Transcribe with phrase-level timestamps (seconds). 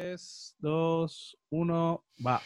[0.00, 2.40] 3, 2, 1, va.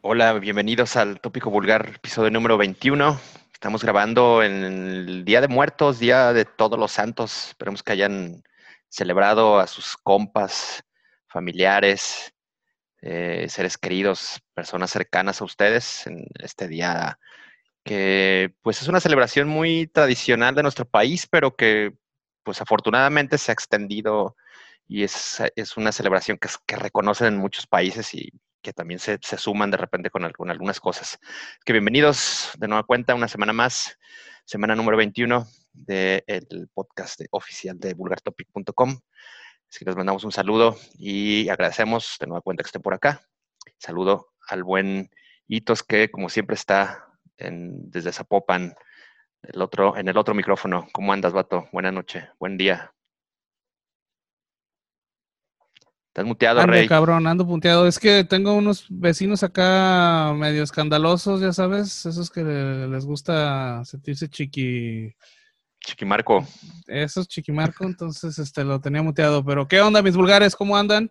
[0.00, 3.20] Hola, bienvenidos al Tópico Vulgar, episodio número 21.
[3.64, 7.48] Estamos grabando en el Día de Muertos, Día de Todos los Santos.
[7.48, 8.42] Esperemos que hayan
[8.90, 10.84] celebrado a sus compas,
[11.28, 12.34] familiares,
[13.00, 17.18] eh, seres queridos, personas cercanas a ustedes en este día
[17.84, 21.94] que pues es una celebración muy tradicional de nuestro país, pero que
[22.42, 24.36] pues afortunadamente se ha extendido
[24.86, 25.40] y es,
[25.78, 28.30] una celebración que, que reconocen en muchos países y
[28.64, 31.18] que también se, suman de repente con, algunas cosas.
[31.66, 33.98] Que bienvenidos de nueva cuenta, una semana más,
[34.46, 38.98] semana número 21 del podcast oficial de vulgartopic.com.
[39.68, 43.20] Así que les mandamos un saludo y agradecemos de nueva cuenta que estén por acá.
[43.78, 45.10] Saludo al buen
[45.46, 48.74] Hitos que como siempre está desde Zapopan,
[49.42, 50.88] el otro, en el otro micrófono.
[50.92, 51.68] ¿Cómo andas, vato?
[51.70, 52.94] Buenas noches, buen día.
[56.14, 56.86] Estás muteado, ando, Rey.
[56.86, 57.88] cabrón, ando punteado.
[57.88, 64.28] Es que tengo unos vecinos acá medio escandalosos, ya sabes, esos que les gusta sentirse
[64.28, 65.12] chiqui...
[65.80, 66.46] Chiquimarco.
[66.86, 69.44] Esos chiquimarco, entonces este lo tenía muteado.
[69.44, 70.54] Pero, ¿qué onda, mis vulgares?
[70.54, 71.10] ¿Cómo andan?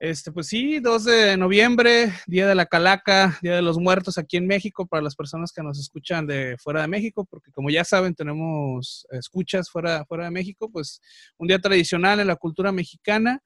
[0.00, 4.38] Este, pues sí, 2 de noviembre, Día de la Calaca, Día de los Muertos aquí
[4.38, 7.84] en México, para las personas que nos escuchan de fuera de México, porque como ya
[7.84, 11.00] saben, tenemos escuchas fuera, fuera de México, pues
[11.38, 13.40] un día tradicional en la cultura mexicana.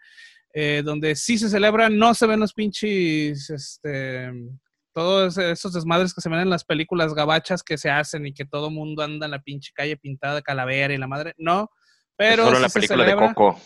[0.58, 4.32] Eh, donde sí se celebra, no se ven los pinches, este,
[4.94, 8.46] todos esos desmadres que se ven en las películas gabachas que se hacen y que
[8.46, 11.68] todo mundo anda en la pinche calle pintada de calavera y la madre, no,
[12.16, 12.46] pero...
[12.46, 13.60] solo la película de Coco.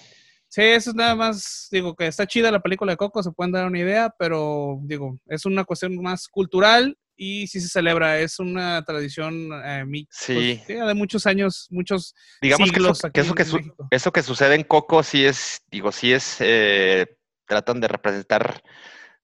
[0.48, 3.52] Sí, eso es nada más, digo, que está chida la película de Coco, se pueden
[3.52, 8.38] dar una idea, pero digo, es una cuestión más cultural y sí se celebra, es
[8.38, 10.58] una tradición eh, sí.
[10.66, 13.44] de muchos años, muchos Digamos siglos que, eso, que,
[13.90, 18.62] eso, que sucede en Coco sí es, digo, sí es, eh, tratan de representar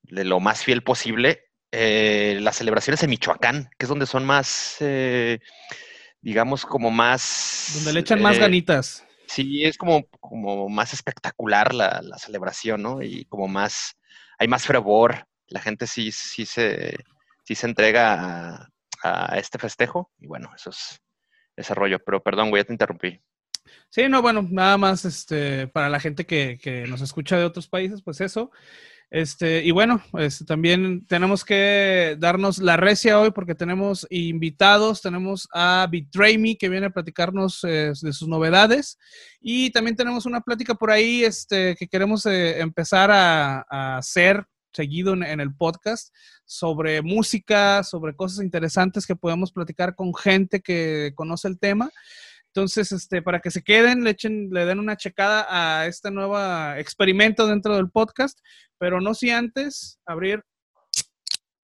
[0.02, 4.76] de lo más fiel posible eh, las celebraciones en Michoacán, que es donde son más,
[4.80, 5.38] eh,
[6.20, 7.70] digamos, como más...
[7.76, 9.06] Donde le echan más ganitas.
[9.26, 13.02] Sí, es como, como más espectacular la, la celebración, ¿no?
[13.02, 13.96] Y como más,
[14.38, 16.94] hay más fervor, la gente sí, sí se
[17.46, 18.68] sí se entrega
[19.02, 20.10] a, este festejo.
[20.18, 21.00] Y bueno, eso es
[21.56, 21.74] ese.
[21.74, 23.20] Pero perdón, güey, ya te interrumpí.
[23.88, 27.68] Sí, no, bueno, nada más este, para la gente que, que nos escucha de otros
[27.68, 28.50] países, pues eso.
[29.08, 35.00] Este, y bueno, este, también tenemos que darnos la recia hoy porque tenemos invitados.
[35.00, 38.98] Tenemos a Betray que viene a platicarnos eh, de sus novedades.
[39.40, 44.44] Y también tenemos una plática por ahí este, que queremos eh, empezar a, a, hacer
[44.72, 46.14] seguido en, el podcast
[46.46, 51.90] sobre música, sobre cosas interesantes que podemos platicar con gente que conoce el tema.
[52.46, 56.38] Entonces, este, para que se queden, le, echen, le den una checada a este nuevo
[56.76, 58.38] experimento dentro del podcast,
[58.78, 60.42] pero no si antes abrir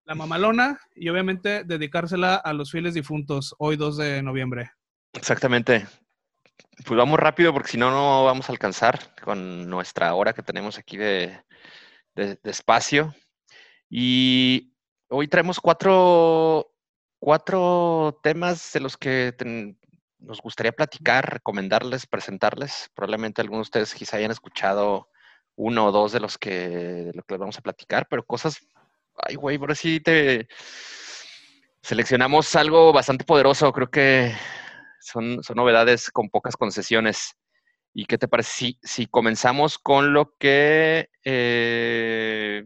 [0.05, 4.73] la mamalona y obviamente dedicársela a los fieles difuntos hoy 2 de noviembre.
[5.15, 5.87] Exactamente.
[6.85, 10.79] Pues vamos rápido porque si no, no vamos a alcanzar con nuestra hora que tenemos
[10.79, 11.41] aquí de,
[12.15, 13.15] de, espacio.
[13.89, 14.72] Y
[15.13, 16.73] hoy traemos cuatro,
[17.19, 19.35] cuatro temas de los que
[20.19, 22.91] nos gustaría platicar, recomendarles, presentarles.
[22.95, 25.09] Probablemente algunos de ustedes quizá hayan escuchado
[25.55, 28.67] uno o dos de los que, les vamos a platicar, pero cosas,
[29.17, 30.49] ay güey, por así te
[31.83, 33.71] seleccionamos algo bastante poderoso.
[33.73, 34.35] Creo que
[35.01, 37.37] son, son novedades con pocas concesiones.
[37.95, 42.65] ¿Y qué te parece si, si comenzamos con lo que eh,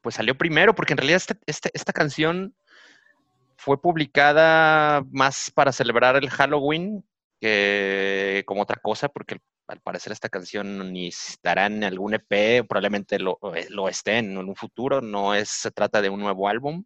[0.00, 0.74] pues salió primero?
[0.74, 2.54] Porque en realidad este, este, esta canción
[3.56, 7.04] fue publicada más para celebrar el Halloween
[7.40, 9.38] que como otra cosa, porque
[9.68, 14.36] al parecer esta canción ni estará en algún EP, probablemente lo, eh, lo esté en
[14.38, 16.84] un futuro, no es, se trata de un nuevo álbum,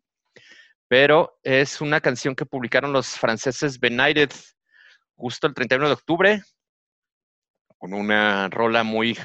[0.88, 4.30] pero es una canción que publicaron los franceses Benighted
[5.16, 6.42] justo el 31 de octubre,
[7.78, 9.16] con una rola muy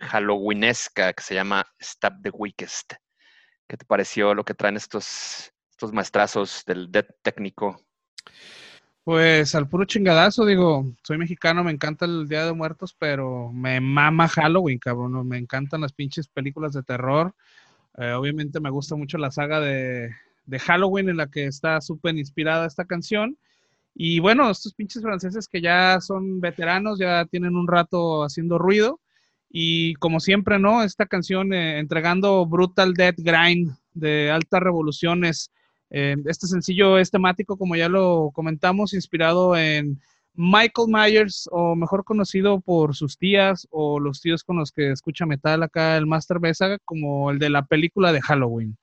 [0.00, 2.94] halloweenesca que se llama Stop the Weakest.
[3.66, 7.80] ¿Qué te pareció lo que traen estos, estos maestrazos del dead técnico?
[9.04, 13.78] Pues al puro chingadazo, digo, soy mexicano, me encanta el Día de Muertos, pero me
[13.80, 17.34] mama Halloween, cabrón, me encantan las pinches películas de terror.
[17.98, 20.10] Eh, obviamente me gusta mucho la saga de,
[20.46, 23.36] de Halloween en la que está súper inspirada esta canción.
[23.94, 29.00] Y bueno, estos pinches franceses que ya son veteranos, ya tienen un rato haciendo ruido.
[29.56, 30.82] Y como siempre, ¿no?
[30.82, 35.52] Esta canción eh, entregando Brutal Dead Grind de altas revoluciones.
[35.90, 40.00] Eh, este sencillo es temático, como ya lo comentamos, inspirado en
[40.34, 45.24] Michael Myers, o mejor conocido por sus tías o los tíos con los que escucha
[45.24, 48.76] metal acá, el Master Besa, como el de la película de Halloween.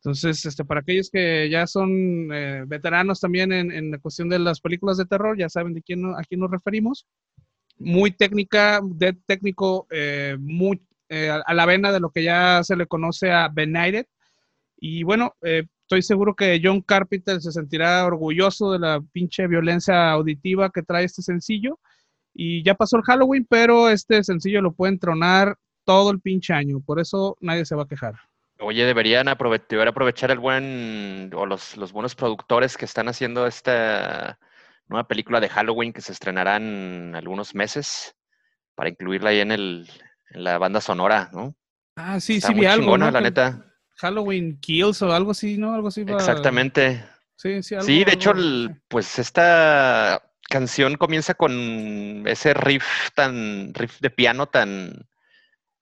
[0.00, 4.60] Entonces, este, para aquellos que ya son eh, veteranos también en, la cuestión de las
[4.60, 7.06] películas de terror, ya saben de quién, a quién nos referimos.
[7.78, 12.76] Muy técnica, de técnico, eh, muy eh, a la vena de lo que ya se
[12.76, 14.06] le conoce a Benighted.
[14.78, 20.70] Y bueno, estoy seguro que John Carpenter se sentirá orgulloso de la pinche violencia auditiva
[20.70, 21.78] que trae este sencillo.
[22.34, 26.80] Y ya pasó el Halloween, pero este sencillo lo pueden tronar todo el pinche año.
[26.80, 28.14] Por eso nadie se va a quejar.
[28.58, 34.38] Oye, deberían aprovechar, aprovechar el buen, o los, los buenos productores que están haciendo esta
[34.88, 38.16] nueva película de Halloween que se estrenará en algunos meses
[38.74, 39.90] para incluirla ahí en, el,
[40.30, 41.56] en la banda sonora, ¿no?
[41.96, 42.96] Ah, sí, sí, vi algo.
[42.96, 43.64] la neta.
[43.96, 45.74] Halloween Kills o algo así, ¿no?
[45.74, 46.02] Algo así.
[46.02, 47.02] Exactamente.
[47.36, 48.32] Sí, sí, algo, Sí, de hecho,
[48.88, 55.06] pues esta canción comienza con ese riff tan, riff de piano tan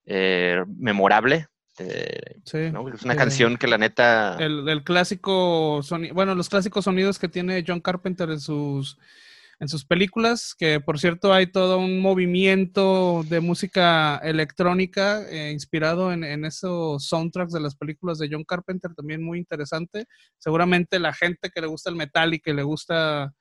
[0.05, 1.47] eh, memorable.
[1.77, 2.57] Sí,
[2.93, 4.37] Es una canción que la neta.
[4.39, 8.97] El, clásico sonido, bueno, los clásicos sonidos que tiene John Carpenter en sus
[9.57, 16.11] en sus películas, que por cierto hay todo un movimiento de música electrónica eh, inspirado
[16.11, 20.07] en, en, esos soundtracks de las películas de John Carpenter, también muy interesante.
[20.39, 23.33] Seguramente la gente que le gusta el metal y que le gusta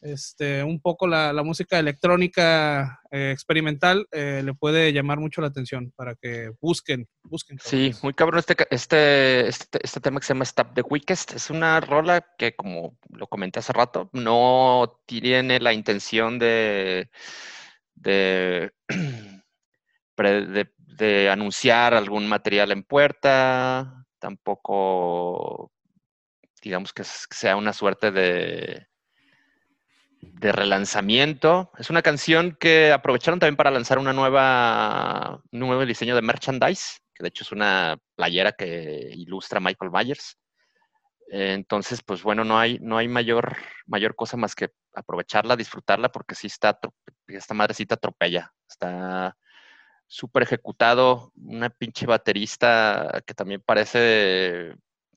[0.00, 5.92] este, un poco la, música electrónica eh, experimental eh, le puede llamar mucho la atención
[5.96, 7.58] para que busquen, busquen.
[7.62, 11.32] Sí, muy cabrón este, este, este, este, tema que se llama Stop the Weakest.
[11.32, 17.10] Es una rola que, como lo comenté hace rato, no tiene la intención de,
[17.94, 18.72] de,
[20.16, 25.72] de anunciar algún material en puerta, tampoco
[26.62, 28.89] digamos que sea una suerte de
[30.20, 31.70] de relanzamiento.
[31.78, 36.98] Es una canción que aprovecharon también para lanzar una nueva, un nuevo diseño de merchandise,
[37.14, 40.36] que de hecho es una playera que ilustra Michael Myers.
[41.32, 43.56] Entonces, pues bueno, no hay, no hay mayor,
[43.86, 46.78] mayor cosa más que aprovecharla, disfrutarla, porque sí está,
[47.28, 48.52] esta madrecita atropella.
[48.68, 49.36] Está
[50.06, 54.74] súper ejecutado, una pinche baterista que también parece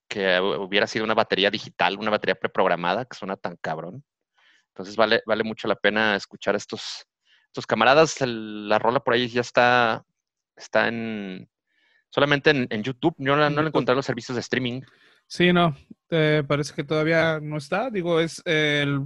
[0.07, 4.03] que hubiera sido una batería digital, una batería preprogramada, que suena tan cabrón.
[4.73, 7.05] Entonces vale, vale mucho la pena escuchar a estos,
[7.45, 8.19] estos camaradas.
[8.21, 10.03] la rola por ahí ya está,
[10.55, 11.47] está en
[12.09, 13.15] solamente en, YouTube.
[13.17, 14.81] Yo no, no la encontré en los servicios de streaming.
[15.27, 15.75] Sí, no,
[16.47, 17.89] parece que todavía no está.
[17.89, 19.01] Digo, es el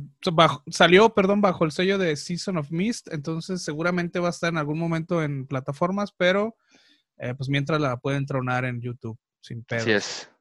[0.69, 4.57] salió, perdón, bajo el sello de Season of Mist, entonces seguramente va a estar en
[4.57, 6.57] algún momento en plataformas, pero
[7.17, 9.81] eh, pues mientras la pueden tronar en YouTube sin pedo.
[9.81, 10.31] Así es.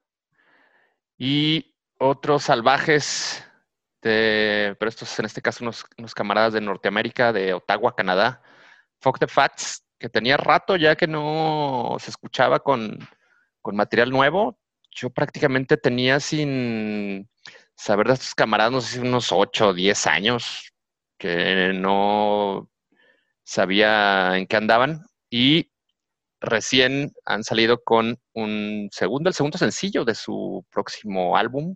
[1.17, 3.46] Y otros salvajes
[4.07, 8.41] pero estos en este caso unos, camaradas de Norteamérica, de Ottawa, Canadá,
[9.01, 12.99] Fuck the Facts, que tenía rato ya que no se escuchaba con,
[13.73, 14.57] material nuevo.
[14.91, 17.29] Yo prácticamente tenía sin
[17.75, 20.73] saber de estos camaradas, no sé si unos 8 o 10 años,
[21.17, 22.69] que no
[23.43, 25.05] sabía en qué andaban.
[25.29, 25.71] Y
[26.39, 31.75] recién han salido con un segundo, el segundo sencillo de su próximo álbum,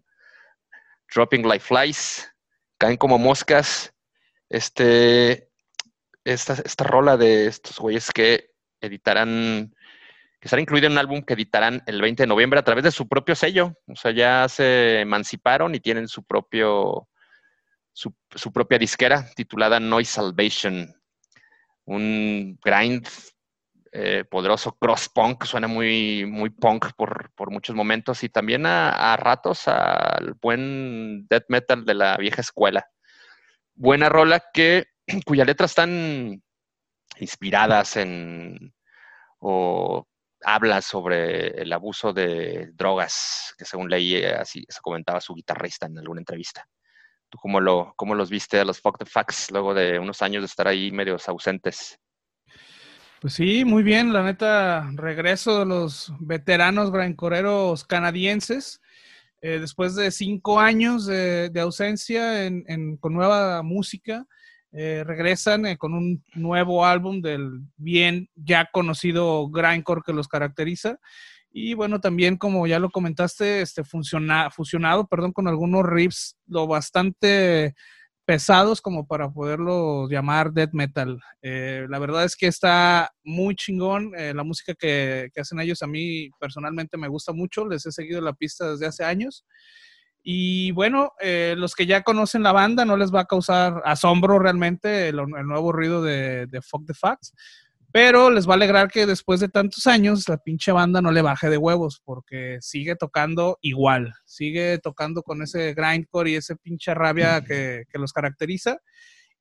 [1.14, 2.34] Dropping Like Flies,
[2.78, 3.94] Caen como moscas.
[4.50, 5.50] Este,
[6.24, 8.52] esta, esta rola de estos güeyes que
[8.82, 9.74] editarán,
[10.40, 12.92] que estará incluida en un álbum que editarán el 20 de noviembre a través de
[12.92, 13.74] su propio sello.
[13.88, 17.08] O sea, ya se emanciparon y tienen su propio,
[17.94, 20.96] su, su propia disquera titulada Noise Salvation.
[21.86, 23.08] Un grind
[23.94, 29.68] eh, poderoso cross punk, suena muy, muy punk por, muchos momentos y también a, ratos
[29.68, 32.88] al buen death metal de la vieja escuela.
[33.76, 34.86] Buena rola que,
[35.26, 36.42] cuyas letras están
[37.20, 38.74] inspiradas en
[39.40, 40.08] o
[40.44, 45.98] habla sobre el abuso de drogas, que según leí, así se comentaba su guitarrista en
[45.98, 46.66] alguna entrevista.
[47.30, 50.44] ¿Tú cómo, lo, cómo los viste a los Fuck the Facts luego de unos años
[50.44, 52.00] de estar ahí medios ausentes?
[53.22, 54.14] Pues sí, muy bien.
[54.14, 58.82] La neta, regreso de los veteranos grancoreros canadienses.
[59.42, 62.50] Eh, después de cinco años de, ausencia
[63.00, 64.26] con nueva música,
[64.72, 70.98] eh, regresan eh, con un nuevo álbum del bien ya conocido grindcore que los caracteriza.
[71.52, 77.76] Y bueno, también como ya lo comentaste, este fusionado perdón, con algunos riffs lo bastante
[78.26, 81.22] pesados como para poderlo llamar death metal.
[81.42, 84.14] Eh, la verdad es que está muy chingón.
[84.18, 87.68] Eh, la música que, hacen ellos a mí personalmente me gusta mucho.
[87.68, 89.46] Les he seguido la pista desde hace años.
[90.24, 94.38] Y bueno, eh, los que ya conocen la banda no les va a causar asombro
[94.38, 97.34] realmente el, el nuevo ruido de, de Fuck the Facts.
[97.92, 101.22] Pero les va a alegrar que después de tantos años la pinche banda no le
[101.22, 106.94] baje de huevos porque sigue tocando igual, sigue tocando con ese grindcore y ese pinche
[106.94, 108.78] rabia que, que los caracteriza.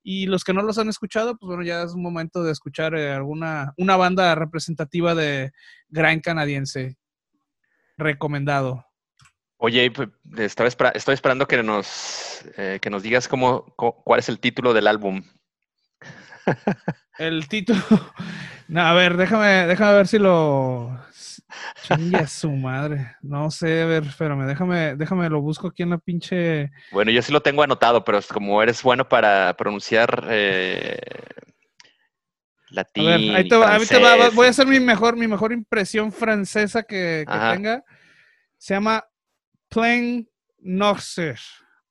[0.03, 2.95] Y los que no los han escuchado, pues bueno, ya es un momento de escuchar
[2.95, 5.53] eh, alguna una banda representativa de
[5.89, 6.97] grind canadiense.
[7.99, 8.87] Recomendado.
[9.59, 14.41] Oye, pues, estaba estoy esperando que nos, eh, que nos digas cómo, cuál es el
[14.41, 15.23] título del álbum.
[17.19, 17.81] El título.
[18.69, 20.97] No, a ver, déjame, déjame ver si lo.
[21.83, 23.17] Chingue su madre.
[23.21, 26.71] No sé, a ver, espérame, déjame, déjame lo busco aquí en la pinche.
[26.93, 31.01] Bueno, yo sí lo tengo anotado, pero como eres bueno para pronunciar eh,
[32.69, 33.09] latín.
[33.09, 37.25] A ver, ahí te va, voy a hacer mi mejor, mi mejor impresión francesa que,
[37.27, 37.83] tenga.
[38.57, 39.05] Se llama
[39.69, 40.31] Plain
[40.61, 41.41] Noxer.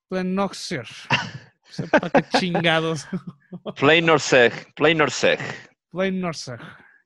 [0.08, 0.88] Plain Noxer.
[1.70, 3.08] Sepa qué chingados.
[3.80, 4.74] Plain Norseg.
[4.76, 5.40] Plain Norseg.
[5.92, 6.60] Plain Norseg.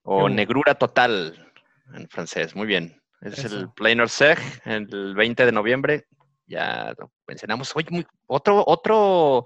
[0.03, 1.51] O negrura total
[1.93, 2.55] en francés.
[2.55, 3.01] Muy bien.
[3.21, 6.07] Es el Plain Norseg, el 20 de noviembre.
[6.45, 7.73] Ya lo mencionamos.
[7.75, 9.45] Oye, otro, otro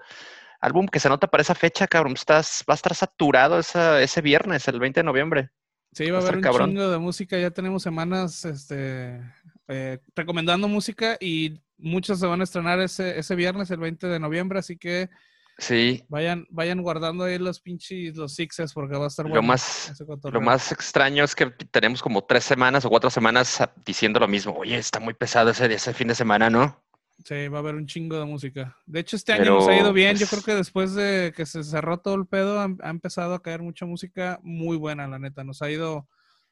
[0.59, 2.13] álbum que se anota para esa fecha, cabrón.
[2.13, 5.49] Estás, va a estar saturado ese viernes, el 20 de noviembre.
[5.91, 7.37] Sí, va a haber un chingo de música.
[7.37, 9.21] Ya tenemos semanas este,
[9.67, 14.19] eh, recomendando música y muchos se van a estrenar ese, ese viernes, el 20 de
[14.19, 15.09] noviembre, así que
[15.57, 16.03] sí.
[16.09, 19.47] vayan, vayan guardando ahí los pinches, los sixes, porque va a estar lo bueno.
[19.47, 19.93] Más,
[20.31, 24.53] lo más extraño es que tenemos como tres semanas o cuatro semanas diciendo lo mismo.
[24.53, 26.83] Oye, está muy pesado ese, ese fin de semana, ¿no?
[27.25, 28.77] Sí, va a haber un chingo de música.
[28.85, 30.15] De hecho, este año nos ha ido bien.
[30.17, 33.61] Yo creo que después de que se cerró todo el pedo, ha empezado a caer
[33.61, 35.43] mucha música muy buena, la neta.
[35.43, 36.07] Nos ha ido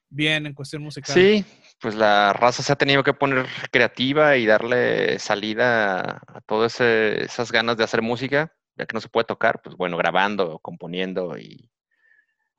[0.10, 1.16] bien en cuestión musical.
[1.16, 1.46] Sí,
[1.80, 7.52] pues la raza se ha tenido que poner creativa y darle salida a todas esas
[7.52, 11.72] ganas de hacer música, ya que no se puede tocar, pues bueno, grabando, componiendo y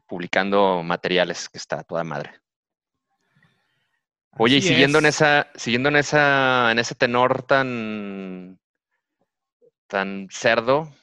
[0.07, 2.41] publicando materiales que está toda madre.
[4.38, 8.61] Oye, y siguiendo en esa, siguiendo en esa, en ese tenor tan,
[9.87, 10.95] tan cerdo,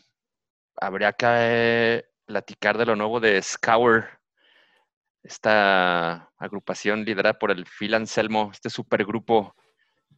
[0.76, 4.23] habría que platicar de lo nuevo de Scour
[5.24, 9.56] esta agrupación liderada por el Phil Anselmo, este supergrupo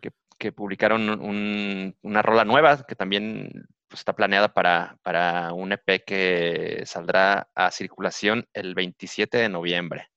[0.02, 1.10] que, que publicaron
[2.02, 7.72] una rola nueva que también pues, está planeada para, para un EP que saldrá a
[7.72, 10.10] circulación el 27 de noviembre.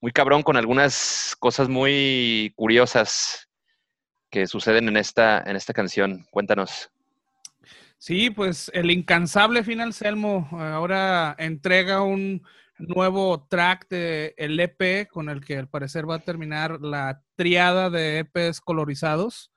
[0.00, 3.48] Muy cabrón con algunas cosas muy curiosas
[4.30, 6.26] que suceden en esta, en esta canción.
[6.30, 6.90] Cuéntanos.
[7.98, 12.42] Sí, pues el incansable Phil Anselmo ahora entrega un,
[12.88, 17.90] nuevo track de el EP con el que al parecer va a terminar la triada
[17.90, 19.52] de EPs colorizados.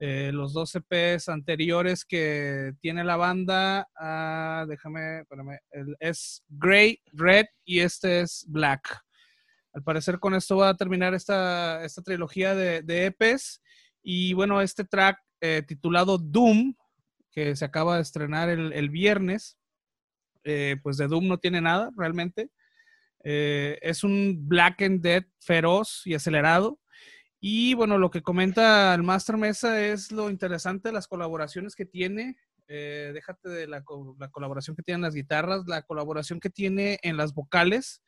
[0.00, 5.58] Eh, los dos EPs anteriores que tiene la banda, ah, déjame, espérame,
[6.00, 9.00] es Gray, Red y este es Black.
[9.72, 13.62] Al parecer con esto va a terminar esta, esta trilogía de, EPs.
[14.02, 16.74] Y bueno, este track eh, titulado Doom,
[17.30, 19.56] que se acaba de estrenar el viernes,
[20.44, 22.50] eh, pues de Doom no tiene nada realmente.
[23.24, 26.78] Eh, es un Black and Dead feroz y acelerado.
[27.40, 31.86] Y bueno, lo que comenta el Master Mesa es lo interesante de las colaboraciones que
[31.86, 32.36] tiene.
[32.68, 37.16] Eh, déjate de la, colaboración que tiene en las guitarras, la colaboración que tiene en
[37.16, 38.02] las vocales.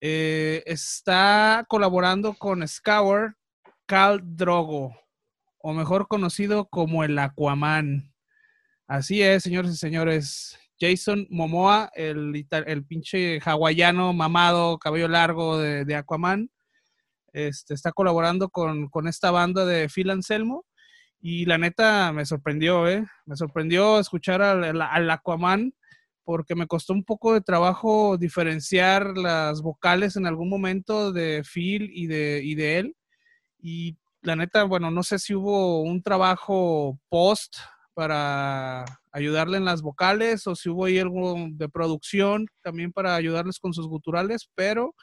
[0.00, 3.36] está colaborando con Scour
[3.90, 4.96] Cal Drogo,
[5.58, 8.14] o mejor conocido como el Aquaman.
[8.86, 10.58] Así es, señores y señores.
[10.80, 16.50] Jason Momoa, el, el pinche hawaiano mamado, cabello largo de, Aquaman,
[17.32, 20.64] este, está colaborando con, esta banda de Phil Anselmo.
[21.20, 23.06] Y la neta me sorprendió, ¿eh?
[23.26, 25.74] Me sorprendió escuchar al, Aquaman
[26.24, 31.90] porque me costó un poco de trabajo diferenciar las vocales en algún momento de Phil
[31.92, 32.96] y de, y de él.
[33.58, 37.56] Y la neta, bueno, no sé si hubo un trabajo post
[37.92, 43.58] para ayudarle en las vocales o si hubo ahí algo de producción también para ayudarles
[43.58, 44.94] con sus guturales, pero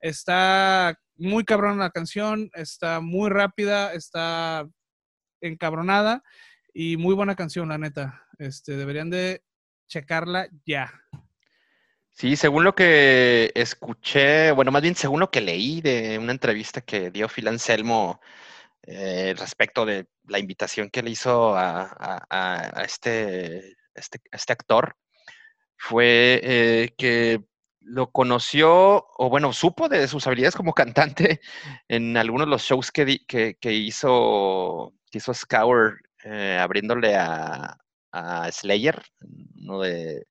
[0.00, 4.68] está muy cabrón la canción, está muy rápida, está
[5.40, 6.22] encabronada
[6.74, 8.26] y muy buena canción, la neta.
[8.38, 9.42] Este, deberían de
[9.88, 10.92] checarla ya.
[12.10, 16.80] Sí, según lo que escuché, bueno, más bien según lo que leí de una entrevista
[16.82, 18.20] que dio Phil Anselmo
[18.82, 24.96] eh, respecto de la invitación que le hizo a, este este, este actor,
[25.76, 27.42] fue eh, que
[27.80, 31.40] lo conoció, o bueno, supo de sus habilidades como cantante
[31.88, 33.20] en algunos de los shows que,
[33.62, 37.76] hizo, que hizo Scour eh, abriéndole a,
[38.52, 39.02] Slayer,
[39.56, 40.26] uno de,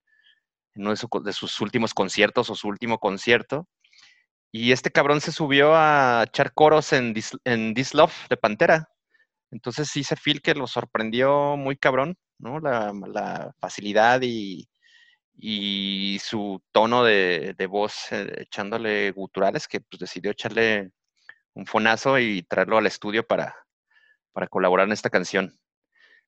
[0.75, 3.67] uno de, sus últimos conciertos o su último concierto.
[4.51, 8.89] Y este cabrón se subió a echar coros en This, Love de Pantera.
[9.51, 12.59] Entonces sí se feel que lo sorprendió muy cabrón, ¿no?
[12.59, 14.67] La, facilidad y,
[15.37, 20.91] y, su tono de, voz eh, echándole guturales, que pues decidió echarle
[21.53, 23.55] un fonazo y traerlo al estudio para,
[24.33, 25.57] para colaborar en esta canción.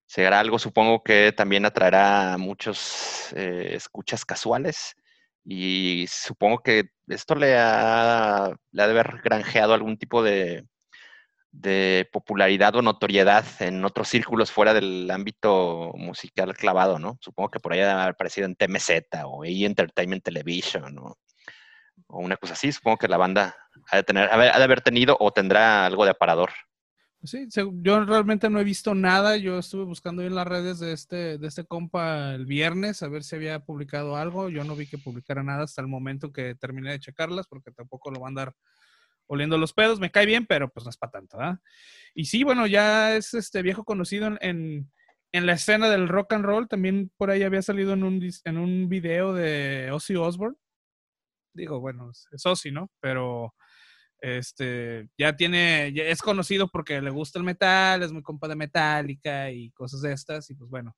[0.06, 4.96] Será algo, supongo, que también atraerá a muchos eh, escuchas casuales
[5.46, 10.66] y supongo que esto le ha, le ha de haber granjeado algún tipo de,
[11.52, 17.18] de popularidad o notoriedad en otros círculos fuera del ámbito musical clavado, ¿no?
[17.22, 18.90] Supongo que por ahí ha aparecido en TMZ
[19.26, 19.66] o E!
[19.66, 21.18] Entertainment Television o
[22.08, 22.72] una cosa así.
[22.72, 23.56] Supongo que la banda
[23.92, 26.52] ha de, tener, ha de haber tenido o tendrá algo de aparador.
[27.26, 27.48] Sí,
[27.82, 29.38] yo realmente no he visto nada.
[29.38, 33.24] Yo estuve buscando en las redes de este, de este compa el viernes a ver
[33.24, 34.50] si había publicado algo.
[34.50, 38.12] Yo no vi que publicara nada hasta el momento que terminé de checarlas porque tampoco
[38.12, 38.56] lo van a dar
[39.28, 41.62] oliendo los pedos, me cae bien, pero pues no es para tanto, ¿ah?
[42.14, 44.92] Y sí, bueno, ya es este viejo conocido en,
[45.32, 48.58] en, la escena del rock and roll, también por ahí había salido en un, en
[48.58, 50.58] un video de Ozzy Osbourne.
[51.54, 52.92] Digo, bueno, es Ozzy, ¿no?
[53.00, 53.56] Pero
[54.24, 59.52] este ya tiene, es conocido porque le gusta el metal, es muy compa de Metallica
[59.52, 60.96] y cosas de estas, y pues bueno,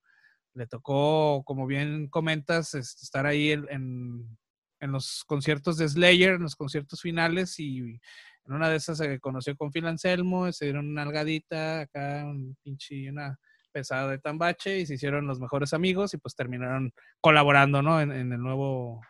[0.53, 4.37] le tocó, como bien comentas, este, estar ahí en
[4.79, 9.19] en los conciertos de Slayer, en los conciertos finales, y en una de esas se
[9.19, 13.37] conoció con Phil Anselmo, se dieron una algadita, acá un pinche, una
[13.71, 17.99] pesada de tambache, y se hicieron los mejores amigos, y pues terminaron colaborando, ¿no?
[18.01, 19.01] En, el nuevo,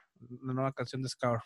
[0.41, 1.39] la nueva canción de Scar.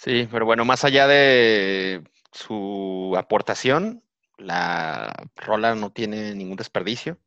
[0.00, 4.02] Sí, pero bueno, más allá de su aportación,
[4.38, 7.18] la rola no tiene ningún desperdicio.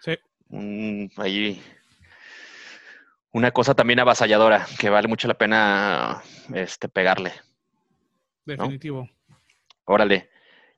[0.00, 0.16] Sí.
[1.18, 1.62] ahí
[3.32, 6.22] una cosa también avasalladora que vale mucho la pena
[6.54, 7.34] este, pegarle.
[8.46, 9.10] Definitivo.
[9.84, 10.30] Órale.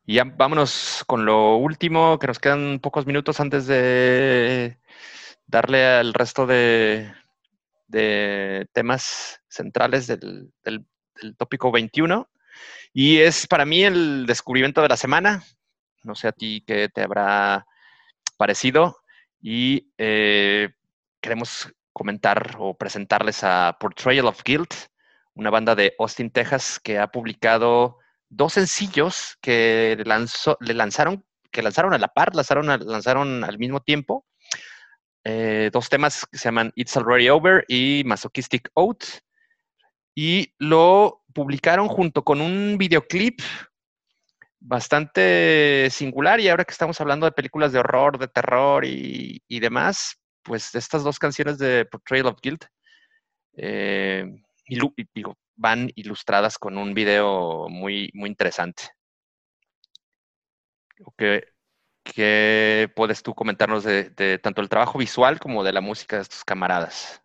[0.06, 4.76] Y ya vámonos con lo último, que nos quedan pocos minutos antes de
[5.46, 7.12] darle al resto de,
[8.72, 10.52] temas centrales del,
[11.37, 12.28] tópico 21.
[12.92, 15.44] Y es para mí el descubrimiento de la semana.
[16.02, 17.66] No sé a ti qué te habrá
[18.37, 18.96] parecido.
[19.40, 20.70] Y eh,
[21.20, 24.72] queremos comentar o presentarles a Portrayal of Guilt,
[25.35, 31.62] una banda de Austin, Texas, que ha publicado dos sencillos que lanzó, le lanzaron, que
[31.62, 34.26] lanzaron a la par, lanzaron, lanzaron al mismo tiempo.
[35.24, 39.20] Eh, dos temas que se llaman It's Already Over y Masochistic Oath.
[40.20, 43.38] Y lo publicaron junto con un videoclip
[44.59, 46.40] bastante singular.
[46.40, 51.04] Y ahora que estamos hablando de películas de horror, de terror y, demás, pues estas
[51.04, 52.64] dos canciones de Portrayal of Guilt
[53.59, 54.24] eh,
[55.54, 58.90] van ilustradas con un video muy, muy interesante.
[61.16, 66.42] ¿Qué, puedes tú comentarnos de, tanto el trabajo visual como de la música de estos
[66.42, 67.22] camaradas?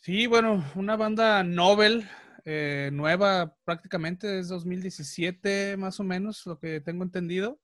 [0.00, 2.08] Sí, bueno, una banda novel,
[2.44, 7.60] eh, nueva prácticamente, es 2017 más o menos, lo que tengo entendido.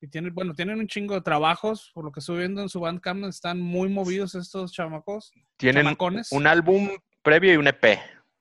[0.00, 2.78] Y tienen, bueno, tienen un chingo de trabajos, por lo que estoy viendo en su
[2.78, 5.32] Bandcamp, están muy movidos estos chamacos.
[5.56, 5.96] Tienen
[6.30, 6.88] un álbum
[7.22, 7.98] previo y un EP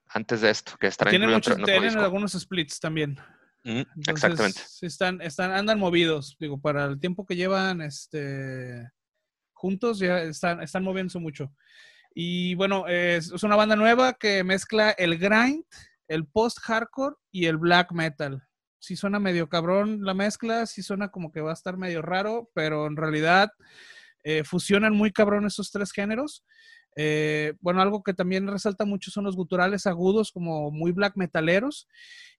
[0.09, 3.17] antes de esto, que estará Tienen, muchos, tienen algunos splits también.
[4.07, 4.61] exactamente.
[4.81, 8.89] Están, están, andan movidos, digo, para el tiempo que llevan este,
[9.53, 11.51] juntos, ya están, están moviéndose mucho.
[12.19, 15.63] Y bueno, es, una banda nueva que mezcla el grind,
[16.07, 18.41] el post-hardcore y el black metal
[18.79, 22.49] sí suena medio cabrón la mezcla, sí suena como que va a estar medio raro,
[22.55, 23.51] pero en realidad
[24.23, 26.43] eh, fusionan muy cabrón esos tres géneros.
[26.99, 31.87] Eh, bueno, algo que también resalta mucho son los guturales agudos, como muy black metaleros.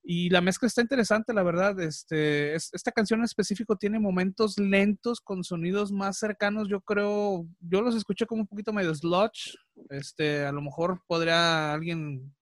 [0.03, 1.79] Y la mezcla está interesante, la verdad.
[1.81, 6.69] Este, esta canción en específico tiene momentos lentos con sonidos más cercanos.
[6.69, 9.57] Yo creo, yo los escuché como un poquito medio sludge.
[9.91, 12.35] Este, a lo mejor podría alguien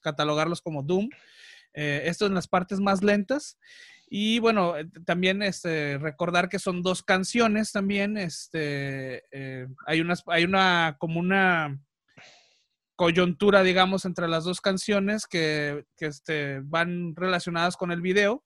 [0.00, 1.08] catalogarlos como Doom.
[1.72, 3.58] Eh, esto en las partes más lentas.
[4.06, 8.16] Y bueno, eh, también este, recordar que son dos canciones también.
[8.16, 11.78] Este, eh, hay, unas, hay una como una
[12.96, 18.44] coyuntura, digamos, entre las dos canciones que, que este, van relacionadas con el video.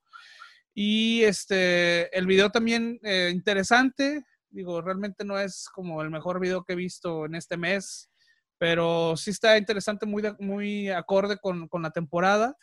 [0.74, 6.72] Y este, el video también interesante, Digo, realmente no es como el mejor video que
[6.72, 8.10] he visto en este mes,
[8.56, 12.56] pero sí está interesante, muy, muy acorde con, con la temporada.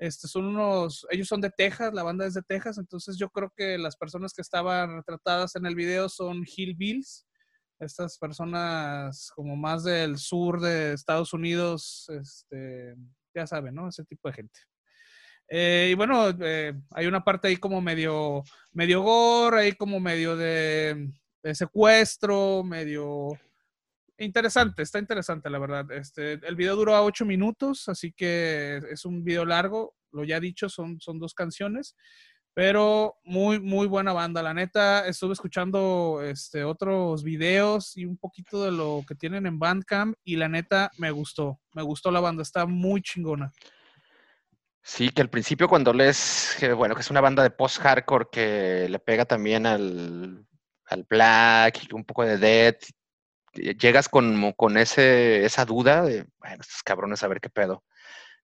[0.00, 3.52] Este, son unos, ellos son de Texas, la banda es de Texas, entonces yo creo
[3.54, 7.26] que las personas que estaban retratadas en el video son Hillbills,
[7.78, 12.94] estas personas como más del sur de Estados Unidos, este,
[13.34, 13.88] ya saben, ¿no?
[13.88, 14.60] Ese tipo de gente.
[15.52, 20.34] Eh, y bueno, eh, hay una parte ahí como medio, medio gore, ahí como medio
[20.34, 21.10] de,
[21.52, 23.32] secuestro, medio
[24.24, 25.90] interesante, está interesante la verdad.
[25.92, 30.40] Este, el video duró a ocho minutos, así que es un video largo, lo ya
[30.40, 31.96] dicho, son, son dos canciones,
[32.54, 34.42] pero muy, muy buena banda.
[34.42, 39.58] La neta, estuve escuchando este, otros videos y un poquito de lo que tienen en
[39.58, 43.52] Bandcamp y la neta me gustó, me gustó la banda, está muy chingona.
[44.82, 48.98] Sí, que al principio cuando lees, bueno, que es una banda de post-hardcore que le
[48.98, 50.46] pega también al,
[50.86, 52.84] al black y un poco de death,
[53.52, 57.84] llegas con, con ese, esa duda de, bueno, estos cabrones a ver qué pedo.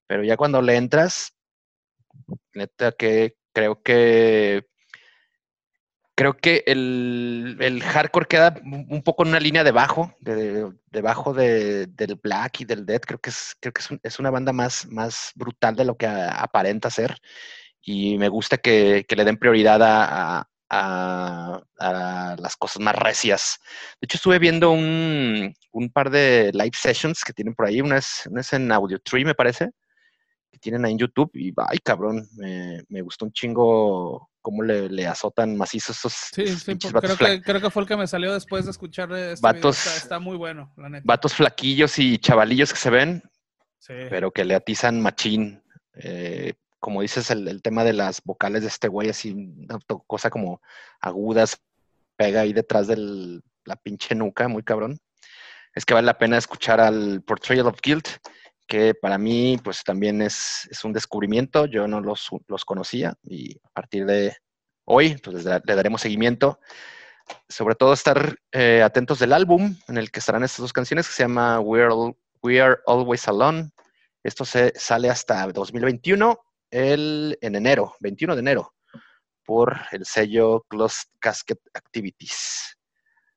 [0.07, 1.35] Pero ya cuando le entras,
[2.55, 4.67] neta que creo que
[6.17, 12.63] creo que el, hardcore queda un poco en una línea debajo, de, debajo del black
[12.63, 13.05] y del death.
[13.07, 16.91] Creo que es, creo que es, una banda más, más brutal de lo que aparenta
[16.91, 17.19] ser.
[17.83, 23.59] Y me gusta que, le den prioridad a, las cosas más recias.
[24.01, 25.55] De hecho, estuve viendo un,
[25.93, 27.81] par de live sessions que tienen por ahí.
[27.81, 29.71] Una es, una es en Audio Tree, me parece,
[30.51, 31.31] que tienen ahí en YouTube.
[31.35, 36.13] Y, ay, cabrón, me, me gustó un chingo cómo le, azotan macizos esos.
[36.13, 39.43] Sí, sí, creo, que, creo que fue el que me salió después de escuchar este
[39.43, 41.03] vatos, Está, muy bueno, la neta.
[41.05, 43.25] Vatos flaquillos y chavalillos que se ven,
[43.89, 45.61] pero que le atizan machín.
[45.95, 49.35] Eh, como dices, el, tema de las vocales de este güey, así,
[50.07, 50.61] cosa como
[51.01, 51.61] agudas,
[52.17, 54.99] pega ahí detrás de la pinche nuca, muy cabrón.
[55.75, 58.09] Es que vale la pena escuchar al Portrayal of Guilt
[58.67, 63.71] que para mí pues también es, un descubrimiento, yo no los, los, conocía y a
[63.71, 64.37] partir de
[64.85, 66.61] hoy pues le, daremos seguimiento,
[67.49, 71.15] sobre todo estar eh, atentos del álbum en el que estarán estas dos canciones que
[71.15, 71.83] se llama We
[72.61, 73.71] Are, Always Alone,
[74.23, 78.75] esto se sale hasta 2021, el, en enero, 21 de enero,
[79.45, 82.77] por el sello Closed Casket Activities.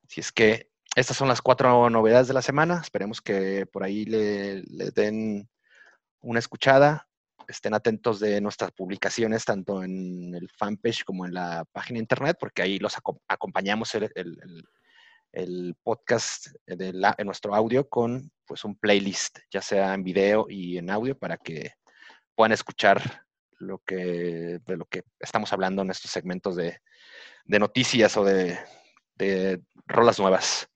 [0.08, 2.80] Si es que estas son las cuatro novedades de la semana.
[2.82, 4.62] Esperemos que por ahí le,
[4.92, 5.48] den
[6.20, 7.08] una escuchada.
[7.46, 12.36] Estén atentos de nuestras publicaciones, tanto en el fanpage como en la página de internet,
[12.38, 12.96] porque ahí los
[13.28, 20.46] acompañamos el, podcast de en nuestro audio con pues un playlist, ya sea en video
[20.48, 21.72] y en audio, para que
[22.40, 23.26] puedan escuchar
[23.58, 26.80] lo que, de lo que estamos hablando en estos segmentos de,
[27.44, 28.58] noticias o de,
[29.16, 30.66] de rolas nuevas.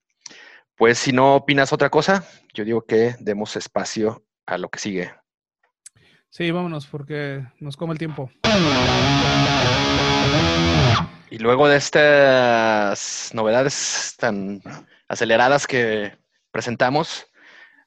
[0.77, 5.15] Pues si no opinas otra cosa, yo digo que demos espacio a lo que sigue.
[6.29, 8.31] Sí, vámonos porque nos come el tiempo.
[11.31, 14.61] Y luego de estas novedades tan
[15.09, 16.13] aceleradas que
[16.51, 17.27] presentamos,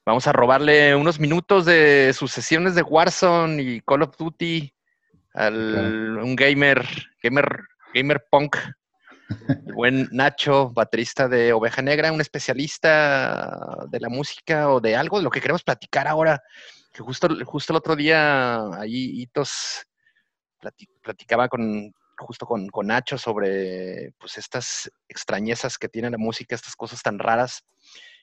[0.08, 4.72] vamos a robarle unos minutos de sus sesiones de Warzone y Call of Duty
[5.34, 6.82] al un gamer,
[7.22, 7.60] gamer,
[7.92, 8.56] gamer punk
[9.66, 15.18] el buen Nacho, baterista de Oveja Negra, un especialista de la música o de algo
[15.18, 16.42] de lo que queremos platicar ahora.
[16.90, 19.86] Que justo, justo el otro día ahí Hitos
[21.02, 27.02] platicaba con, justo con, Nacho sobre pues estas extrañezas que tiene la música, estas cosas
[27.02, 27.62] tan raras.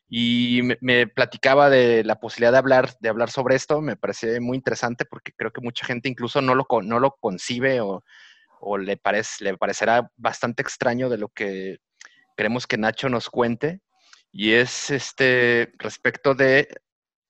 [0.08, 3.82] Y me, platicaba de la posibilidad de hablar, de hablar sobre esto.
[3.82, 7.82] Me parece muy interesante porque creo que mucha gente incluso no lo, no lo concibe
[7.82, 8.04] o
[8.66, 11.78] o le, parece, le parecerá bastante extraño de lo que
[12.36, 13.82] queremos que Nacho nos cuente.
[14.32, 16.68] Y es este respecto de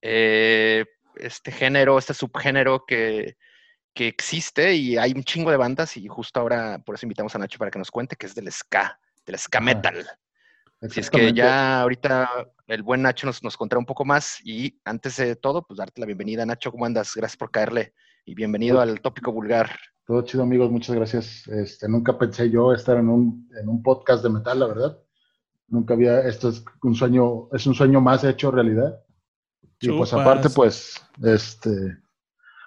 [0.01, 0.85] eh,
[1.15, 3.37] este género, este subgénero que,
[3.93, 7.39] que existe y hay un chingo de bandas y justo ahora por eso invitamos a
[7.39, 10.07] Nacho para que nos cuente que es del ska, del ska metal.
[10.81, 12.29] Así es que ya ahorita
[12.67, 16.01] el buen Nacho nos, nos contará un poco más y antes de todo, pues darte
[16.01, 16.45] la bienvenida.
[16.45, 17.13] Nacho, ¿cómo andas?
[17.15, 17.93] Gracias por caerle
[18.25, 19.69] y bienvenido al tópico vulgar.
[20.05, 21.47] Todo chido, amigos, muchas gracias.
[21.47, 24.99] Este, nunca pensé yo estar en un, en un podcast de metal, la verdad.
[25.67, 28.99] Nunca había, esto es un sueño, es un sueño más hecho realidad.
[29.79, 31.97] Y pues aparte, pues, este,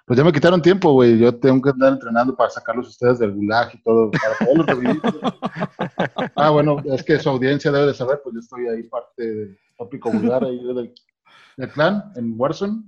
[0.09, 1.19] pues ya me quitaron tiempo, güey.
[1.19, 4.35] Yo tengo que andar entrenando para sacarlos ustedes del gulag y todo, para
[6.35, 9.59] ah, bueno, es que su audiencia debe de saber, pues yo estoy ahí parte del
[9.77, 10.95] tópico vulgar ahí del,
[11.57, 12.81] del clan en Warzone.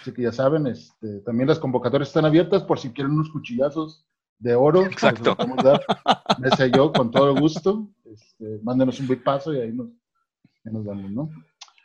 [0.00, 4.06] Así que ya saben, este, también las convocatorias están abiertas por si quieren unos cuchillazos
[4.38, 4.86] de oro.
[4.86, 5.36] Exacto.
[5.36, 5.84] Pues, dar.
[6.38, 7.86] Me sé yo con todo gusto.
[8.06, 9.88] Este, este, mándenos un big paso y ahí nos,
[10.64, 11.30] nos vamos, ¿no?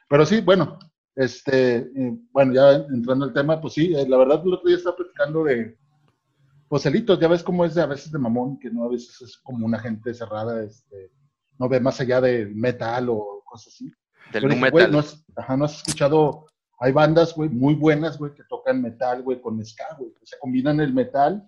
[0.08, 0.80] Pero sí, bueno,
[1.16, 1.92] este,
[2.32, 5.44] bueno, ya entrando al tema, pues sí, eh, la verdad el otro día estaba platicando
[5.44, 5.78] de,
[6.72, 9.38] pues ya ves cómo es de, a veces de mamón, que no a veces es
[9.38, 11.12] como una gente cerrada, este,
[11.60, 13.92] no ve más allá del metal o cosas así.
[14.32, 14.90] Del metal.
[14.90, 16.46] no, has, ajá, no has escuchado,
[16.80, 20.12] hay bandas, güey, muy buenas, güey, que tocan metal, güey, con ska, güey.
[20.12, 21.46] O sea, combinan el metal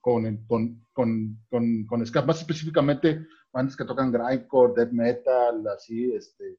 [0.00, 6.12] con, con, con, con, con ska, más específicamente bandas que tocan grindcore, death metal, así,
[6.12, 6.58] este.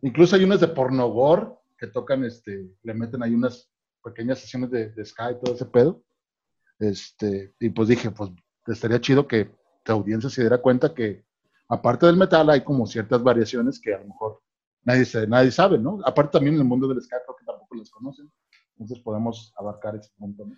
[0.00, 3.70] Incluso hay unas de pornogore que tocan, este, le meten ahí unas
[4.02, 6.02] pequeñas sesiones de, de ska y todo ese pedo.
[6.78, 8.30] Este, y pues dije, pues
[8.66, 9.50] estaría chido que
[9.86, 11.24] la audiencia se diera cuenta que
[11.68, 14.42] aparte del metal hay como ciertas variaciones que a lo mejor
[14.82, 15.98] nadie, nadie sabe, ¿no?
[16.04, 18.30] Aparte también en el mundo del ska creo que tampoco las conocen.
[18.76, 20.54] Entonces podemos abarcar ese punto, ¿no?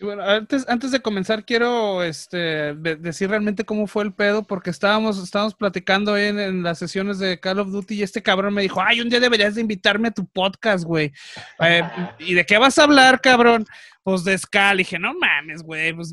[0.00, 5.22] Bueno, antes, antes de comenzar, quiero este, decir realmente cómo fue el pedo, porque estábamos,
[5.22, 8.80] estábamos platicando en, en, las sesiones de Call of Duty y este cabrón me dijo,
[8.82, 11.12] ay, un día deberías de invitarme a tu podcast, güey.
[11.60, 11.82] Eh,
[12.18, 13.64] ¿Y de qué vas a hablar, cabrón?
[14.02, 14.74] Pues de Ska.
[14.74, 16.12] Le dije, no mames, güey, pues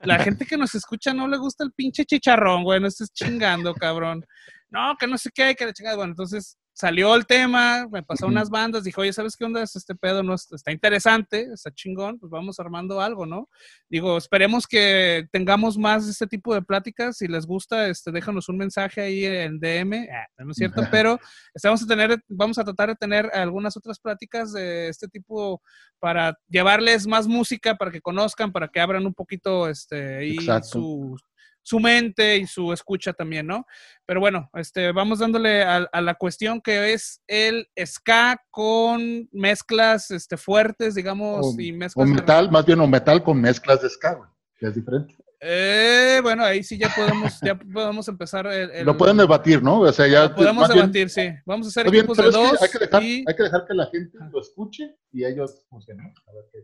[0.00, 3.74] la gente que nos escucha no le gusta el pinche chicharrón, güey, no estés chingando,
[3.74, 4.24] cabrón.
[4.70, 5.96] No, que no sé qué hay que le chingar.
[5.96, 9.62] Bueno, entonces salió el tema, me pasó unas bandas, dijo, oye, ¿sabes qué onda?
[9.62, 13.48] Este pedo no está interesante, está chingón, pues vamos armando algo, ¿no?
[13.88, 17.18] Digo, esperemos que tengamos más de este tipo de pláticas.
[17.18, 21.18] Si les gusta, este, déjanos un mensaje ahí en DM, ah, no es cierto, pero
[21.54, 25.62] estamos a tener, vamos a tratar de tener algunas otras pláticas de este tipo
[25.98, 31.18] para llevarles más música, para que conozcan, para que abran un poquito este, ahí su,
[31.62, 33.66] su mente y su escucha también, ¿no?
[34.04, 40.36] Pero bueno, este, vamos dándole a, la cuestión que es el ska con mezclas este,
[40.36, 42.08] fuertes, digamos, y mezclas...
[42.08, 44.18] O metal, más bien, o metal con mezclas de ska,
[44.58, 45.14] que es diferente.
[45.44, 49.80] Eh, bueno, ahí sí ya podemos, ya podemos empezar el, Lo pueden debatir, ¿no?
[49.80, 50.32] O sea, ya...
[50.34, 51.30] podemos debatir, sí.
[51.44, 54.18] Vamos a hacer equipos de dos hay, que dejar, hay que dejar que la gente
[54.30, 55.94] lo escuche y ellos, pues, A
[56.32, 56.58] ver qué,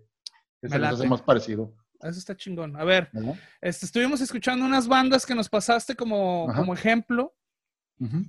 [0.60, 1.74] qué se les hace más parecido.
[2.00, 2.76] Eso está chingón.
[2.76, 3.10] A ver,
[3.60, 7.34] este, estuvimos escuchando unas bandas que nos pasaste como, como ejemplo.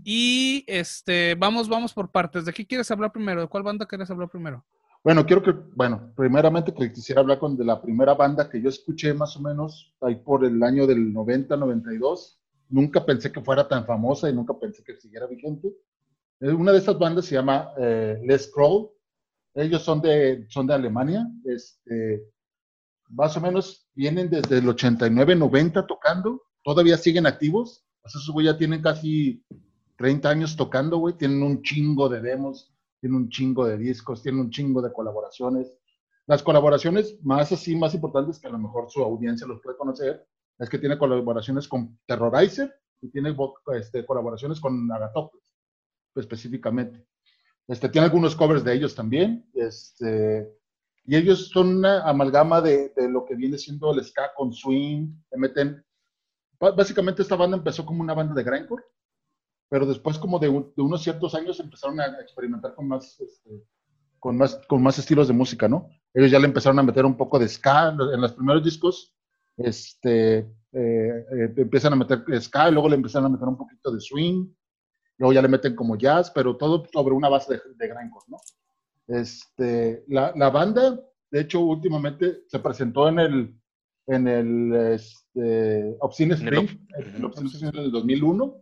[0.04, 2.46] Y este, vamos, vamos por partes.
[2.46, 3.42] ¿De qué quieres hablar primero?
[3.42, 4.66] ¿De cuál banda quieres hablar primero?
[5.04, 8.68] Bueno, quiero que, bueno, primeramente que quisiera hablar con de la primera banda que yo
[8.68, 12.40] escuché más o menos ahí por el año del 90, 92.
[12.70, 15.72] Nunca pensé que fuera tan famosa y nunca pensé que siguiera vigente.
[16.42, 18.90] Eh, una de estas bandas se llama eh, Les Crawl.
[19.54, 21.28] Ellos son de, son de Alemania.
[21.46, 22.24] Este,
[23.10, 27.86] más o menos vienen desde el 89, 90 tocando, todavía siguen activos.
[28.02, 29.43] Pues esos güey ya tienen casi
[29.98, 34.41] 30 años tocando, güey, tienen un chingo de demos, tienen un chingo de discos, tienen
[34.41, 35.74] un chingo de colaboraciones.
[36.28, 40.26] Las colaboraciones más así, más importantes que a lo mejor su audiencia los puede conocer,
[40.60, 43.36] es que tiene colaboraciones con Terrorizer y tiene
[43.74, 45.43] este, colaboraciones con Agatopoulos,
[46.15, 47.06] específicamente.
[47.67, 49.50] Este, tiene algunos covers de ellos también.
[49.54, 50.59] Este,
[51.10, 55.08] y ellos son una amalgama de, de, lo que viene siendo el ska con swing,
[55.32, 55.84] le meten...
[56.60, 58.84] Básicamente esta banda empezó como una banda de grindcore,
[59.69, 63.65] pero después como de, de unos ciertos años empezaron a experimentar con más, este,
[64.19, 65.89] con, más, con más estilos de música, ¿no?
[66.13, 69.15] Ellos ya le empezaron a meter un poco de ska en los primeros discos,
[69.58, 73.89] este, eh, eh, empiezan a meter ska y luego le empezaron a meter un poquito
[73.89, 74.45] de swing,
[75.17, 78.38] luego ya le meten como jazz, pero todo sobre una base de, de grindcore, ¿no?
[79.10, 81.00] Este, la, la, banda,
[81.32, 83.60] de hecho, últimamente se presentó en el,
[84.06, 88.56] en el este, Obscene Spring, en el Obscene Spring del 2001.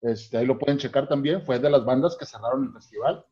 [0.00, 1.42] Este, ahí lo pueden checar también.
[1.42, 3.26] Fue de las bandas que cerraron el festival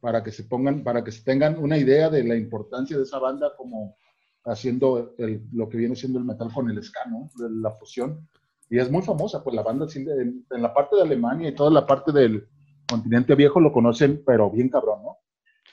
[0.00, 3.18] para que se pongan, para que se tengan una idea de la importancia de esa
[3.18, 3.96] banda como
[4.44, 7.30] haciendo el, lo que viene siendo el metal con el ska, ¿no?
[7.38, 8.28] La fusión.
[8.68, 11.70] Y es muy famosa, pues la banda en, en la parte de Alemania y toda
[11.70, 12.46] la parte del
[12.86, 15.16] continente viejo lo conocen, pero bien cabrón, ¿no?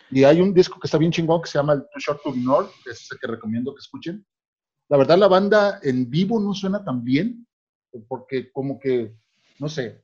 [0.09, 2.67] Y hay un disco que está bien chingón que se llama Too Short to Ignore,
[2.83, 4.25] que es el que recomiendo que escuchen.
[4.89, 7.45] La verdad, la banda en vivo no suena tan bien,
[8.07, 9.15] porque como que,
[9.59, 10.03] no sé,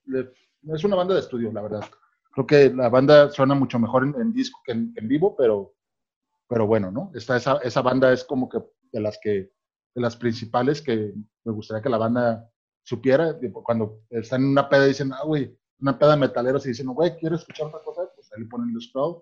[0.74, 1.86] es una banda de estudio, la verdad.
[2.32, 5.76] Creo que la banda suena mucho mejor en, disco que en, vivo, pero,
[6.50, 7.12] pero bueno, ¿no?
[7.14, 8.60] Esta, esa, esa banda es como que
[8.92, 9.52] de las que,
[9.96, 11.14] de las principales que
[11.46, 12.50] me gustaría que la banda
[12.84, 13.38] supiera.
[13.64, 17.16] Cuando están en una peda dicen, ah, güey, una peda de metaleros y dicen, güey,
[17.18, 18.02] ¿quieres escuchar otra cosa?
[18.16, 19.22] Pues ahí le ponen los crowd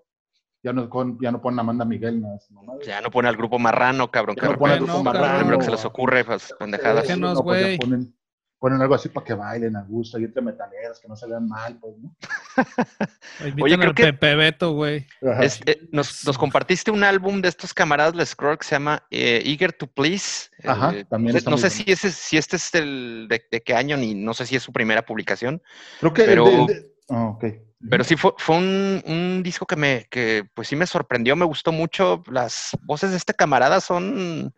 [0.62, 0.88] ya no,
[1.20, 2.20] ya no ponen a Amanda Miguel.
[2.20, 2.38] No,
[2.84, 4.36] ya no pone al grupo marrano, cabrón.
[4.40, 5.38] Ya no pone al grupo marrano.
[5.38, 7.02] Primero que se les ocurre, pues, pendejadas.
[7.02, 7.78] Déjenos, güey.
[7.78, 8.14] Ponen,
[8.60, 11.48] ponen algo así para que bailen a gusto y entre metaleros, que no se vean
[11.48, 12.14] mal, pues, ¿no?
[13.64, 15.04] Oye, creo que Pepe Beto, güey.
[15.20, 19.42] Eh, nos, nos, compartiste un álbum de estos camaradas Les Scroll que se llama eh,
[19.44, 20.48] Eager to Please.
[20.62, 21.36] Ajá, eh, también.
[21.44, 24.54] No sé, si, ese, si este es el de, qué año, ni no sé si
[24.54, 25.60] es su primera publicación.
[25.98, 26.66] Creo que pero,
[27.10, 27.36] ah,
[27.88, 31.44] pero sí fue, fue un, un, disco que me, que pues sí me sorprendió, me
[31.44, 32.22] gustó mucho.
[32.30, 34.54] Las voces de este camarada son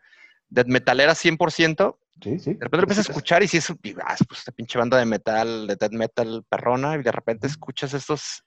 [0.48, 1.96] de metalera 100%.
[2.22, 2.54] Sí, sí.
[2.54, 5.04] De repente lo empiezas a escuchar y si es, ah, pues esta pinche banda de
[5.04, 8.44] metal, de death metal perrona, y de repente escuchas estos,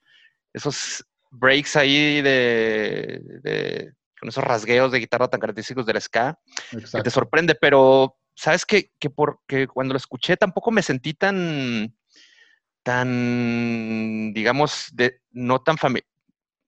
[0.53, 6.39] esos breaks ahí de, con esos rasgueos de guitarra tan característicos del ska,
[6.71, 11.93] que te sorprende, pero sabes que, que, porque cuando lo escuché tampoco me sentí tan,
[12.87, 16.07] tan, digamos, de, no tan familiar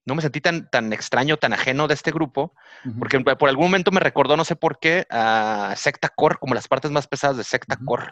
[0.05, 2.55] no me sentí tan, tan extraño, tan ajeno de este grupo,
[2.97, 6.67] porque por algún momento me recordó, no sé por qué, a Secta Core, como las
[6.67, 8.07] partes más pesadas de Secta Core.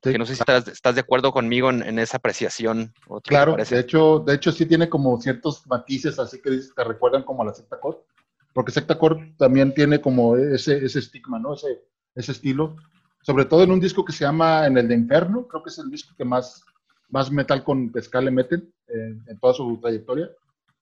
[0.00, 2.94] Que no sé si estás, de acuerdo conmigo en, esa apreciación.
[3.24, 7.42] Claro, de hecho, de hecho sí tiene como ciertos matices, así que te recuerdan como
[7.42, 7.98] a la Secta Core,
[8.52, 11.54] porque Secta Core también tiene como ese, ese estigma, ¿no?
[11.54, 11.82] Ese,
[12.14, 12.76] ese estilo,
[13.22, 15.78] sobre todo en un disco que se llama En el de Inferno, creo que es
[15.78, 16.62] el disco que más,
[17.08, 20.28] más metal con pesca le meten en toda su trayectoria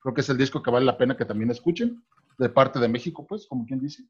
[0.03, 2.03] Creo que es el disco que vale la pena que también escuchen,
[2.37, 4.03] de parte de México, pues, como quien dice.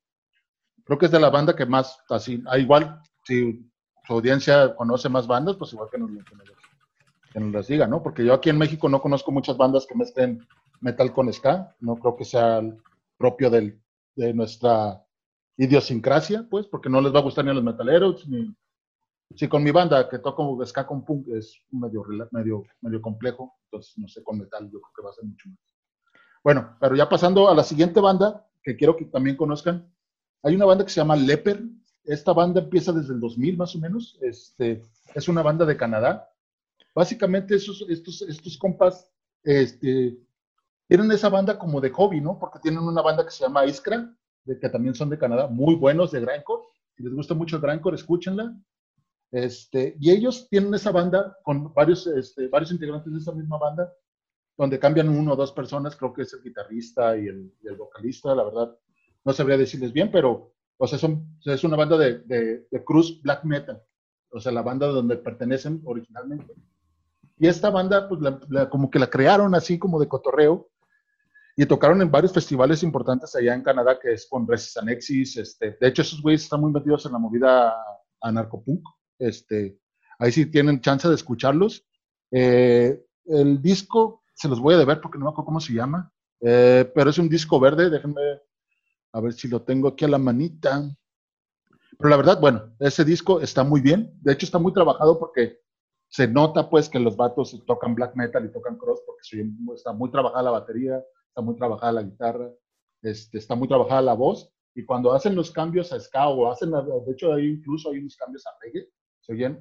[0.84, 3.70] Creo que es de la banda que más, así, ah, igual, si
[4.08, 6.10] su audiencia conoce más bandas, pues igual que nos,
[7.32, 8.02] que nos, las diga, ¿no?
[8.02, 10.46] Porque yo aquí en México no conozco muchas bandas que mezclen
[10.82, 12.62] metal con ska, no creo que sea
[13.18, 13.80] propio del,
[14.16, 15.06] de nuestra
[15.58, 18.52] idiosincrasia, pues, porque no les va a gustar ni a los metaleros, ni...
[19.36, 23.98] Si con mi banda que toco ska con punk es medio, medio, medio complejo, entonces
[23.98, 25.60] no sé, con metal yo creo que va a ser mucho más.
[26.44, 29.92] Bueno, pero ya pasando a la siguiente banda, que quiero que también conozcan,
[30.44, 31.64] hay una banda que se llama Leper.
[32.04, 34.20] Esta banda empieza desde el 2000 más o menos.
[34.22, 34.84] Este,
[35.16, 36.30] es una banda de Canadá.
[36.94, 39.10] Básicamente esos, estos, estos compas
[39.44, 40.18] este,
[40.88, 42.38] tienen esa banda como de hobby, ¿no?
[42.38, 45.76] Porque tienen una banda que se llama Iskra, de, que también son de Canadá, muy
[45.76, 46.64] buenos de grindcore.
[46.96, 48.54] Si les gusta mucho el grindcore, escúchenla.
[49.34, 53.92] Este, y ellos tienen esa banda con varios, este, varios integrantes de esa misma banda
[54.56, 58.44] donde cambian uno o dos personas, creo que es el guitarrista y el, vocalista, la
[58.44, 58.78] verdad,
[59.26, 62.20] no sabría decirles bien, pero, o sea, son, es una banda de,
[62.70, 63.82] de, cruz black metal,
[64.30, 66.54] o sea, la banda donde pertenecen originalmente.
[67.40, 68.22] Y esta banda, pues,
[68.70, 70.70] como que la crearon así como de cotorreo,
[71.56, 75.76] y tocaron en varios festivales importantes allá en Canadá, que es con Resist Anexis, este,
[75.82, 77.76] de hecho, esos güeyes están muy metidos en la movida
[78.22, 78.84] anarcopunk,
[79.20, 79.80] este,
[80.20, 81.86] ahí sí tienen chance de escucharlos.
[82.32, 86.12] Eh, el disco se los voy a deber porque no me acuerdo cómo se llama,
[86.42, 88.22] eh, pero es un disco verde, déjenme
[89.14, 90.84] a ver si lo tengo aquí a la manita.
[91.98, 95.60] Pero la verdad, bueno, ese disco está muy bien, de hecho está muy trabajado porque
[96.10, 99.22] se nota pues que los vatos tocan black metal y tocan cross porque
[99.76, 102.52] está muy trabajada la batería, está muy trabajada la guitarra,
[103.02, 106.72] este, está muy trabajada la voz y cuando hacen los cambios a ska o hacen,
[106.72, 108.88] de hecho ahí incluso hay unos cambios a reggae,
[109.24, 109.60] se oyen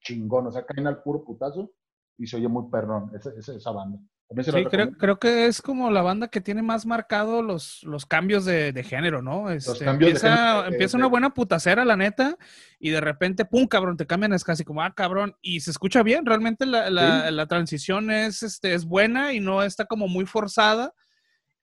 [0.00, 1.72] chingón, o sea, caen al puro putazo
[2.18, 3.98] y se oye muy perrón esa, esa banda.
[4.42, 8.44] Sí, creo, creo, que es como la banda que tiene más marcado los, los cambios
[8.44, 9.50] de, de género, ¿no?
[9.50, 12.36] Este, empieza, empieza una buena putacera, la neta,
[12.80, 16.02] y de repente, pum, cabrón, te cambian, es casi como, ah, cabrón, y se escucha
[16.02, 20.24] bien, realmente la, la, la transición es, este, es buena y no está como muy
[20.24, 20.94] forzada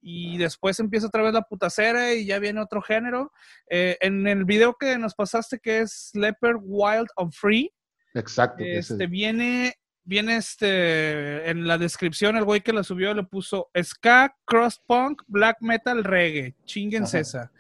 [0.02, 3.32] y después empieza otra vez la putacera y ya viene otro género.
[3.70, 7.72] Eh, en el video que nos pasaste, que es Leopard Wild and Free,
[8.14, 8.64] Exacto.
[8.64, 14.36] Este, viene viene este, en la descripción, el güey que la subió le puso ska,
[14.46, 16.56] cross punk, black metal, reggae.
[16.66, 17.52] Chinguense esa.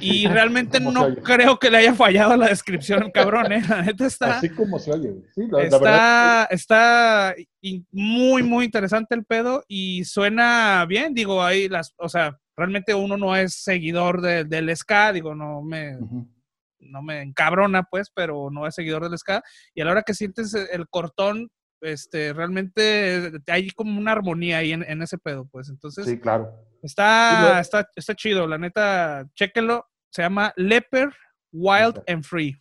[0.00, 3.62] Y realmente no creo que le haya fallado la descripción, cabrón, ¿eh?
[3.68, 4.38] La neta está.
[4.38, 5.14] Así como se oye.
[5.34, 7.34] Sí, está, está
[7.92, 11.12] muy, muy interesante el pedo y suena bien.
[11.12, 11.92] Digo, ahí las.
[11.98, 15.98] O sea, realmente uno no es seguidor del ska, digo, no me.
[16.86, 19.42] No me encabrona, pues, pero no es seguidor del ska.
[19.74, 24.72] Y a la hora que sientes el cortón, este, realmente hay como una armonía ahí
[24.72, 25.70] en, ese pedo, pues.
[25.70, 26.52] Entonces, sí, claro.
[26.84, 29.86] Está, está, está chido, la neta, chéquenlo.
[30.10, 31.10] Se llama Leper
[31.50, 32.54] Wild and Free.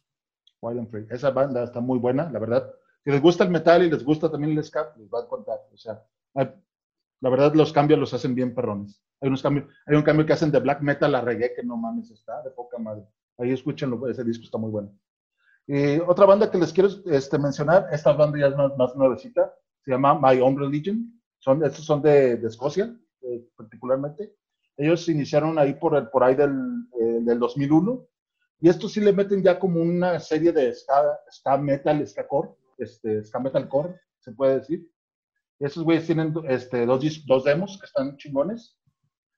[0.61, 1.05] Wild and Free.
[1.09, 2.73] Esa banda está muy buena, la verdad.
[3.03, 5.59] Si les gusta el metal y les gusta también el ska, les va a contar.
[5.73, 6.01] O sea,
[6.33, 9.03] la verdad los cambios los hacen bien perrones.
[9.19, 11.75] Hay unos cambios, hay un cambio que hacen de black metal a reggae que no
[11.75, 13.05] mames está de poca madre.
[13.37, 14.97] Ahí escúchenlo, ese disco está muy bueno.
[15.67, 19.53] Y otra banda que les quiero este, mencionar, esta banda ya es más, nuevecita,
[19.83, 21.21] se llama My Own Religion.
[21.39, 24.35] Son, estos son de, de Escocia, eh, particularmente.
[24.77, 26.51] Ellos iniciaron ahí por, el, por ahí del,
[26.99, 28.05] eh, del 2001.
[28.59, 32.49] Y estos sí le meten ya como una serie de ska, ska metal, ska core.
[32.77, 34.89] este, ska metalcore, se puede decir.
[35.59, 38.77] Esos güeyes tienen este, dos, dos demos que están chingones.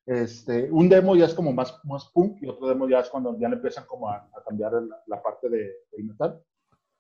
[0.05, 3.38] Este, un demo ya es como más, más punk y otro demo ya es cuando
[3.39, 4.73] ya le empiezan como a, cambiar
[5.07, 5.73] la, parte de,
[6.03, 6.41] metal.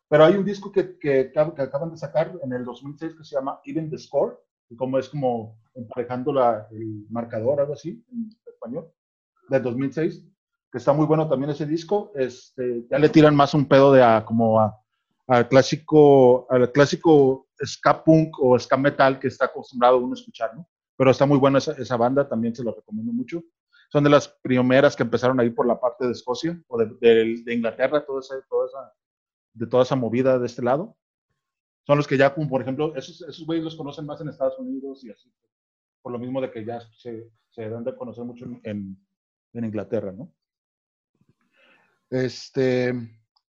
[0.07, 3.59] Pero hay un disco que, que, acaban de sacar en el 2006 que se llama
[3.65, 4.39] Even the Score,
[4.77, 8.91] como es como emparejando la, el marcador, algo así, en español,
[9.49, 10.23] del 2006,
[10.71, 12.11] que está muy bueno también ese disco.
[12.15, 14.77] Este, ya le tiran más un pedo de a, como a,
[15.27, 20.55] al clásico, al clásico ska punk o ska metal que está acostumbrado uno a escuchar,
[20.55, 20.67] ¿no?
[20.97, 23.43] Pero está muy buena esa, esa banda, también se lo recomiendo mucho.
[23.89, 26.85] Son de las primeras que empezaron a ir por la parte de Escocia o de,
[27.43, 28.93] de, Inglaterra, toda esa, toda esa,
[29.53, 30.95] de toda esa movida de este lado.
[31.85, 35.03] Son los que ya, por ejemplo, esos, esos güeyes los conocen más en Estados Unidos
[35.03, 35.31] y así,
[36.01, 38.97] por lo mismo de que ya se, se dan de conocer mucho en,
[39.53, 40.33] en Inglaterra, ¿no?
[42.09, 42.93] Este,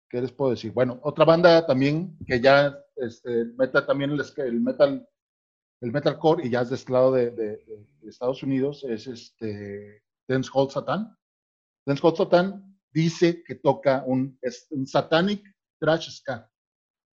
[0.09, 0.73] ¿qué les puedo decir?
[0.73, 5.09] Bueno, otra banda también que ya este, meta también el, el metal,
[5.81, 7.65] el metalcore y es de este lado de, de,
[8.07, 11.17] Estados Unidos es este Dance Hall Satan.
[11.85, 14.39] Dance Hall Satan dice que toca un,
[14.71, 15.43] un satanic
[15.79, 16.51] trash ska,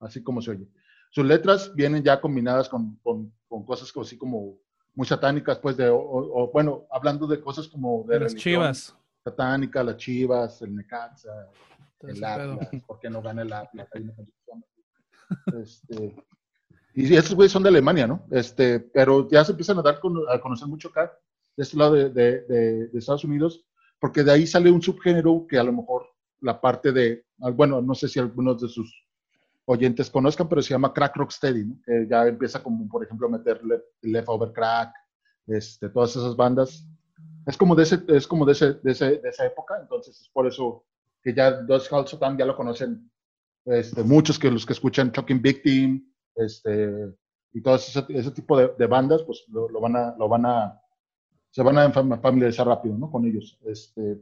[0.00, 0.68] así como se oye.
[1.12, 4.58] Sus letras vienen ya combinadas con, con, con cosas así como
[4.94, 8.96] muy satánicas, pues, de, o, bueno, hablando de cosas como de, las chivas.
[9.22, 11.50] Satánica, las chivas, el Necaxa,
[12.00, 13.88] el Atlas, ¿por qué no gana el Atlas?
[15.54, 16.16] Este,
[16.94, 18.26] y esos güeyes son de Alemania, ¿no?
[18.30, 20.00] Este, pero ya se empiezan a dar
[20.30, 21.12] a conocer mucho acá,
[21.56, 23.66] de este lado de, de, Estados Unidos,
[24.00, 26.06] porque de ahí sale un subgénero que a lo mejor
[26.40, 29.06] la parte de, bueno, no sé si algunos de sus
[29.64, 31.76] oyentes conozcan, pero se llama Crack Rocksteady, ¿no?
[31.84, 34.92] que ya empieza como, por ejemplo, a meterle Leftover Crack,
[35.46, 36.86] este, todas esas bandas.
[37.46, 40.28] Es como de, ese, es como de, ese, de, ese, de esa época, entonces es
[40.28, 40.84] por eso
[41.22, 43.10] que ya Dos Sotan ya lo conocen
[43.64, 46.04] este, muchos que los que escuchan Talking Victim,
[46.34, 47.14] este,
[47.52, 50.46] y todo ese, ese tipo de, de, bandas, pues lo, lo, van a, lo van
[50.46, 50.80] a,
[51.50, 53.10] se van a familiarizar rápido, ¿no?
[53.10, 53.58] Con ellos.
[53.66, 54.18] Este,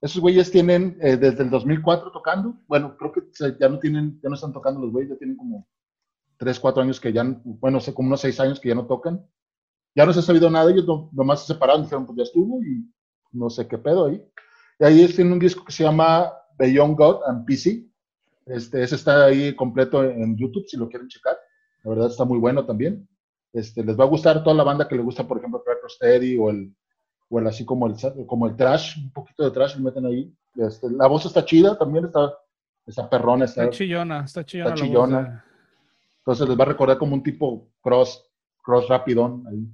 [0.00, 3.22] esos güeyes tienen eh, desde el 2004 tocando, bueno, creo que
[3.58, 5.66] ya no tienen, ya no están tocando los güeyes, ya tienen como
[6.36, 9.26] 3, 4 años que ya, bueno, sé, como unos 6 años que ya no tocan.
[9.94, 12.88] Ya no se ha sabido nada ellos, nomás se separaron, dijeron, pues ya estuvo y
[13.32, 14.22] no sé qué pedo ahí.
[14.78, 17.84] Y ahí tienen un disco que se llama Beyond God and PC.
[18.46, 21.36] Este, ese está ahí completo en YouTube si lo quieren checar.
[21.82, 23.08] La verdad está muy bueno también.
[23.52, 26.36] Este, les va a gustar toda la banda que le gusta, por ejemplo, Crack Steady
[26.38, 26.72] o el,
[27.28, 27.94] o el así como el,
[28.26, 30.32] como el trash, un poquito de trash, lo meten ahí.
[30.56, 32.32] Este, la voz está chida, también está,
[32.86, 33.44] está perrona.
[33.44, 34.74] Está, chillona, está chillona.
[34.74, 35.44] Está chillona.
[36.18, 38.24] Entonces les va a recordar como un tipo cross,
[38.62, 39.66] cross rapidón ahí.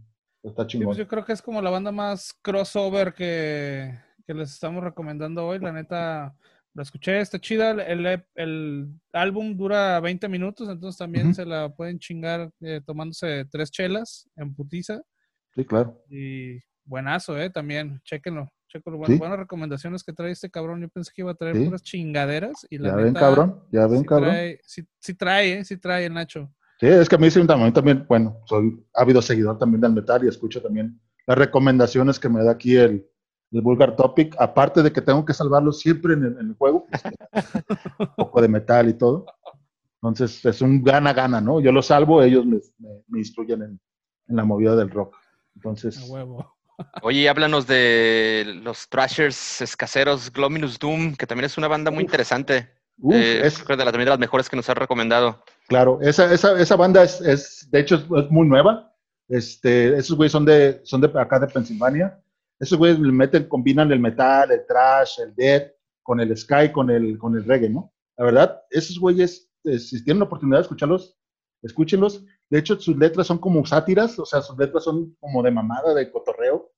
[0.42, 0.86] Está chingón.
[0.86, 5.46] Pues yo creo que es como la banda más crossover que, que les estamos recomendando
[5.46, 5.58] hoy.
[5.58, 6.34] La neta,
[6.74, 7.70] la escuché, está chida.
[7.70, 13.70] El, el, álbum dura 20 minutos, entonces también se la pueden chingar eh, tomándose tres
[13.70, 15.00] chelas en putiza.
[15.54, 16.02] Sí, claro.
[16.10, 17.50] Y buenazo, ¿eh?
[17.50, 18.52] También, chéquenlo.
[18.68, 18.98] chéquenlo.
[18.98, 20.80] buenas recomendaciones que trae este cabrón.
[20.80, 22.66] Yo pensé que iba a traer puras chingaderas.
[22.70, 23.62] Y la ya ven, cabrón.
[23.70, 24.30] Ya ven, cabrón.
[24.30, 25.64] Trae, sí, trae, ¿eh?
[25.64, 26.50] Sí trae el Nacho.
[26.80, 30.24] Sí, es que a mí sí, también, también, bueno, soy ávido seguidor también del metal
[30.24, 33.08] y escucho también las recomendaciones que me da aquí el,
[33.52, 37.02] el Vulgar Topic, aparte de que tengo que salvarlo siempre en el, juego, pues,
[37.98, 39.26] un poco de metal y todo.
[39.96, 41.60] Entonces es un gana-gana, ¿no?
[41.60, 42.58] Yo lo salvo, ellos me,
[43.08, 43.80] me, instruyen en,
[44.28, 45.16] en, la movida del rock.
[45.54, 45.96] Entonces.
[47.02, 52.70] Oye, háblanos de los Thrashers escaseros, Glominus Doom, que también es una banda muy interesante.
[53.10, 55.42] Eh, es de, la, también de las mejores que nos ha recomendado.
[55.68, 58.92] Claro, esa, esa, esa banda es, es, de hecho, es, muy nueva.
[59.28, 62.20] Este, esos güeyes son de, son de acá de Pensilvania.
[62.60, 65.72] Esos güeyes meten, combinan el metal, el trash, el death,
[66.02, 67.92] con el sky, con el, con el reggae, ¿no?
[68.16, 71.18] La verdad, esos güeyes, eh, si tienen la oportunidad de escucharlos,
[71.64, 72.24] escúchenlos.
[72.48, 75.94] De hecho, sus letras son como sátiras, o sea, sus letras son como de mamada,
[75.94, 76.70] de cotorreo,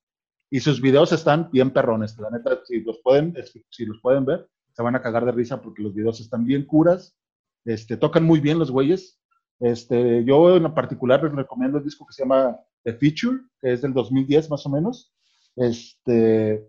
[0.49, 2.17] y sus videos están bien perrones.
[2.17, 3.35] La neta, si los pueden,
[3.69, 6.65] si los pueden ver, se van a cagar de risa porque los videos están bien
[6.65, 7.17] curas.
[7.65, 9.19] Este, tocan muy bien los güeyes.
[9.59, 13.81] Este, yo en particular les recomiendo el disco que se llama The Feature, que es
[13.81, 15.13] del 2010 más o menos.
[15.55, 16.65] Este,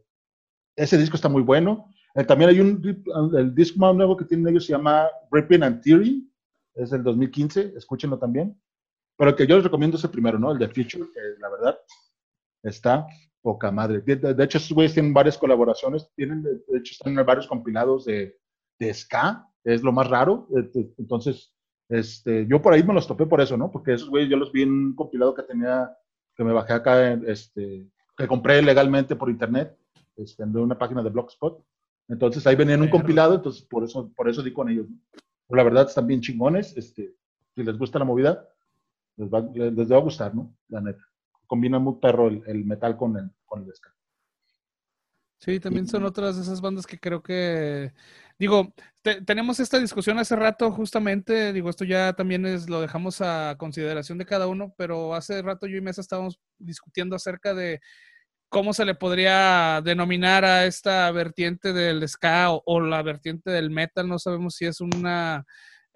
[0.74, 1.92] ese disco está muy bueno.
[2.14, 2.82] Eh, también hay un,
[3.36, 6.27] el disco más nuevo que tienen ellos se llama Ripping and Tearing,
[6.78, 8.60] es del 2015, escúchenlo también.
[9.16, 10.52] Pero que yo les recomiendo es el primero, ¿no?
[10.52, 11.78] El de Future, que la verdad
[12.62, 13.06] está
[13.42, 14.00] poca madre.
[14.00, 18.38] De, hecho, esos güeyes tienen varias colaboraciones, tienen, de, hecho, están en varios compilados de,
[18.78, 20.48] de ska, es lo más raro.
[20.98, 21.52] Entonces,
[21.88, 23.70] este, yo por ahí me los topé por eso, ¿no?
[23.70, 25.90] Porque esos güeyes yo los vi en un compilado que tenía,
[26.36, 29.76] que me bajé acá, este, que compré legalmente por internet,
[30.16, 31.64] este, en una página de Blogspot.
[32.08, 34.86] Entonces ahí venían un compilado, entonces por eso, por eso di con ellos.
[34.88, 34.96] ¿no?
[35.48, 36.76] La verdad están bien chingones.
[36.76, 37.14] Este,
[37.54, 38.48] si les gusta la movida,
[39.16, 40.54] les va, les, va a gustar, ¿no?
[40.68, 41.02] La neta.
[41.46, 43.94] Combina muy perro el, metal con el, con el ska.
[45.40, 47.92] Sí, también son otras de esas bandas que creo que,
[48.38, 48.74] digo,
[49.24, 54.18] tenemos esta discusión hace rato justamente, digo, esto ya también es, lo dejamos a consideración
[54.18, 57.80] de cada uno, pero hace rato yo y Mesa estábamos discutiendo acerca de
[58.48, 64.08] cómo se le podría denominar a esta vertiente del ska o, la vertiente del metal,
[64.08, 65.44] no sabemos si es una,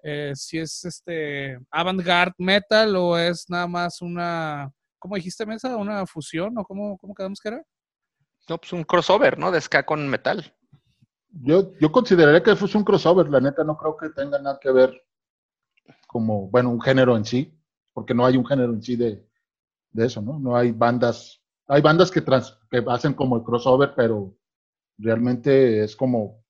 [0.03, 5.75] eh, si es este avant-garde metal o es nada más una, ¿cómo dijiste Mesa?
[5.77, 7.63] ¿Una fusión o cómo, cómo quedamos que era?
[8.49, 9.51] No, pues un crossover, ¿no?
[9.51, 10.53] De ska con metal.
[11.29, 14.71] Yo, yo consideraría que fue un crossover, la neta, no creo que tenga nada que
[14.71, 14.93] ver
[16.07, 17.59] como, bueno, un género en sí,
[17.91, 19.25] porque no hay un género en sí de,
[19.95, 20.39] eso, ¿no?
[20.39, 24.35] No hay bandas, hay bandas que, trans, que hacen como el crossover, pero
[24.97, 26.43] realmente es como,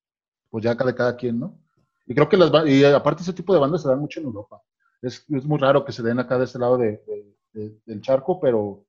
[0.49, 1.59] pues ya cada, cada quien, ¿no?
[2.05, 4.61] Y creo que las y aparte ese tipo de bandas se dan mucho en Europa.
[5.01, 7.01] Es, es muy raro que se den acá de este lado de,
[7.53, 8.85] del charco, pero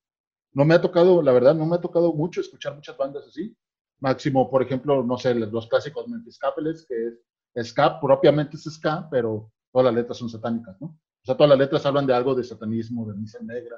[0.52, 3.56] no me ha tocado, la verdad, no me ha tocado mucho escuchar muchas bandas así.
[4.00, 7.18] Máximo, por ejemplo, no sé, los clásicos Mentiscápeles, que
[7.54, 10.86] es ska, propiamente es ska, pero todas las letras son satánicas, ¿no?
[10.88, 13.76] O sea, todas las letras hablan de algo de satanismo, de misa negra,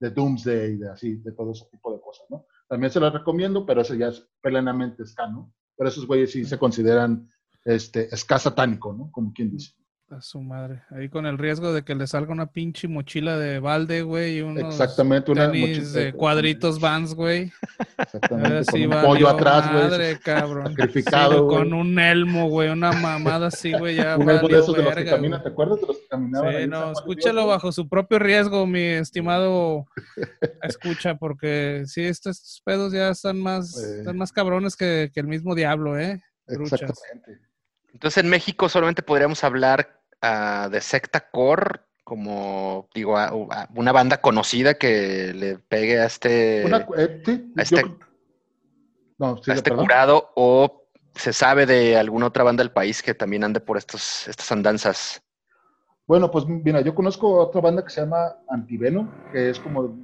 [0.00, 2.46] de, doomsday, de así, de todo ese tipo de cosas, ¿no?
[2.68, 5.52] También se las recomiendo, pero eso ya es plenamente ska, ¿no?
[5.76, 7.30] Pero esos güeyes sí se consideran
[7.64, 9.10] este, ska satánico, ¿no?
[9.12, 9.72] Como quien dice.
[10.10, 10.82] A su madre.
[10.90, 14.40] Ahí con el riesgo de que le salga una pinche mochila de balde, güey, y
[14.40, 17.52] unos Exactamente, una tenis de cuadritos Vans, güey.
[17.96, 19.84] Exactamente, con un pollo atrás, güey.
[19.84, 20.66] Madre, cabrón.
[20.66, 24.82] Sacrificado, Con un elmo, güey, una mamada así, güey, ya Un elmo de esos de
[24.82, 26.56] los que caminan, ¿te acuerdas de los que caminaban?
[26.56, 29.86] Sí, no, escúchalo bajo su propio riesgo, mi estimado
[30.62, 35.54] escucha, porque sí, estos pedos ya están más, están más cabrones que, que el mismo
[35.54, 36.20] diablo, ¿eh?
[36.48, 37.38] Exactamente.
[37.92, 43.14] Entonces en México solamente podríamos hablar de Secta Core como, digo,
[43.76, 46.64] una banda conocida que le pegue a este,
[47.56, 47.84] este,
[49.46, 53.76] este curado o se sabe de alguna otra banda del país que también ande por
[53.76, 55.22] estos, estas andanzas.
[56.04, 59.96] Bueno, pues mira, yo conozco otra banda que se llama Antiveno, que es como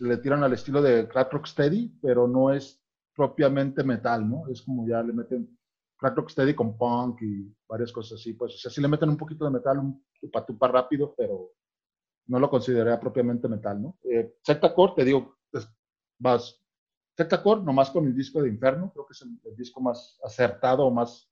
[0.00, 2.78] le tiran al estilo de Crack Rock Steady, pero no es
[3.16, 4.46] propiamente metal, ¿no?
[4.48, 5.57] Es como ya le meten
[5.98, 9.16] Crack Rocksteady con punk y varias cosas así, pues, o sea, sí le meten un
[9.16, 10.04] poquito de metal, un
[10.46, 11.52] tupa rápido, pero
[12.26, 13.98] no lo consideraría propiamente metal, ¿no?
[14.04, 14.36] Eh,
[14.74, 15.68] Core, te digo, pues,
[16.18, 16.62] vas,
[17.42, 21.28] Core, nomás con el disco de Inferno, creo que es el, disco más acertado, más,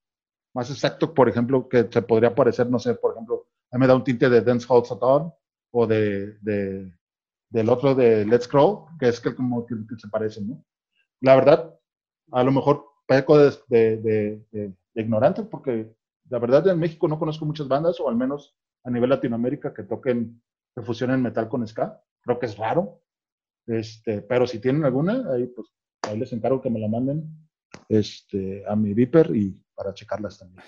[0.52, 3.86] más exacto, por ejemplo, que se podría parecer, no sé, por ejemplo, a mí me
[3.86, 5.32] da un tinte de Dance Hall Satan
[5.70, 6.92] o de, de,
[7.50, 10.64] del otro de Let's Crawl, que es que como que, que se parecen, ¿no?
[11.20, 11.78] La verdad,
[12.32, 15.94] a lo mejor peco de, de, de, ignorante, porque
[16.28, 19.84] la verdad en México no conozco muchas bandas, o al menos a nivel Latinoamérica, que
[19.84, 20.42] toquen,
[20.74, 22.00] que fusionen metal con ska.
[22.22, 23.02] Creo que es raro.
[23.66, 25.68] Este, pero si tienen alguna, ahí pues
[26.02, 27.24] ahí les encargo que me la manden
[27.88, 30.64] este, a mi Viper y para checarlas también.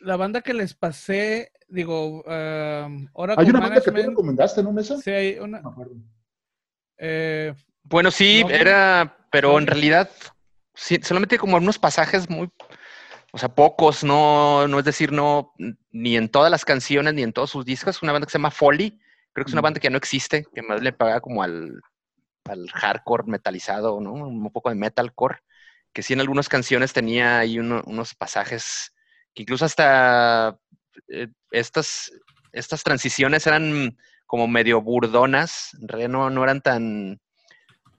[0.00, 4.98] La banda que les pasé, digo, uh, Hay una banda que tú recomendaste, ¿no, Mesa?
[4.98, 5.62] Sí, hay una.
[6.98, 10.08] Eh, bueno, sí, era, pero en realidad
[10.74, 12.50] solamente como unos pasajes muy,
[13.32, 15.54] o sea, pocos, no, no es decir, no,
[15.90, 18.02] ni en todas las canciones, ni en todos sus discos.
[18.02, 19.00] Una banda que se llama Folly,
[19.32, 21.80] creo que es una banda que ya no existe, que más le paga como al,
[22.44, 24.12] al hardcore metalizado, ¿no?
[24.12, 25.38] Un poco de metalcore,
[25.92, 28.92] que sí en algunas canciones tenía ahí unos pasajes
[29.34, 30.58] que incluso hasta
[31.08, 32.12] eh, estas,
[32.52, 33.96] estas transiciones eran
[34.26, 37.20] como medio burdonas, en realidad no, no eran tan,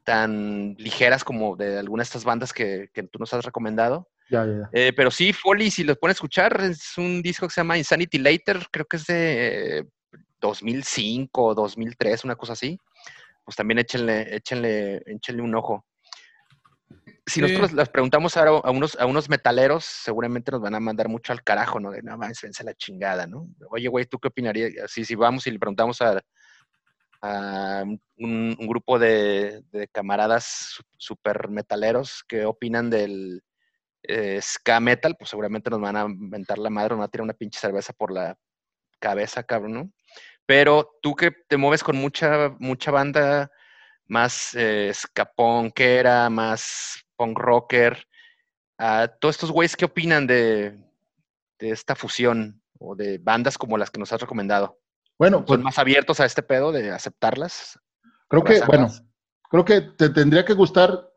[0.03, 4.09] tan ligeras como de algunas de estas bandas que, tú nos has recomendado.
[4.29, 7.61] Ya, ya, eh, pero sí, Foley, si los pueden escuchar, es un disco que se
[7.61, 9.87] llama Insanity Later, creo que es de
[10.39, 12.77] 2005 o 2003, una cosa así.
[13.43, 15.85] Pues también échenle, échenle, échenle un ojo.
[17.25, 21.07] Si nosotros les preguntamos a, a, unos, a unos metaleros, seguramente nos van a mandar
[21.07, 21.91] mucho al carajo, ¿no?
[21.91, 23.47] De no más, vence la chingada, ¿no?
[23.69, 24.91] Oye, güey, ¿tú qué opinarías?
[24.91, 26.21] Si, si vamos y le preguntamos a,
[27.23, 27.85] a
[28.17, 29.63] un, grupo de,
[29.93, 33.41] camaradas super metaleros que opinan del
[34.03, 37.23] eh, ska metal, pues seguramente nos van a inventar la madre, nos van a tirar
[37.23, 38.37] una pinche cerveza por la
[38.99, 39.91] cabeza, cabrón, ¿no?
[40.45, 43.49] Pero tú que te mueves con mucha, mucha banda
[44.05, 44.91] más eh,
[45.37, 48.05] punkera, más punk rocker,
[48.77, 50.77] a todos estos güeyes, ¿qué opinan de,
[51.57, 54.82] de esta fusión o de bandas como las que nos has recomendado?
[55.17, 57.79] Bueno, ¿Son pues más abiertos a este pedo de aceptarlas?
[58.27, 58.89] Creo que, bueno,
[59.49, 61.11] creo que te tendría que gustar,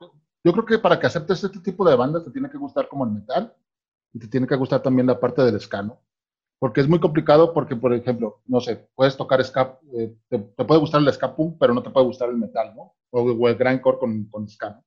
[0.45, 3.05] yo creo que para que aceptes este tipo de bandas te tiene que gustar como
[3.05, 3.55] el metal
[4.13, 6.01] y te tiene que gustar también la parte del escano.
[6.59, 10.81] porque es muy complicado porque, por ejemplo, no sé, puedes tocar ska, eh, te, puede
[10.81, 12.95] gustar el ska punk, pero no te puede gustar el metal, ¿no?
[13.11, 14.81] O, el grindcore con, con ska.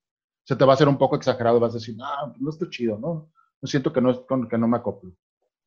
[0.43, 2.97] Se te va a hacer un poco exagerado, vas a decir, ah, no está chido,
[2.97, 3.31] ¿no?
[3.61, 5.13] No siento que no, que no me acoplo.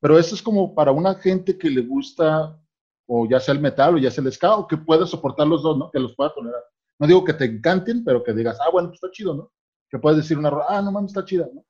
[0.00, 2.58] Pero eso es como para una gente que le gusta,
[3.06, 5.62] o ya sea el metal o ya sea el ska, o que puede soportar los
[5.62, 5.90] dos, ¿no?
[5.90, 6.62] Que los pueda tolerar.
[6.98, 9.52] No digo que te encanten, pero que digas, ah, bueno, pues está chido, ¿no?
[9.90, 11.64] Que puedes decir una, ah, no mames, está chida, ¿no?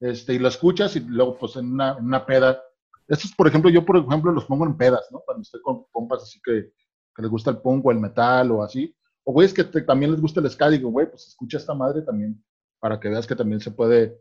[0.00, 2.62] Este, y lo escuchas y luego, pues en una, en una peda,
[3.08, 5.20] estos, por ejemplo, yo, por ejemplo, los pongo en pedas, ¿no?
[5.20, 6.72] Cuando estoy con compas así que,
[7.14, 8.94] que les gusta el punk o el metal o así.
[9.24, 12.44] O güeyes que también les gusta el ska, digo, güey, pues escucha esta madre también
[12.78, 14.20] para que veas que también se puede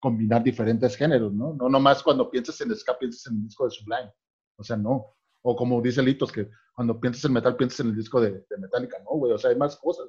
[0.00, 1.54] combinar diferentes géneros, ¿no?
[1.54, 4.12] No nomás cuando piensas en ska piensas en el disco de Sublime.
[4.56, 5.16] O sea, no.
[5.48, 8.58] O como dice Litos, que cuando piensas en metal piensas en el disco de, de
[8.58, 9.32] Metallica, ¿no, güey?
[9.32, 10.06] O sea, hay más cosas.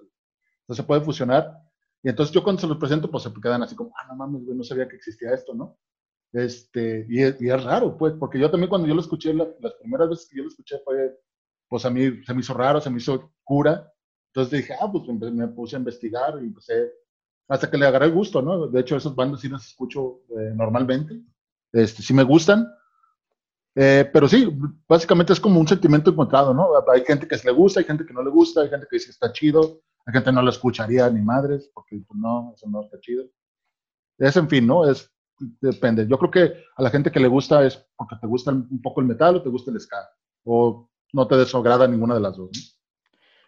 [0.61, 1.55] Entonces se puede fusionar.
[2.01, 4.43] Y entonces yo cuando se los presento, pues se quedan así como, ah, no mames,
[4.43, 5.77] güey, no sabía que existía esto, ¿no?
[6.33, 10.27] Este, y, es, raro, pues, porque yo también cuando yo lo escuché, las primeras veces
[10.27, 11.15] que yo lo escuché fue,
[11.69, 13.93] pues a mí se me hizo raro, se me hizo cura.
[14.33, 16.93] Entonces dije, ah, pues me puse a investigar y empecé,
[17.47, 18.67] hasta que le agarré el gusto, ¿no?
[18.67, 21.21] De hecho, esos bandos sí las escucho eh, normalmente,
[21.71, 22.67] este, sí me gustan.
[23.79, 24.51] Eh, pero sí,
[24.87, 26.69] básicamente es como un sentimiento encontrado, ¿no?
[26.91, 28.95] Hay gente que se le gusta, hay gente que no le gusta, hay gente que
[28.95, 32.67] dice está chido, hay gente que no lo escucharía ni madres, porque pues, no, eso
[32.67, 33.25] no está chido.
[34.17, 34.89] Es, en fin, ¿no?
[34.89, 35.13] Es
[35.61, 36.07] depende.
[36.07, 39.01] Yo creo que a la gente que le gusta es porque te gusta un poco
[39.01, 40.09] el metal o te gusta el ska,
[40.43, 42.79] o no te desagrada ninguna de las dos.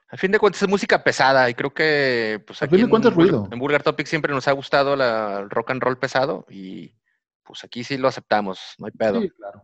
[0.09, 3.47] Al fin de cuentas es música pesada y creo que pues aquí en, ruido.
[3.51, 6.95] en Burger Topic siempre nos ha gustado la, el rock and roll pesado y
[7.43, 9.21] pues aquí sí lo aceptamos, no hay pedo.
[9.21, 9.63] Sí, claro.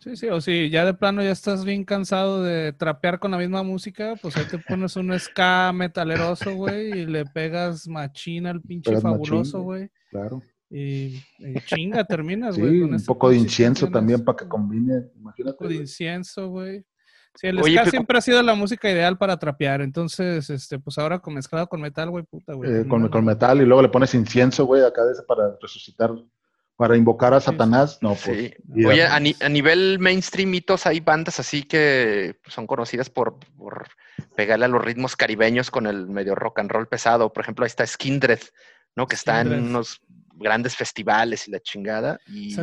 [0.00, 3.38] Sí, sí, o si ya de plano ya estás bien cansado de trapear con la
[3.38, 8.62] misma música, pues ahí te pones un ska metaleroso, güey, y le pegas machina al
[8.62, 9.90] pinche fabuloso, güey.
[10.10, 10.42] Claro.
[10.70, 11.20] Y,
[11.66, 12.70] chinga, terminas, güey.
[12.70, 15.50] Sí, un este poco de incienso también para que combine, imagínate.
[15.50, 16.84] Un poco de incienso, güey.
[17.34, 21.18] Sí, el ska siempre ha sido la música ideal para trapear, entonces, este, pues ahora
[21.18, 22.70] con mezclado con metal, güey, puta, güey.
[22.70, 26.12] Eh, con, con, metal y luego le pones incienso, güey, acá de ese para resucitar,
[26.80, 28.54] para invocar a Satanás, no, pues.
[28.74, 28.86] Sí.
[28.86, 33.86] Oye, a, nivel mainstream, mitos, hay bandas así que son conocidas por, por
[34.34, 37.34] pegarle a los ritmos caribeños con el medio rock and roll pesado.
[37.34, 38.40] Por ejemplo, ahí está Skindred,
[38.96, 39.06] ¿no?
[39.06, 40.00] Que está en unos
[40.36, 42.18] grandes festivales y la chingada.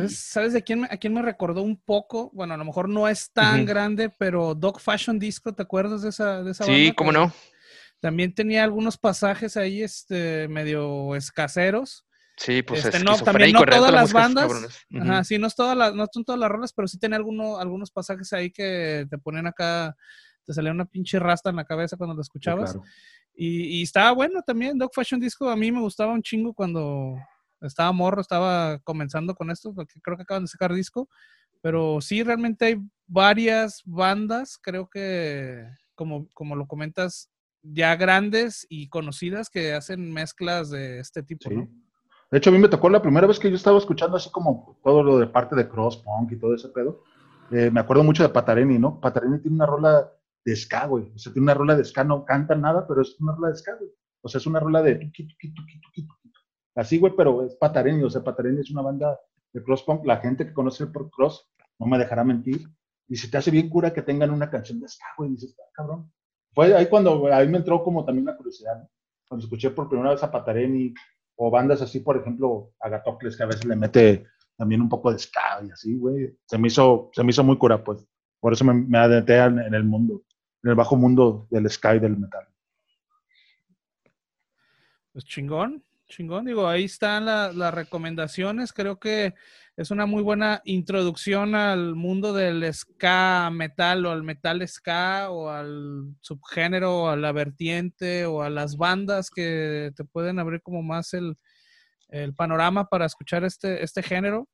[0.08, 2.32] ¿Sabes, de quién, a quién me recordó un poco?
[2.34, 6.08] Bueno, a lo mejor no es tan grande, pero Dog Fashion Disco, ¿te acuerdas de
[6.08, 7.32] esa, de esa Sí, cómo no.
[8.00, 12.04] También tenía algunos pasajes ahí este, medio escaseros.
[12.38, 14.84] Sí, pues este, no, también no todas las bandas.
[15.00, 17.90] Ajá, sí, no, todas las, no son todas las rolas, pero sí tenía algunos, algunos
[17.90, 19.96] pasajes ahí que te ponían acá,
[20.44, 22.78] te salía una pinche rasta en la cabeza cuando lo escuchabas.
[23.34, 27.16] y, y, estaba bueno también, Dog Fashion Disco, a mí me gustaba un chingo cuando,
[27.60, 31.08] estaba morro, estaba comenzando con esto, porque creo que acaban de sacar disco,
[31.60, 32.76] pero sí, realmente hay
[33.06, 35.64] varias bandas, creo que,
[35.94, 37.30] como, como lo comentas,
[37.62, 41.68] ya grandes y conocidas que hacen mezclas de este tipo, ¿no?
[42.30, 44.78] De hecho, a mí me tocó la primera vez que yo estaba escuchando así como
[44.84, 47.02] todo lo de parte de cross punk y todo ese pedo.
[47.50, 49.00] Eh, me acuerdo mucho de Patareni, ¿no?
[49.00, 50.12] Patareni tiene una rola
[50.44, 51.10] de ska, güey.
[51.14, 53.56] O sea, tiene una rola de ska, no canta nada, pero es una rola de
[53.56, 53.90] ska, güey.
[54.20, 56.08] O sea, es una rola de tuki, tuki, tuki,
[56.74, 59.18] Así, güey, pero es Patareni, o sea, Patareni es una banda
[59.52, 60.04] de cross punk.
[60.04, 61.48] La gente que conoce por cross
[61.78, 62.68] no me dejará mentir.
[63.08, 65.70] Y si te hace bien cura que tengan una canción de ska, güey, dices, ah,
[65.72, 66.12] cabrón.
[66.52, 68.90] Fue ahí cuando, ahí me entró como también la curiosidad, ¿no?
[69.28, 70.94] Cuando escuché por primera vez a Patareni
[71.40, 74.26] o bandas así, por ejemplo, Agatocles, que a veces le mete
[74.56, 76.36] también un poco de ska y así, güey.
[76.46, 78.04] Se me hizo, se me hizo muy cura, pues.
[78.40, 80.24] Por eso me, me adentré en el mundo,
[80.64, 82.46] en el bajo mundo del ska y del metal.
[85.12, 85.84] Pues chingón.
[86.06, 88.72] Chingón, digo, ahí están las recomendaciones.
[88.72, 89.34] Creo que
[89.78, 95.50] es una muy buena introducción al mundo del ska metal o al metal ska o
[95.50, 100.82] al subgénero o a la vertiente o a las bandas que te pueden abrir como
[100.82, 101.38] más el,
[102.36, 104.48] panorama para escuchar este, este género.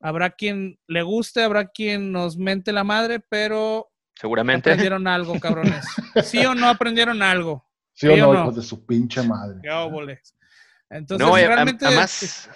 [0.00, 5.86] Habrá quien le guste, habrá quien nos mente la madre, pero seguramente aprendieron algo, cabrones.
[6.24, 7.64] ¿Sí o no aprendieron algo?
[7.92, 9.60] Sí, o no, hijos de su pinche madre.
[9.62, 10.34] Qué óboles.
[10.90, 11.86] Entonces, no, realmente...
[11.86, 12.50] Además,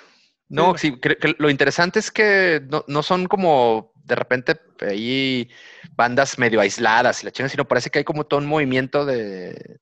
[0.48, 0.98] no, sí,
[1.38, 5.48] lo interesante es que no, son como de repente ahí
[5.92, 9.78] bandas medio aisladas y la china, sino parece que hay como todo un movimiento de,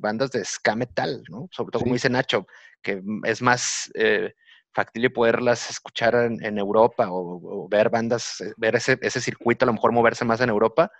[0.00, 1.48] bandas de ska metal, ¿no?
[1.50, 2.46] Sobre todo, como dice Nacho,
[2.82, 4.32] que es más eh,
[4.72, 9.92] factible poderlas escuchar en, Europa o, ver bandas, ver ese, ese, circuito, a lo mejor
[9.92, 10.90] moverse más en Europa,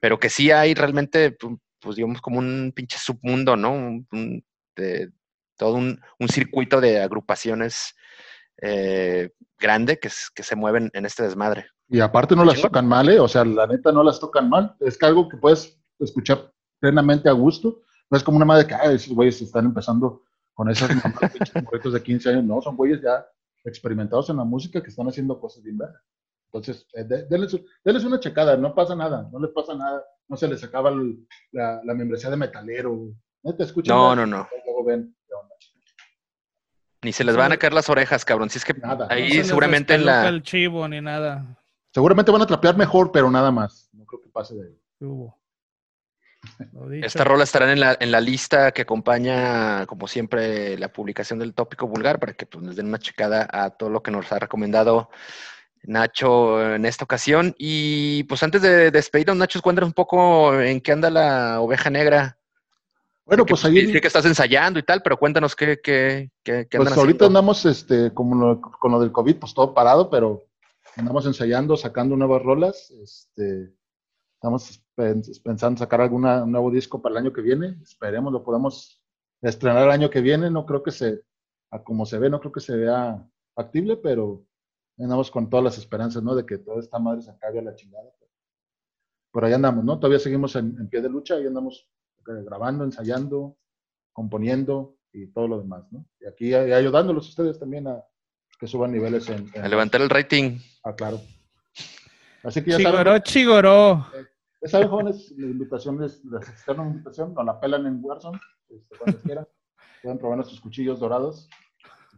[0.00, 1.36] pero que sí hay realmente,
[1.80, 4.04] pues digamos, como un pinche submundo, ¿no?
[4.76, 5.10] de,
[5.56, 7.94] todo un, circuito de agrupaciones
[8.62, 11.66] eh, grande que, que, se mueven en este desmadre.
[11.88, 13.20] Y aparte no las tocan mal, ¿eh?
[13.20, 14.74] O sea, la neta no las tocan mal.
[14.80, 17.82] Es que algo que puedes escuchar plenamente a gusto.
[18.10, 20.22] No es como una madre que, ah, esos güeyes están empezando
[20.54, 22.44] con esos proyectos de 15 años.
[22.44, 23.26] No, son güeyes ya
[23.64, 26.02] experimentados en la música que están haciendo cosas bien vergas.
[26.46, 30.62] Entonces, eh, denles, una checada, no pasa nada, no les pasa nada, no se les
[30.62, 30.92] acaba
[31.50, 33.12] la, membresía de metalero.
[33.42, 33.96] No te escuchan.
[33.96, 34.46] No, no, no.
[37.04, 38.48] Ni se les van a caer las orejas, cabrón.
[38.48, 39.06] Si es que nada.
[39.10, 40.26] ahí seguramente en la.
[40.26, 41.44] el chivo ni nada.
[41.92, 43.90] Seguramente van a trapear mejor, pero nada más.
[43.92, 44.76] No creo que pase de ahí.
[47.02, 51.54] Esta rola estará en la, en la lista que acompaña, como siempre, la publicación del
[51.54, 54.38] tópico vulgar para que pues, nos den una checada a todo lo que nos ha
[54.38, 55.10] recomendado
[55.82, 57.54] Nacho en esta ocasión.
[57.58, 62.38] Y pues antes de despedirnos, Nacho, cuéntanos un poco en qué anda la oveja negra.
[63.26, 63.86] Bueno, pues ahí.
[63.86, 68.12] Sí que estás ensayando y tal, pero cuéntanos qué, qué, qué, Pues ahorita andamos, este,
[68.12, 70.46] como con lo del COVID, pues todo parado, pero
[70.96, 72.90] andamos ensayando, sacando nuevas rolas.
[72.90, 73.74] Este,
[74.34, 74.82] estamos
[75.42, 77.78] pensando sacar algún nuevo disco para el año que viene.
[77.82, 79.02] Esperemos lo podamos
[79.40, 80.50] estrenar el año que viene.
[80.50, 81.22] No creo que se,
[81.70, 84.44] a como se ve, no creo que se vea factible, pero
[84.98, 86.34] andamos con todas las esperanzas, ¿no?
[86.34, 88.12] De que toda esta madre se acabe a la chingada.
[89.32, 89.98] Por ahí andamos, ¿no?
[89.98, 91.88] Todavía seguimos en, pie de lucha, y andamos
[92.26, 93.56] grabando, ensayando,
[94.12, 96.06] componiendo y todo lo demás, ¿no?
[96.20, 98.02] Y aquí ayudándolos ustedes también a
[98.58, 99.50] que suban niveles en...
[99.60, 100.58] a levantar el rating.
[100.84, 101.20] Ah, claro.
[102.42, 104.06] Así que ya chigoró, chigoró.
[104.14, 104.26] Eh,
[104.62, 108.40] ya saben, jóvenes, la invitación es, les externo una invitación, nos la pelan en Warzone,
[108.68, 109.46] este, cuando quieran.
[110.02, 111.48] Pueden probar nuestros cuchillos dorados.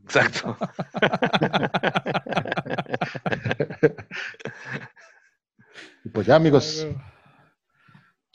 [0.03, 0.57] Exacto.
[6.05, 6.87] y pues ya, amigos.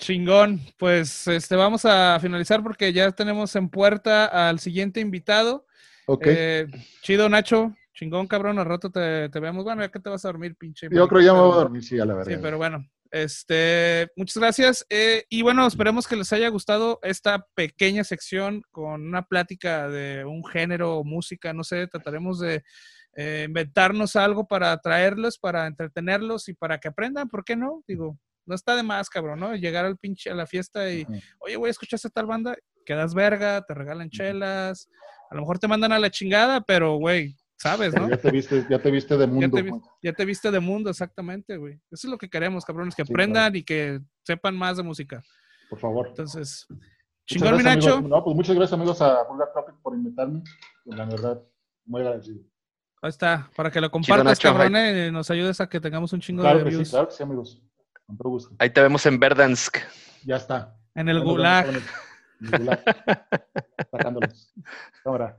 [0.02, 0.60] Chingón.
[0.78, 5.68] Pues este vamos a finalizar porque ya tenemos en puerta al siguiente invitado.
[6.08, 6.24] Ok.
[6.26, 6.68] Eh,
[7.02, 7.76] chido, Nacho.
[7.94, 8.58] Chingón, cabrón.
[8.58, 9.64] Al rato te, te vemos.
[9.64, 10.88] Bueno, ya que te vas a dormir, pinche.
[10.92, 12.34] Yo creo que ya me voy a dormir, sí, a la verdad.
[12.34, 12.84] Sí, pero bueno.
[13.12, 14.86] Este, muchas gracias.
[14.90, 20.26] Eh, y bueno, esperemos que les haya gustado esta pequeña sección con una plática de
[20.26, 22.64] un género o música, no sé, trataremos de
[23.16, 27.84] eh, inventarnos algo para atraerlos, para entretenerlos y para que aprendan, ¿por qué no?
[27.86, 29.56] Digo, no está de más, cabrón, ¿no?
[29.56, 31.06] Llegar al pinche a la fiesta y,
[31.40, 34.90] oye, voy a escuchar esta tal banda, quedas verga, te regalan chelas,
[35.30, 38.10] a lo mejor te mandan a la chingada, pero, güey, ¿Sabes, no?
[38.10, 39.84] Ya te viste, ya te viste de mundo.
[40.02, 41.76] Ya te, viste de mundo, exactamente, güey.
[41.92, 45.22] Eso es lo que queremos, cabrones, que aprendan y que sepan más de música.
[45.70, 46.08] Por favor.
[46.08, 46.66] Entonces,
[47.28, 48.02] chingón, mi Nacho.
[48.02, 50.42] No, pues muchas gracias, amigos, a Vulgar Topic por invitarme.
[50.84, 51.44] Pues, la verdad,
[51.86, 52.40] muy agradecido.
[53.04, 56.42] Ahí está, para que lo compartas, cabrón, y nos ayudes a que tengamos un chingo
[56.42, 56.88] de views.
[56.88, 57.62] Sí, claro que sí, amigos.
[58.12, 58.56] Con todo gusto.
[58.60, 59.78] Ahí te vemos en Verdansk.
[60.26, 60.76] Ya está.
[60.96, 61.70] En el Gulag.
[61.70, 62.84] En el, Gulag.
[63.90, 64.54] Sacándolos.
[65.02, 65.38] Cámara.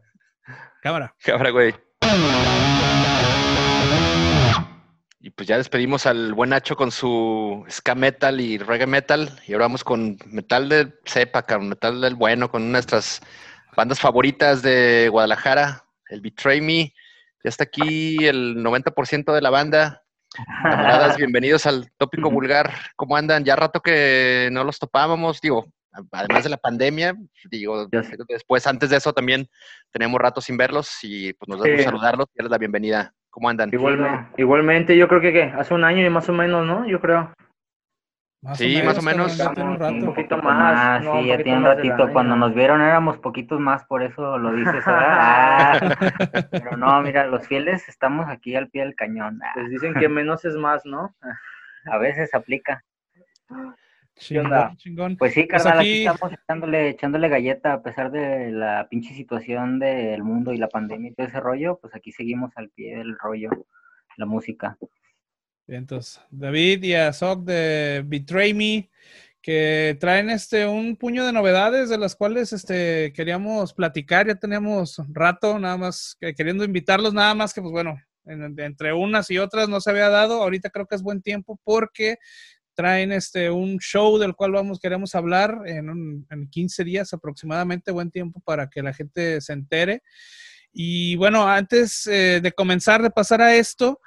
[0.80, 1.14] Cámara.
[1.22, 1.74] Cámara, güey.
[5.20, 9.38] Y pues ya despedimos al buen Nacho con su ska metal y reggae metal.
[9.46, 13.20] Y ahora vamos con metal de cepa, metal del bueno, con una de nuestras
[13.76, 16.94] bandas favoritas de Guadalajara, el Betray Me.
[17.44, 20.01] Ya está aquí el 90% de la banda.
[20.32, 22.70] Camaradas, bienvenidos al tópico vulgar.
[22.96, 23.44] ¿Cómo andan?
[23.44, 25.66] Ya rato que no los topábamos, digo,
[26.10, 27.14] además de la pandemia,
[27.50, 27.86] digo,
[28.28, 29.46] después, antes de eso también
[29.90, 31.82] tenemos rato sin verlos y pues nos da sí.
[31.82, 33.14] saludarlos y darles la bienvenida.
[33.30, 33.70] ¿Cómo andan?
[33.72, 36.86] Igualmente, igualmente, yo creo que hace un año y más o menos, ¿no?
[36.86, 37.32] Yo creo.
[38.54, 39.38] Sí, más o menos.
[39.38, 41.02] Un, poquito más.
[41.02, 42.12] sí, ya tiene un ratito.
[42.12, 44.84] Cuando nos vieron éramos poquitos más, por eso lo dices.
[44.86, 45.78] Ah,
[46.50, 49.40] pero no, mira, los fieles estamos aquí al pie del cañón.
[49.56, 51.14] Les dicen que menos es más, ¿no?
[51.86, 52.84] A veces aplica.
[54.14, 56.06] Chingón, Pues sí, pues carnal, aquí...
[56.06, 61.10] estamos echándole, echándole galleta a pesar de la pinche situación del mundo y la pandemia
[61.10, 63.50] y todo ese rollo, pues aquí seguimos al pie del rollo,
[64.16, 64.76] la música.
[65.66, 68.90] Entonces, David y Azok de Betray Me,
[69.40, 75.00] que traen este un puño de novedades de las cuales este queríamos platicar, ya teníamos
[75.08, 79.80] rato nada más queriendo invitarlos, nada más que pues bueno, entre unas y otras no
[79.80, 82.18] se había dado, ahorita creo que es buen tiempo porque
[82.74, 88.10] traen este, un show del cual vamos, queremos hablar en, en 15 días aproximadamente, buen
[88.10, 90.02] tiempo para que la gente se entere.
[90.72, 94.00] Y bueno, antes eh, de comenzar, de pasar a esto,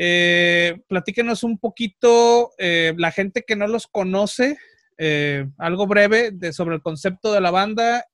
[0.00, 4.56] eh, platíquenos un poquito, eh, la gente que no los conoce,
[4.96, 8.04] eh, algo breve de, sobre el concepto de la banda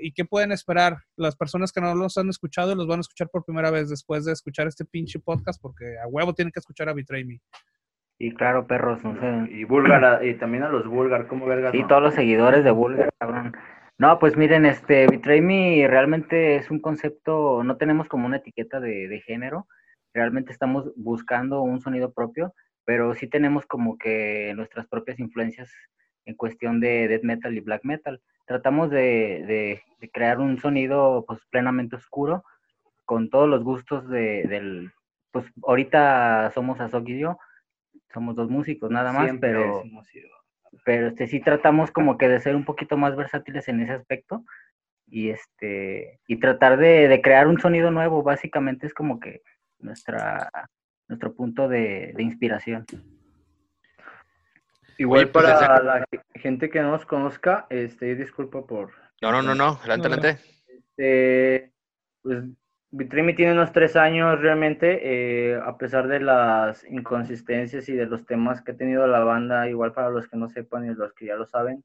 [0.00, 3.00] y qué pueden esperar las personas que no los han escuchado y los van a
[3.00, 6.60] escuchar por primera vez después de escuchar este pinche podcast, porque a huevo tienen que
[6.60, 7.40] escuchar a Betray Me.
[8.16, 9.52] Y claro, perros, no sé.
[9.52, 11.72] Y Bulgar, y también a los Bulgar, ¿cómo vergas?
[11.72, 13.56] Sí, todos los seguidores de Bulgar, cabrón.
[13.98, 18.78] No, pues miren, este, Betray Me realmente es un concepto, no tenemos como una etiqueta
[18.78, 19.66] de, de género,
[20.16, 22.52] realmente estamos buscando un sonido propio.
[22.84, 25.70] pero sí tenemos como que nuestras propias influencias
[26.24, 28.20] en cuestión de death metal y black metal.
[28.46, 32.44] Tratamos de, crear un sonido pues plenamente oscuro,
[33.04, 34.92] con todos los gustos de, del,
[35.32, 37.38] pues ahorita somos Azok y yo,
[38.12, 39.82] somos dos músicos nada más, pero,
[40.84, 44.44] pero este, sí tratamos como que de ser un poquito más versátiles en ese aspecto
[45.08, 49.42] y este y tratar de, crear un sonido nuevo básicamente es como que
[49.78, 50.50] nuestra
[51.08, 52.84] nuestro punto de, inspiración.
[54.98, 56.04] Igual pues, para la
[56.34, 60.38] gente que no nos conozca este disculpa por no no no no adelante adelante.
[60.68, 61.72] Este,
[62.22, 62.44] pues
[62.90, 68.24] Vitrimi tiene unos tres años realmente, eh, a pesar de las inconsistencias y de los
[68.24, 71.26] temas que ha tenido la banda, igual para los que no sepan y los que
[71.26, 71.84] ya lo saben,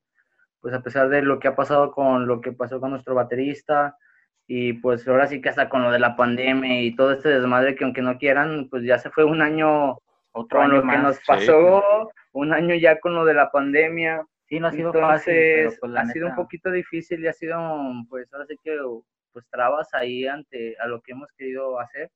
[0.62, 3.98] pues a pesar de lo que ha pasado con lo que pasó con nuestro baterista
[4.54, 7.74] y pues ahora sí que hasta con lo de la pandemia y todo este desmadre
[7.74, 9.94] que aunque no quieran, pues ya se fue un año
[10.34, 14.26] otro con lo que nos pasó, un año ya con lo de la pandemia.
[14.50, 17.58] Sí, no ha sido Entonces, pues, ha sido un poquito difícil y ha sido,
[18.10, 18.78] pues ahora sí que,
[19.32, 22.12] pues trabas ahí ante a lo que hemos querido hacer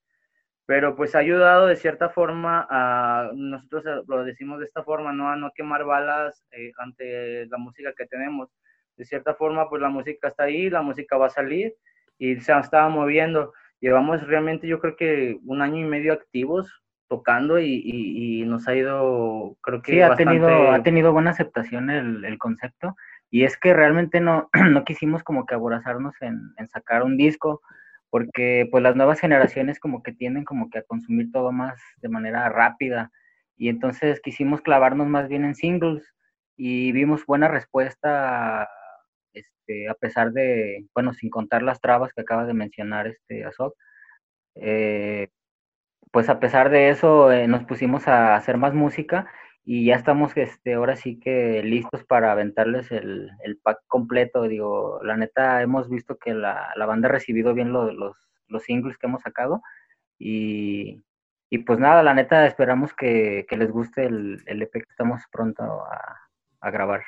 [0.65, 5.29] pero pues ha ayudado de cierta forma a, nosotros lo decimos de esta forma, ¿no?
[5.29, 8.49] A no quemar balas eh, ante la música que tenemos.
[8.97, 11.75] De cierta forma, pues la música está ahí, la música va a salir
[12.17, 13.53] y se estaba moviendo.
[13.79, 16.71] Llevamos realmente, yo creo que un año y medio activos
[17.07, 22.25] tocando y, nos ha ido, creo que sí, ha tenido ha tenido buena aceptación el,
[22.25, 22.95] el, concepto
[23.29, 27.61] y es que realmente no, no quisimos como que aborazarnos en, en sacar un disco
[28.09, 32.09] porque pues las nuevas generaciones como que tienden como que a consumir todo más de
[32.09, 33.11] manera rápida
[33.57, 36.13] y entonces quisimos clavarnos más bien en singles
[36.57, 38.67] y vimos buena respuesta
[39.35, 43.75] este, a pesar de, bueno, sin contar las trabas que acaba de mencionar este Azok,
[44.55, 45.29] eh,
[46.11, 49.27] pues a pesar de eso eh, nos pusimos a hacer más música
[49.65, 53.31] y ya estamos este, ahora sí que listos para aventarles el,
[53.63, 54.43] pack completo.
[54.43, 57.93] Digo, la neta, hemos visto que la, banda ha recibido bien los,
[58.47, 59.61] los singles que hemos sacado
[60.17, 61.03] y,
[61.65, 66.71] pues nada, la neta, esperamos que, les guste el, el, EP que estamos pronto a,
[66.71, 67.03] grabar.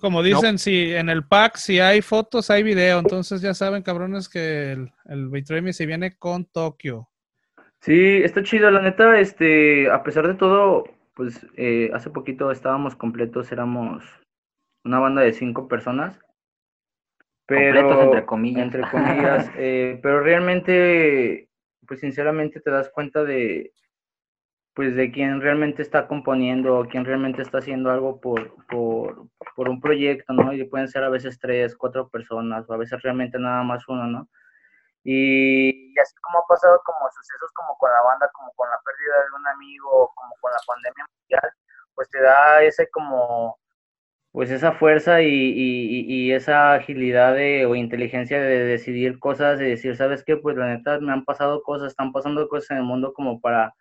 [0.00, 2.98] Como dicen, si en el pack, si hay fotos, hay video.
[2.98, 7.08] Entonces ya saben, cabrones, que el, el se viene con Tokio.
[7.80, 12.96] Sí, está chido, la neta, este, a pesar de todo, pues eh, hace poquito estábamos
[12.96, 14.02] completos, éramos
[14.84, 16.18] una banda de cinco personas.
[17.46, 18.62] Pero, completos entre comillas.
[18.64, 21.50] Entre comillas, eh, pero realmente,
[21.86, 23.72] pues sinceramente te das cuenta de,
[24.74, 29.80] pues de quién realmente está componiendo, quién realmente está haciendo algo por, por, por un
[29.80, 30.52] proyecto, ¿no?
[30.52, 34.06] Y pueden ser a veces tres, cuatro personas, o a veces realmente nada más uno,
[34.06, 34.28] ¿no?
[35.04, 39.24] Y, así como ha pasado como sucesos como con la banda, como con la pérdida
[39.24, 41.52] de un amigo, como con la pandemia mundial,
[41.94, 43.58] pues te da ese como,
[44.32, 49.96] pues esa fuerza y, y, esa agilidad de, o inteligencia de decidir cosas, de decir,
[49.96, 50.36] ¿sabes qué?
[50.36, 53.74] Pues la neta me han pasado cosas, están pasando cosas en el mundo como para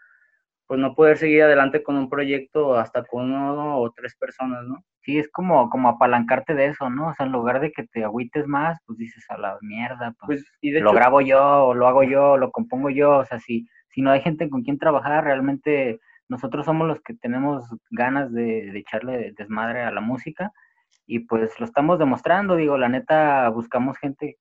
[0.73, 4.83] pues no poder seguir adelante con un proyecto hasta con uno o tres personas, ¿no?
[5.03, 7.09] Sí, es como, como apalancarte de eso, ¿no?
[7.09, 10.43] O sea, en lugar de que te agüites más, pues dices a la mierda, pues,
[10.59, 14.01] pues lo grabo yo, o lo hago yo, lo compongo yo, o sea, si, si
[14.01, 18.79] no hay gente con quien trabajar, realmente nosotros somos los que tenemos ganas de, de
[18.79, 20.53] echarle desmadre a la música
[21.05, 24.37] y pues lo estamos demostrando, digo, la neta buscamos gente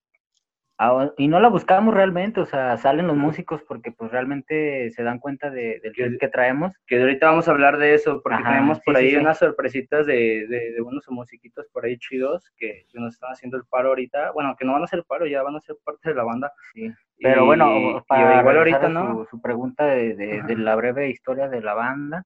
[1.17, 5.19] y no la buscamos realmente, o sea, salen los músicos porque pues realmente se dan
[5.19, 6.73] cuenta de, del que, traemos.
[6.87, 10.81] Que ahorita vamos a hablar de eso, porque tenemos por ahí unas sorpresitas de, de,
[10.83, 14.33] unos musiquitos por ahí chidos que, nos están haciendo el paro ahorita.
[14.33, 16.53] Bueno, que no van a ser paro, ya van a ser parte de la banda.
[16.75, 16.91] Sí.
[17.19, 19.27] Pero bueno, para igual ahorita, ¿no?
[19.31, 22.25] Su, pregunta de, la breve historia de la banda,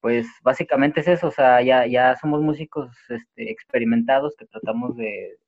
[0.00, 5.38] pues básicamente es eso, o sea, ya, ya somos músicos este, experimentados que tratamos de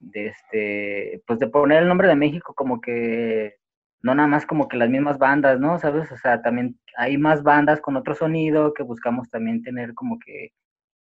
[0.00, 3.56] de este, pues de poner el nombre de México como que
[4.02, 5.78] no nada más como que las mismas bandas, ¿no?
[5.78, 6.10] ¿Sabes?
[6.12, 10.52] O sea, también hay más bandas con otro sonido que buscamos también tener como que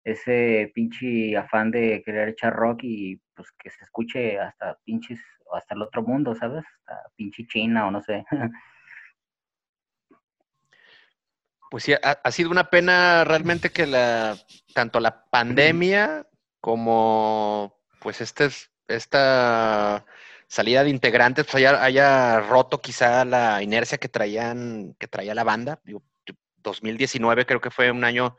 [0.05, 5.20] ese pinche afán de querer echar rock y pues que se escuche hasta pinches,
[5.53, 6.64] hasta el otro mundo, ¿sabes?
[6.78, 8.24] Hasta pinche China o no sé.
[11.70, 14.36] Pues sí, ha, sido una pena realmente que la,
[14.74, 16.24] tanto la pandemia
[16.61, 18.49] como pues este
[18.89, 20.05] esta
[20.47, 25.80] salida de integrantes pues haya, roto quizá la inercia que traían, que traía la banda.
[26.62, 28.37] 2019 creo que fue un año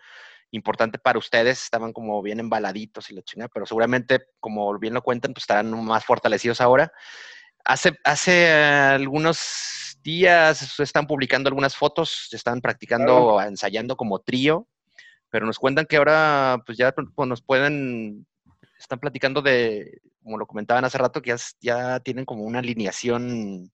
[0.52, 5.02] importante para ustedes, estaban como bien embaladitos y la chingada, pero seguramente, como bien lo
[5.02, 6.92] cuentan, pues estarán más fortalecidos ahora.
[7.64, 14.68] hace, hace algunos días están publicando algunas fotos, están practicando, ensayando como trío,
[15.30, 18.26] pero nos cuentan que ahora pues ya pues, nos pueden,
[18.78, 23.72] están platicando de, como lo comentaban hace rato, que ya, ya tienen como una alineación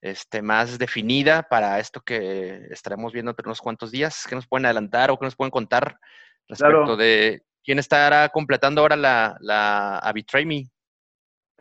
[0.00, 4.26] este, más definida para esto que estaremos viendo entre unos cuantos días.
[4.28, 5.98] ¿Qué nos pueden adelantar o qué nos pueden contar
[6.48, 10.12] respecto de quién estará completando ahora la, la a
[10.44, 10.70] Me?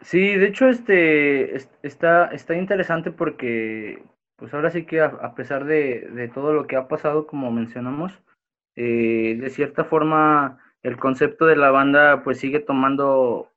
[0.02, 4.04] Sí, de hecho, este está, está interesante porque,
[4.36, 8.14] pues ahora sí que a, pesar de, todo lo que ha pasado, como mencionamos,
[8.76, 13.52] eh, de cierta forma el concepto de la banda pues sigue tomando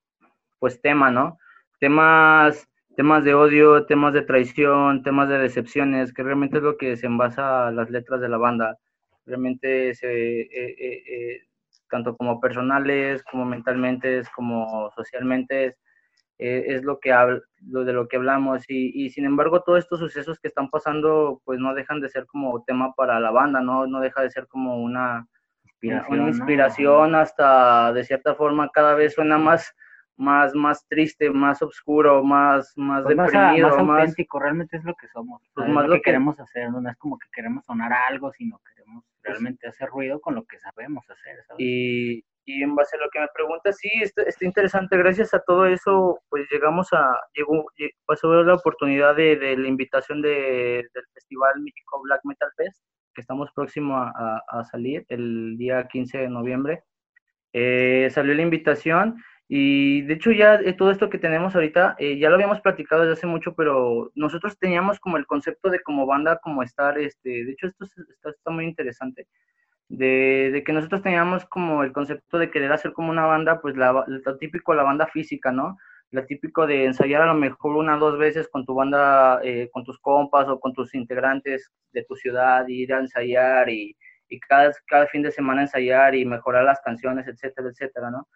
[0.58, 1.38] pues tema, ¿no?
[1.78, 6.96] Temas temas de odio, temas de traición, temas de decepciones, que realmente es lo que
[6.96, 8.76] se envasa las letras de la banda.
[9.24, 11.42] Realmente se, eh, eh, eh,
[11.88, 15.76] tanto como personales, como mentalmente, como socialmente,
[16.38, 17.10] es lo que
[17.66, 21.58] lo de lo que hablamos y, sin embargo todos estos sucesos que están pasando pues
[21.58, 24.80] no dejan de ser como tema para la banda, no, no deja de ser como
[24.80, 25.26] una
[25.80, 29.74] inspiración, una inspiración hasta de cierta forma cada vez suena más
[30.18, 33.68] más, más triste, más oscuro, más, más pues deprimido.
[33.68, 35.40] Más, más, auténtico, realmente es lo que somos.
[35.54, 39.04] Pues más lo que, queremos hacer, no es como que queremos sonar algo, sino queremos
[39.22, 41.36] realmente hacer ruido con lo que sabemos hacer.
[41.56, 44.96] Y, y en base a lo que me preguntas, sí, está, está, interesante.
[44.96, 47.66] Gracias a todo eso, pues llegamos a, llegó,
[48.04, 52.82] pasó la oportunidad de, de la invitación de, del Festival México Black Metal Fest,
[53.18, 56.84] que estamos próximos a, a, salir el día 15 de noviembre.
[57.52, 62.16] Eh, salió la invitación y de hecho ya eh, todo esto que tenemos ahorita, eh,
[62.16, 66.06] ya lo habíamos platicado desde hace mucho, pero nosotros teníamos como el concepto de como
[66.06, 69.26] banda, como estar, este, de hecho esto está, está muy interesante,
[69.88, 73.76] de, de, que nosotros teníamos como el concepto de querer hacer como una banda, pues
[73.76, 75.76] la, lo típico, la banda física, ¿no?
[76.10, 79.68] Lo típico de ensayar a lo mejor una o dos veces con tu banda, eh,
[79.72, 83.96] con tus compas o con tus integrantes de tu ciudad, ir a ensayar y,
[84.28, 88.26] y cada, cada fin de semana ensayar y mejorar las canciones, etcétera, etcétera, ¿no?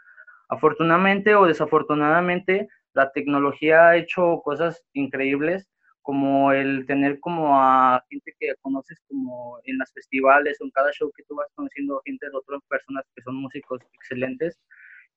[0.48, 5.66] Afortunadamente o desafortunadamente, la tecnología ha hecho cosas increíbles,
[6.02, 10.92] como el tener como a gente que conoces como en las festivales o en cada
[10.92, 14.58] show que tú vas conociendo gente de otras personas que son músicos excelentes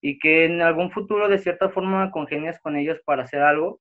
[0.01, 3.79] y que en algún futuro de cierta forma congenias con ellos para hacer algo.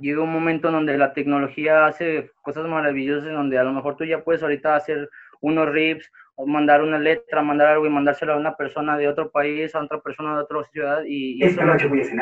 [0.00, 4.24] Llega un momento donde la tecnología hace cosas maravillosas, donde a lo mejor tú ya
[4.24, 5.08] puedes ahorita hacer
[5.40, 9.30] unos riffs o mandar una letra, mandar algo y mandárselo a una persona de otro
[9.30, 11.02] país, a otra persona de otra ciudad.
[11.06, 11.60] Y, eso,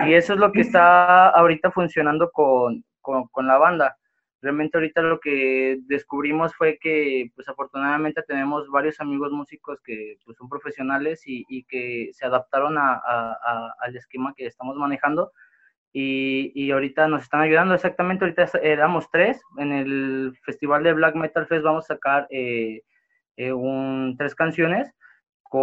[0.06, 3.96] y eso, es lo que está ahorita funcionando con, con, la banda.
[4.42, 10.36] Realmente ahorita lo que descubrimos fue que, pues afortunadamente tenemos varios amigos músicos que pues,
[10.36, 15.32] son profesionales y, y que se adaptaron a, a, al esquema que estamos manejando.
[15.92, 17.74] Y, y, ahorita nos están ayudando.
[17.74, 19.40] Exactamente, ahorita éramos tres.
[19.58, 22.82] En el Festival de Black Metal Fest vamos a sacar eh,
[23.36, 24.92] eh, un, tres canciones
[25.42, 25.60] con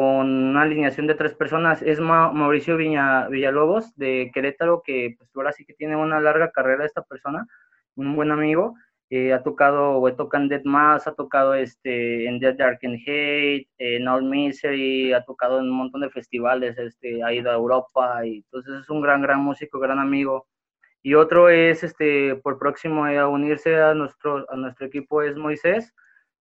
[0.52, 1.82] una alineación de tres personas.
[1.82, 6.86] Es Mauricio Viña, Villalobos de Querétaro, que pues ahora sí que tiene una larga carrera
[6.86, 7.48] esta persona,
[8.08, 8.76] un buen amigo.
[9.12, 13.68] Eh, ha tocado, o tocan Dead Mass, ha tocado este, en Dead Dark and Hate,
[13.80, 18.24] en All Misery, ha tocado en un montón de festivales, este, ha ido a Europa,
[18.24, 20.48] y entonces es un gran, gran músico, gran amigo.
[21.02, 25.94] Y otro es, este, por próximo a unirse a nuestro, a nuestro equipo es Moisés,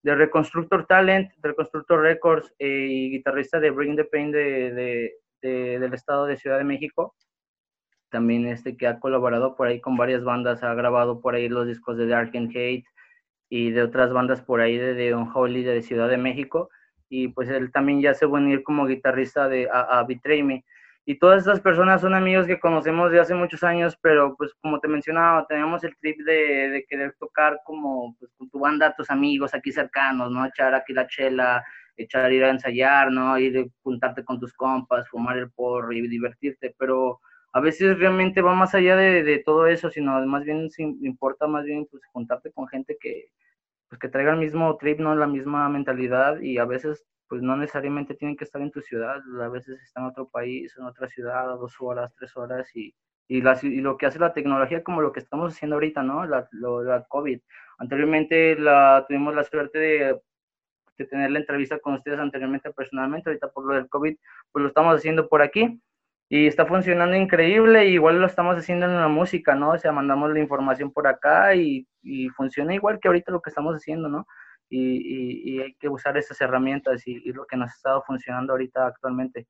[0.02, 5.94] de Reconstructor Talent, de Reconstructor Records eh, y guitarrista de Bring the Pain de, del
[5.94, 7.14] estado de Ciudad de México.
[8.11, 11.66] También este que ha colaborado por ahí con varias bandas, ha grabado por ahí los
[11.66, 12.84] discos de Dark and Hate
[13.50, 16.70] y de otras bandas por ahí de, de Unholy de Ciudad de México.
[17.11, 20.06] Y pues él también ya se va a unir como guitarrista de, a, a.
[21.06, 24.78] Y todas estas personas son amigos que conocemos de hace muchos años, pero pues como
[24.78, 29.09] te mencionaba, tenemos el trip de, de querer tocar como pues, con tu banda, tus
[29.09, 30.44] amigos aquí cercanos, ¿no?
[30.44, 31.64] Echar aquí la chela,
[31.96, 33.38] echar ir a ensayar, ¿no?
[33.38, 37.20] Ir juntarte con tus compas, fumar el porro y divertirte, pero
[37.53, 41.64] a veces realmente va más allá de, de todo eso, sino más bien importa más
[41.64, 43.30] bien pues juntarte con gente que
[43.88, 45.14] pues que traiga el mismo trip, ¿no?
[45.14, 49.20] La misma mentalidad y a veces pues no necesariamente tienen que estar en tu ciudad,
[49.42, 52.94] a veces están en otro país, en otra ciudad, a dos horas, tres horas, y,
[53.28, 56.24] y, lo que hace la tecnología, como lo que estamos haciendo ahorita, ¿no?
[56.26, 57.40] La, la COVID.
[57.78, 60.20] Anteriormente la, tuvimos la suerte de,
[60.96, 64.16] de, tener la entrevista con ustedes anteriormente personalmente, ahorita por lo del COVID,
[64.51, 65.80] pues lo estamos haciendo por aquí.
[66.31, 69.70] Y está funcionando increíble, igual lo estamos haciendo en la música, ¿no?
[69.70, 73.51] O sea, mandamos la información por acá y, y funciona igual que ahorita lo que
[73.51, 74.26] estamos haciendo, ¿no?
[74.70, 79.47] y, hay que usar esas herramientas y, lo que nos ha estado funcionando ahorita actualmente.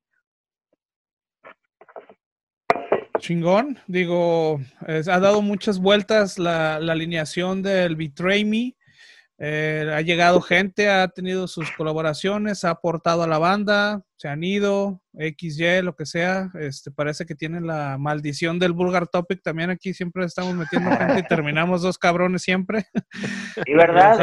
[3.19, 8.75] Chingón, digo, ha dado muchas vueltas la, la alineación del Betray Me.
[9.41, 14.43] Eh, ha llegado gente, ha tenido sus colaboraciones, ha aportado a la banda, se han
[14.43, 16.51] ido, XY, lo que sea.
[16.59, 19.41] Este, parece que tienen la maldición del Vulgar Topic.
[19.41, 22.83] También aquí siempre estamos metiendo gente y terminamos dos cabrones siempre.
[23.65, 24.15] Sí, ¿verdad?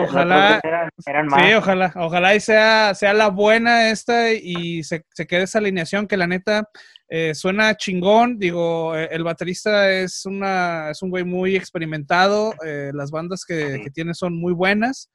[0.00, 0.90] ojalá,
[1.38, 6.08] Sí, ojalá, ojalá y sea, sea la buena esta y se, se quede esa alineación
[6.08, 6.68] que la neta
[7.16, 12.90] eh, suena chingón, digo, eh, el baterista es, una, es un güey muy experimentado, eh,
[12.92, 15.12] las bandas que, tiene son muy buenas.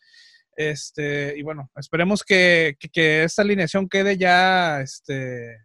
[0.55, 5.57] Este, y bueno, esperemos que, esta alineación quede ya este,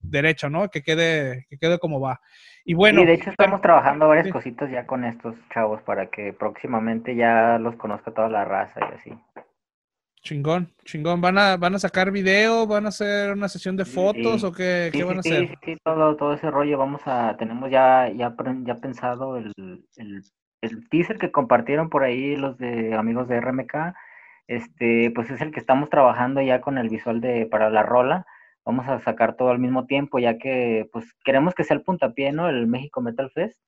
[0.00, 0.68] derecha, ¿no?
[0.68, 2.18] Que quede, que quede como va.
[2.64, 3.02] Y bueno.
[3.02, 7.56] Y de hecho estamos trabajando varias cositas ya con estos chavos para que próximamente ya
[7.60, 9.44] los conozca toda la raza y así.
[10.22, 11.20] Chingón, chingón.
[11.20, 12.66] ¿Van a, van a sacar video?
[12.66, 15.48] ¿Van a hacer una sesión de fotos o qué, van a hacer?
[15.48, 16.78] Sí, sí, todo, todo ese rollo.
[16.78, 19.54] Vamos a, tenemos ya, ya, ya pensado el,
[20.90, 23.94] teaser que compartieron por ahí los de amigos de RMK.
[24.48, 28.26] Este, pues es el que estamos trabajando ya con el visual de para la rola.
[28.64, 32.32] Vamos a sacar todo al mismo tiempo, ya que pues queremos que sea el puntapié,
[32.32, 32.48] ¿no?
[32.48, 33.58] El México Metal Fest.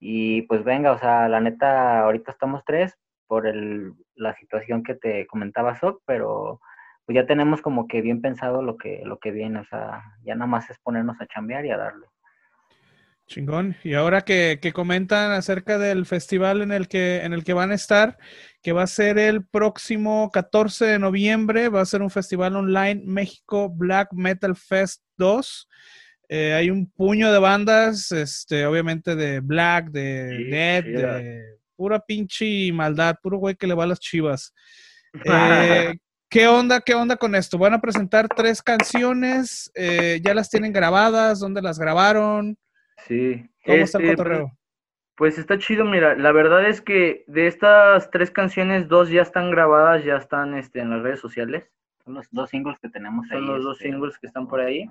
[0.00, 2.96] Y pues venga, o sea, la neta, ahorita estamos tres,
[3.28, 6.60] por el, la situación que te comentaba Sok, pero
[7.06, 10.34] pues ya tenemos como que bien pensado lo que, lo que viene, o sea, ya
[10.34, 12.06] nada más es ponernos a chambear y a darle.
[13.28, 13.76] Chingón.
[13.84, 17.74] Y ahora que, comentan acerca del festival en el, que, en el que van a
[17.74, 18.16] estar,
[18.62, 23.02] que va a ser el próximo 14 de noviembre, va a ser un festival online
[23.04, 25.68] México Black Metal Fest 2.
[26.30, 32.72] Eh, hay un puño de bandas, este, obviamente de Black, de Dead, de pura pinche
[32.72, 34.52] maldad, puro güey que le va a las chivas.
[35.24, 35.94] Eh,
[36.28, 36.82] ¿Qué onda?
[36.82, 37.56] ¿Qué onda con esto?
[37.56, 42.58] Van a presentar tres canciones, eh, ya las tienen grabadas, ¿dónde las grabaron?
[43.06, 43.48] Sí.
[43.64, 44.52] ¿Cómo está el este, cotorreo?
[45.16, 49.50] Pues está chido, mira, la verdad es que de estas tres canciones, dos ya están
[49.50, 51.64] grabadas, ya están este, en las redes sociales.
[52.04, 53.38] Son los dos singles que tenemos ahí.
[53.38, 54.86] Son los dos este, singles que están por ahí.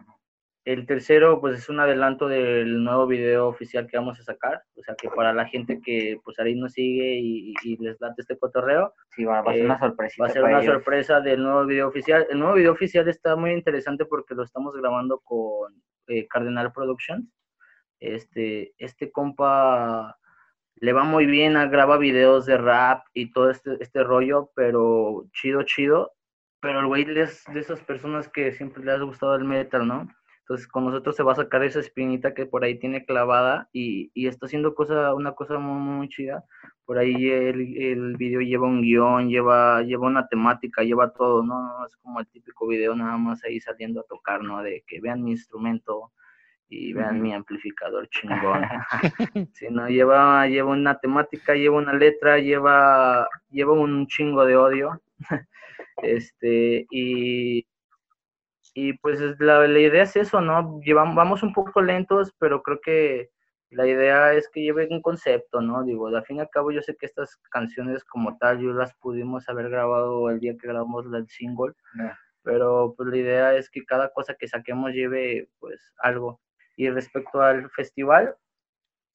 [0.67, 4.63] El tercero, pues es un adelanto del nuevo video oficial que vamos a sacar.
[4.75, 8.37] O sea, que para la gente que pues ahí nos sigue y, les late este
[8.37, 8.93] cotorreo.
[9.15, 10.15] Sí, va, a ser una sorpresa.
[10.21, 12.27] Va a ser una sorpresa del nuevo video oficial.
[12.29, 15.73] El nuevo video oficial está muy interesante porque lo estamos grabando con
[16.07, 17.31] eh, Cardenal Productions.
[18.01, 20.17] Este, este compa
[20.75, 25.63] le va muy bien, graba videos de rap y todo este, este rollo, pero chido,
[25.63, 26.11] chido.
[26.59, 30.09] Pero el güey es de esas personas que siempre le ha gustado el metal, ¿no?
[30.47, 34.11] Entonces con nosotros se va a sacar esa espinita que por ahí tiene clavada y,
[34.13, 36.45] y está haciendo cosa, una cosa muy, muy chida.
[36.85, 41.85] Por ahí el, el, video lleva un guion, lleva, lleva una temática, lleva todo, ¿no?
[41.85, 44.63] Es como el típico video nada más ahí saliendo a tocar, ¿no?
[44.63, 46.13] De que vean mi instrumento
[46.69, 48.61] y vean mi amplificador chingón.
[49.53, 55.01] si no, lleva, lleva una temática, lleva una letra, lleva, lleva un chingo de odio.
[56.03, 57.67] este, y,
[58.79, 60.79] y pues la, la, idea es eso, ¿no?
[60.81, 63.31] Llevamos, vamos un poco lentos, pero creo que
[63.71, 65.83] la idea es que lleve un concepto, ¿no?
[65.83, 68.93] Digo, al fin y al cabo yo sé que estas canciones como tal, yo las
[68.93, 71.73] pudimos haber grabado el día que grabamos el single,
[72.43, 76.39] pero pues la idea es que cada cosa que saquemos lleve pues algo.
[76.75, 78.35] Y respecto al festival,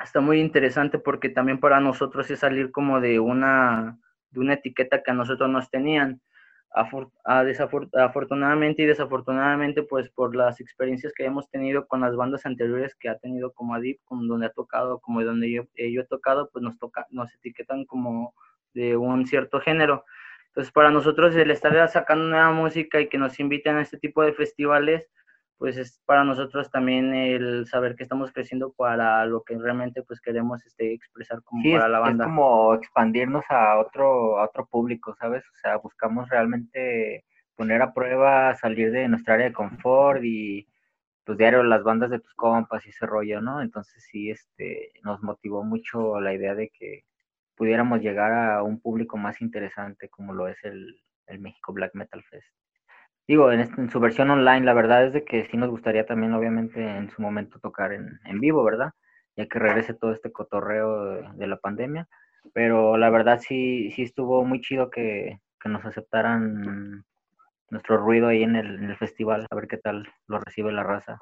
[0.02, 3.96] está muy interesante porque también para nosotros es salir como de una,
[4.30, 6.20] de una etiqueta que a nosotros nos tenían
[6.74, 13.08] afortunadamente y desafortunadamente, pues por las experiencias que hemos tenido con las bandas anteriores que
[13.08, 16.48] ha tenido como Adip, como donde ha tocado, como donde yo, eh, yo he tocado,
[16.50, 18.34] pues nos, toca, nos etiquetan como
[18.74, 20.04] de un cierto género.
[20.48, 24.22] Entonces, para nosotros el estar sacando nueva música y que nos inviten a este tipo
[24.22, 25.08] de festivales,
[25.62, 30.20] pues es para nosotros también el saber que estamos creciendo para lo que realmente pues
[30.20, 32.24] queremos este, expresar como para la banda.
[32.24, 35.44] Es como expandirnos a otro, a otro público, ¿sabes?
[35.44, 37.24] O sea, buscamos realmente
[37.54, 40.66] poner a prueba, salir de nuestra área de confort y
[41.22, 43.62] pues diario las bandas de tus compas y ese rollo, ¿no?
[43.62, 47.04] Entonces sí, este, nos motivó mucho la idea de que
[47.54, 52.20] pudiéramos llegar a un público más interesante como lo es el, el México Black Metal
[52.24, 52.52] Fest
[53.26, 56.80] digo, en, su versión online, la verdad es de que sí nos gustaría también, obviamente,
[56.80, 58.92] en su momento tocar en, vivo, ¿verdad?
[59.36, 62.08] Ya que regrese todo este cotorreo de, la pandemia.
[62.52, 67.04] Pero la verdad sí, sí estuvo muy chido que, nos aceptaran
[67.70, 70.82] nuestro ruido ahí en el, en el, festival, a ver qué tal lo recibe la
[70.82, 71.20] raza.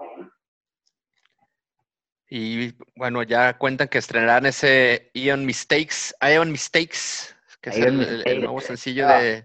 [2.26, 8.60] Y bueno, ya cuentan que estrenarán ese Ion Mistakes, Ion Mistakes, que es el, nuevo
[8.62, 9.44] sencillo de,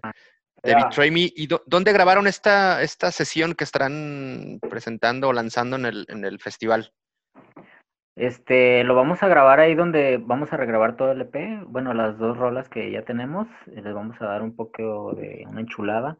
[0.62, 1.20] Betray Me.
[1.34, 6.40] ¿Y dónde grabaron esta, esta sesión que estarán presentando o lanzando en el, en el
[6.40, 6.92] festival?
[8.16, 11.64] Este, lo vamos a grabar ahí donde vamos a regrabar todo el EP.
[11.66, 15.44] Bueno, las dos rolas que ya tenemos, eh, les vamos a dar un poco de
[15.46, 16.16] una enchulada.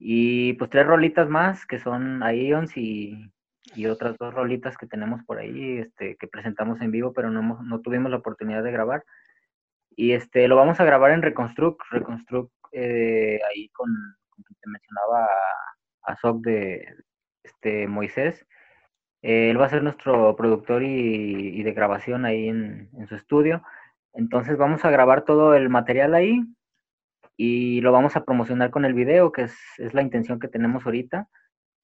[0.00, 3.30] Y pues tres rolitas más que son Ions y,
[3.76, 7.62] y otras dos rolitas que tenemos por ahí, este, que presentamos en vivo, pero no,
[7.62, 9.04] no tuvimos la oportunidad de grabar.
[9.98, 13.88] Y este, lo vamos a grabar en Reconstruct, Reconstruct eh, ahí con,
[14.30, 15.26] con te mencionaba
[16.04, 16.86] a, a de
[17.42, 18.46] este, Moisés.
[19.22, 23.60] Eh, él va a ser nuestro productor y, de grabación ahí en, en, su estudio.
[24.12, 26.44] Entonces vamos a grabar todo el material ahí
[27.36, 30.86] y lo vamos a promocionar con el video, que es, es la intención que tenemos
[30.86, 31.28] ahorita.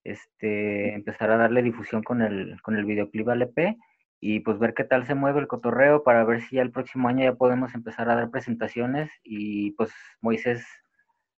[0.04, 3.76] Este, empezar a darle difusión con el, con el videoclip al EP
[4.20, 7.08] y pues ver qué tal se mueve el cotorreo para ver si ya el próximo
[7.08, 10.66] año ya podemos empezar a dar presentaciones y pues Moisés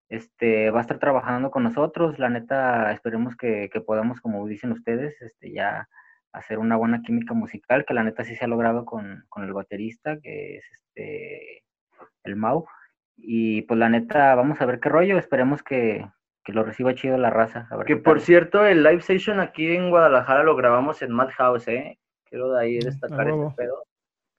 [0.09, 5.20] este, va a estar trabajando con nosotros, la neta esperemos que, podamos, como dicen ustedes,
[5.20, 5.89] este, ya
[6.32, 10.19] hacer una buena química musical, que la neta sí se ha logrado con, el baterista,
[10.20, 11.65] que es este,
[12.24, 12.66] el Mau,
[13.16, 16.07] y pues la neta vamos a ver qué rollo, esperemos que,
[16.48, 17.69] lo reciba chido la raza.
[17.85, 21.98] que por cierto, el live session aquí en Guadalajara lo grabamos en Madhouse, ¿eh?
[22.28, 23.85] Quiero de ahí destacar este pedo.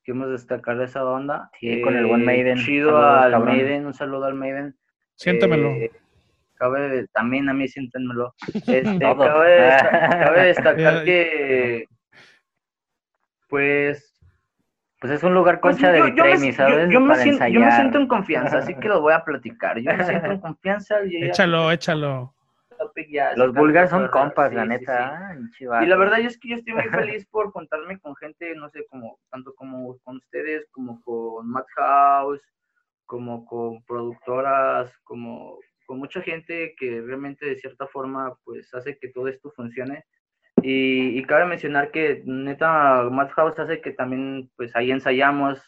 [0.03, 1.49] Quiero destacar esa onda.
[1.59, 2.57] Sí, con el buen Maiden.
[2.57, 4.75] Chido al Maiden, un saludo al Maiden.
[5.15, 5.69] Siéntamelo.
[5.69, 5.91] Eh,
[6.55, 8.33] cabe también a mí siéntenmelo.
[8.67, 11.85] Este, cabe, destacar que
[13.49, 14.13] pues
[14.99, 16.89] pues es un lugar pues concha de vitremi, ¿sabes?
[16.89, 19.79] Yo, me siento, yo, me siento, en confianza, así que lo voy a platicar.
[19.79, 20.95] Yo me siento en confianza.
[21.03, 22.33] échalo, échalo.
[23.35, 25.37] Los vulgares son compas, la neta.
[25.59, 26.83] y la verdad es que yo estoy muy
[27.15, 32.41] feliz por contarme con gente, no sé, como tanto como con ustedes, como con Madhouse,
[33.05, 39.09] como con productoras, como con mucha gente que realmente de cierta forma pues hace que
[39.09, 40.05] todo esto funcione.
[40.61, 45.61] Y, cabe mencionar que neta Madhouse hace que también pues ahí ensayamos,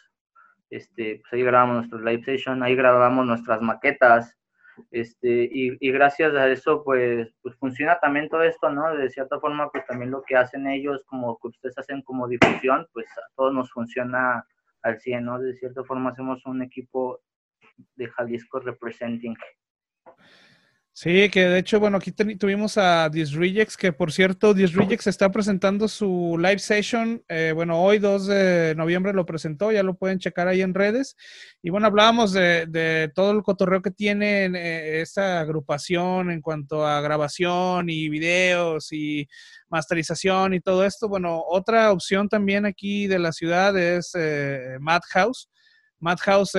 [0.68, 4.36] este, pues ahí grabamos nuestro live session, ahí grabamos nuestras maquetas,
[4.90, 8.94] este, y, y, gracias a eso, pues, pues funciona también todo esto, ¿no?
[8.94, 12.86] De cierta forma, pues también lo que hacen ellos, como que ustedes hacen como difusión,
[12.92, 14.44] pues a todos nos funciona
[14.82, 15.38] al 100, ¿no?
[15.38, 17.20] De cierta forma hacemos un equipo
[17.96, 19.36] de Jalisco Representing.
[21.02, 25.88] Sí, que de hecho, bueno, aquí tuvimos a Disrejects, que por cierto, Disrejects está presentando
[25.88, 27.24] su live session.
[27.26, 31.16] Eh, bueno, hoy 2 de noviembre lo presentó, ya lo pueden checar ahí en redes.
[31.62, 37.00] Y bueno, hablábamos de, todo el cotorreo que tiene eh, esta agrupación en cuanto a
[37.00, 39.26] grabación y videos y
[39.70, 41.08] masterización y todo esto.
[41.08, 45.48] Bueno, otra opción también aquí de la ciudad es eh, Madhouse.
[45.98, 46.58] Madhouse,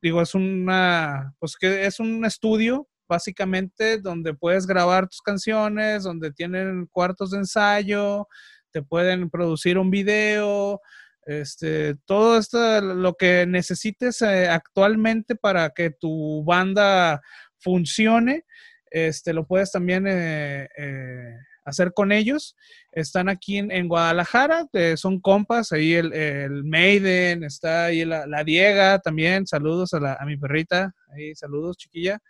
[0.00, 6.30] digo, es una, pues que es un estudio básicamente donde puedes grabar tus canciones, donde
[6.30, 8.28] tienen cuartos de ensayo,
[8.70, 10.80] te pueden producir un video,
[11.26, 17.20] este, todo esto, lo que necesites eh, actualmente para que tu banda
[17.58, 18.44] funcione,
[18.92, 21.34] este, lo puedes también eh, eh,
[21.64, 22.56] hacer con ellos.
[22.92, 29.94] Están aquí en, Guadalajara, son compas, ahí el, Maiden, está ahí la, Diega también, saludos
[29.94, 32.20] a, a mi perrita, ahí saludos chiquilla.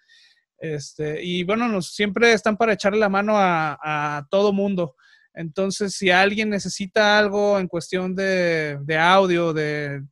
[0.61, 4.95] Este, y bueno, nos, siempre están para echarle la mano a, todo mundo.
[5.33, 10.03] Entonces, si alguien necesita algo en cuestión de, audio, de,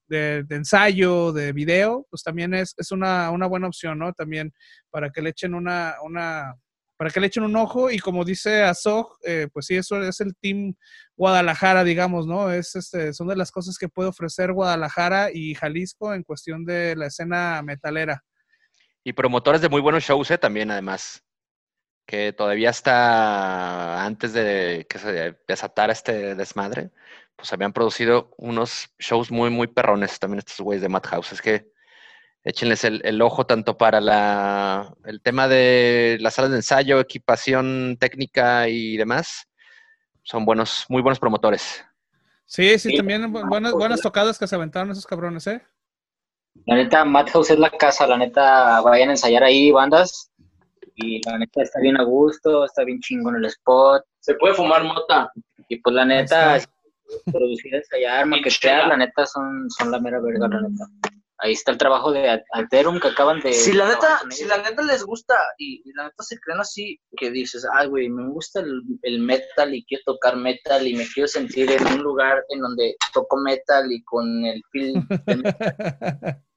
[0.48, 4.12] ensayo, de video, pues también es, una, buena opción, ¿no?
[4.14, 4.52] También
[4.90, 6.54] para que le echen una, una
[6.96, 10.20] para que le echen un ojo y como dice Azog, eh, pues sí, eso es
[10.20, 10.74] el team
[11.16, 12.50] Guadalajara, digamos, ¿no?
[12.50, 16.96] Es, este, son de las cosas que puede ofrecer Guadalajara y Jalisco en cuestión de
[16.96, 18.24] la escena metalera.
[19.08, 20.36] Y promotores de muy buenos shows, ¿eh?
[20.36, 21.24] También, además.
[22.04, 26.90] Que todavía está antes de que se desatara este desmadre,
[27.34, 31.32] pues habían producido unos shows muy, muy perrones también estos güeyes de Madhouse.
[31.32, 31.72] Es que
[32.44, 38.68] échenles el, ojo tanto para la, el tema de las salas de ensayo, equipación técnica
[38.68, 39.48] y demás.
[40.22, 41.82] Son buenos, muy buenos promotores.
[42.44, 45.62] Sí, sí, también buenas, buenas tocadas que se aventaron esos cabrones, ¿eh?
[46.66, 50.30] La neta, Madhouse es la casa, la neta, vayan a ensayar ahí bandas.
[50.96, 54.02] Y la neta está bien a gusto, está bien chingón el spot.
[54.20, 55.30] Se puede fumar mota.
[55.68, 56.58] Y pues la neta,
[57.30, 60.84] producir, ensayar, maquetear, la neta son, son la mera verga, la neta.
[61.40, 63.52] Ahí está el trabajo de Alterum que acaban de.
[63.52, 67.30] Si la neta, si la neta les gusta y, la neta se creen así, que
[67.30, 71.28] dices, ay, güey, me gusta el, el, metal y quiero tocar metal y me quiero
[71.28, 74.94] sentir en un lugar en donde toco metal y con el feel.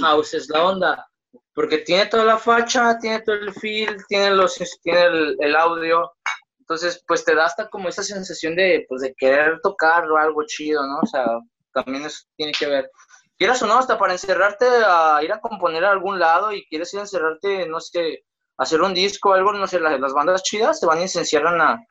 [0.00, 1.10] House es la onda,
[1.54, 6.10] porque tiene toda la facha, tiene todo el feel, tiene, los, tiene el, audio.
[6.58, 10.86] Entonces, pues te da hasta como esa sensación de, pues, de querer tocar algo chido,
[10.86, 11.00] ¿no?
[11.02, 11.26] O sea,
[11.72, 12.90] también eso tiene que ver.
[13.36, 16.92] Quieras o no, hasta para encerrarte a ir a componer a algún lado y quieres
[16.92, 18.24] ir a encerrarte, no sé,
[18.58, 21.20] hacer un disco o algo, no sé, las, las bandas chidas se van y se
[21.20, 21.82] encierran a,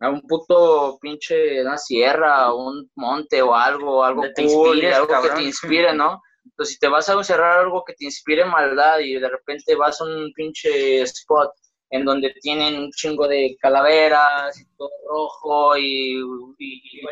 [0.00, 5.22] a un puto pinche, una sierra, un monte o algo, algo te cool, inspires, algo
[5.22, 6.20] que te inspire, ¿no?
[6.50, 10.00] Entonces, si te vas a encerrar algo que te inspire maldad y de repente vas
[10.00, 11.50] a un pinche spot
[11.90, 16.20] en donde tienen un chingo de calaveras y todo rojo y,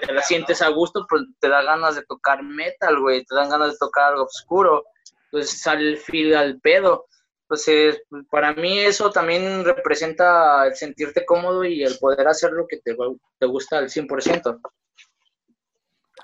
[0.07, 3.49] te la sientes a gusto, pues te da ganas de tocar metal, güey, te dan
[3.49, 4.85] ganas de tocar algo oscuro,
[5.31, 7.07] pues sale el feel al pedo.
[7.43, 12.79] Entonces, para mí eso también representa el sentirte cómodo y el poder hacer lo que
[12.79, 12.97] te,
[13.39, 14.61] te gusta al 100%.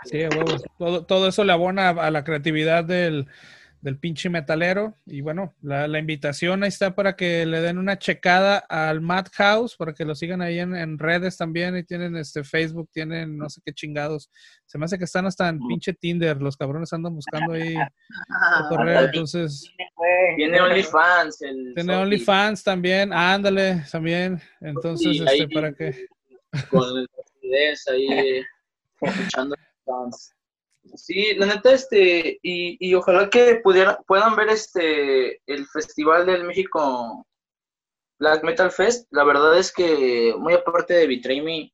[0.05, 0.63] Sí, huevos.
[0.79, 3.27] Todo, todo eso le abona a la creatividad del,
[3.81, 4.97] del pinche metalero.
[5.07, 9.77] Y bueno, la, la invitación ahí está para que le den una checada al Madhouse,
[9.77, 11.77] para que lo sigan ahí en, en redes también.
[11.77, 14.31] Y tienen este Facebook, tienen no sé qué chingados.
[14.67, 16.41] Se me hace que están hasta en pinche Tinder.
[16.43, 17.75] Los cabrones andan buscando ahí
[18.69, 19.05] cotorreo.
[19.07, 19.73] Entonces,
[20.37, 21.39] Tiene OnlyFans.
[21.75, 23.13] Tiene OnlyFans también.
[23.13, 24.41] Ándale, también.
[24.61, 26.07] Entonces, Sí, ahí- este, para que.
[26.69, 27.07] Con el
[27.43, 28.43] ideas ahí
[29.01, 29.55] escuchando
[30.97, 36.45] Sí, la neta, este, y, y ojalá que pudiera, puedan ver este el Festival del
[36.45, 37.25] México
[38.19, 39.07] Black Metal Fest.
[39.13, 41.73] La verdad es que, muy aparte de Betray Me,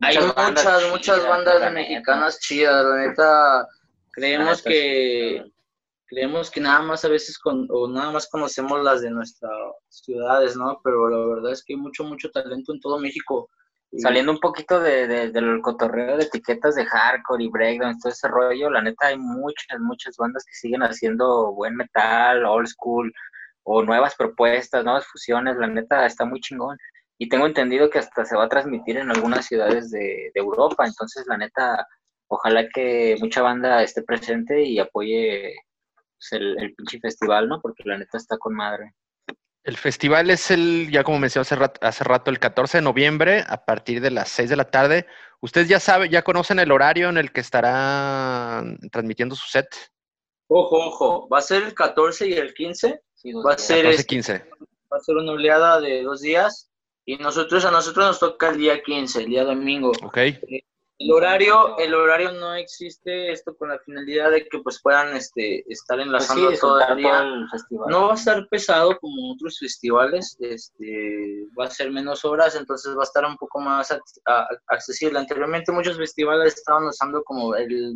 [0.00, 2.84] hay Muchas bandas muchas, bandas mexicanas chidas.
[2.84, 3.68] La neta,
[4.10, 5.52] creemos que sí.
[6.06, 9.52] creemos que nada más a veces con, o nada más conocemos las de nuestras
[9.88, 10.80] ciudades, ¿no?
[10.82, 13.48] Pero la verdad es que hay mucho, mucho talento en todo México.
[13.98, 18.26] Saliendo un poquito de, de- del cotorreo de etiquetas de hardcore y breakdown, todo ese
[18.26, 23.12] rollo, la neta hay muchas, muchas bandas que siguen haciendo buen metal, old school,
[23.64, 26.78] o nuevas propuestas, nuevas fusiones, la neta está muy chingón.
[27.18, 31.24] Y tengo entendido que hasta se va a transmitir en algunas ciudades de, Europa, entonces
[31.26, 31.86] la neta,
[32.28, 35.54] ojalá que mucha banda esté presente y apoye
[36.16, 37.60] pues, el pinche festival, ¿no?
[37.60, 38.94] Porque la neta está con madre.
[39.64, 43.44] El festival es el, ya como mencioné hace rato, hace rato, el 14 de noviembre
[43.46, 45.06] a partir de las 6 de la tarde.
[45.40, 49.66] Ustedes ya saben, ya conocen el horario en el que estarán transmitiendo su set.
[50.48, 54.00] Ojo, ojo, va a ser el 14 y el 15, Sí, Va a ser 14
[54.00, 54.44] este- 15.
[54.92, 56.68] va a ser una oleada de dos días
[57.04, 59.92] y nosotros a nosotros nos toca el día 15, el día domingo.
[60.02, 60.18] Ok.
[60.98, 65.64] El horario, el horario no existe esto con la finalidad de que pues puedan este
[65.72, 67.18] estar Pues sí, enlazando todo disfrutar el día.
[67.18, 67.90] todo el festival.
[67.90, 72.96] No va a estar pesado como otros festivales, este, va a ser menos horas, entonces
[72.96, 73.92] va a estar un poco más
[74.68, 75.18] accesible.
[75.18, 77.94] Anteriormente muchos festivales estaban usando como el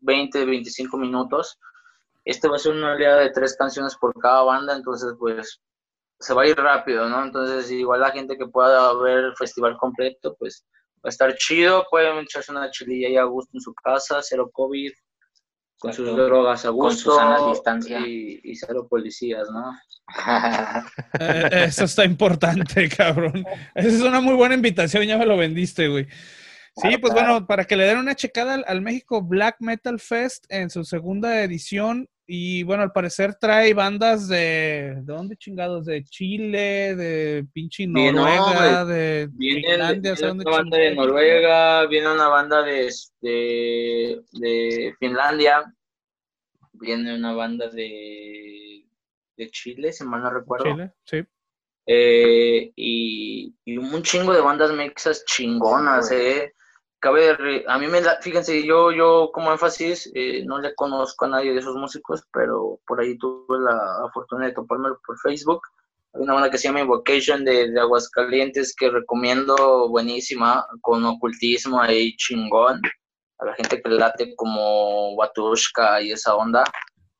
[0.00, 1.58] 20, 25 minutos.
[2.24, 5.60] Este va a ser una oleada de tres canciones por cada banda, entonces pues
[6.18, 7.22] se va a ir rápido, ¿no?
[7.22, 10.64] Entonces igual la gente que pueda ver el festival completo, pues
[11.06, 14.92] a estar chido, pueden echarse una chililla ahí a gusto en su casa, cero COVID,
[15.78, 18.00] con sus drogas a Con gusto su sana distancia.
[18.00, 19.72] y, y cero policías, ¿no?
[21.18, 23.44] Eh, eso está importante, cabrón.
[23.74, 26.06] Esa es una muy buena invitación, ya me lo vendiste, güey.
[26.76, 30.44] Sí, pues bueno, para que le den una checada al, al México Black Metal Fest
[30.50, 32.08] en su segunda edición.
[32.28, 34.96] Y bueno, al parecer trae bandas de.
[34.96, 35.86] ¿De dónde chingados?
[35.86, 40.94] De Chile, de pinche no, Noruega, de Viene, Finlandia, viene ¿sabes dónde una banda de?
[40.96, 45.72] Noruega, viene una banda de, este, de Finlandia,
[46.72, 48.84] viene una banda de,
[49.36, 50.64] de Chile, si mal no recuerdo.
[50.64, 51.24] Chile, sí.
[51.86, 56.52] Eh, y, y un chingo de bandas mexas chingonas, eh.
[56.98, 61.26] Cabe re- a mí me da, fíjense, yo, yo como énfasis, eh, no le conozco
[61.26, 65.60] a nadie de esos músicos, pero por ahí tuve la fortuna de topármelo por Facebook.
[66.14, 72.16] Hay una banda que se llama Invocation de, Aguascalientes que recomiendo, buenísima, con ocultismo ahí
[72.16, 72.80] chingón.
[73.38, 76.64] A la gente que late como Watushka y esa onda,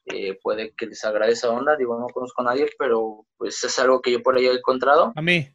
[0.07, 1.77] eh, puede que les agrade esa onda.
[1.77, 5.13] Digo, no conozco a nadie, pero pues es algo que yo por ahí he encontrado.
[5.15, 5.47] A mí.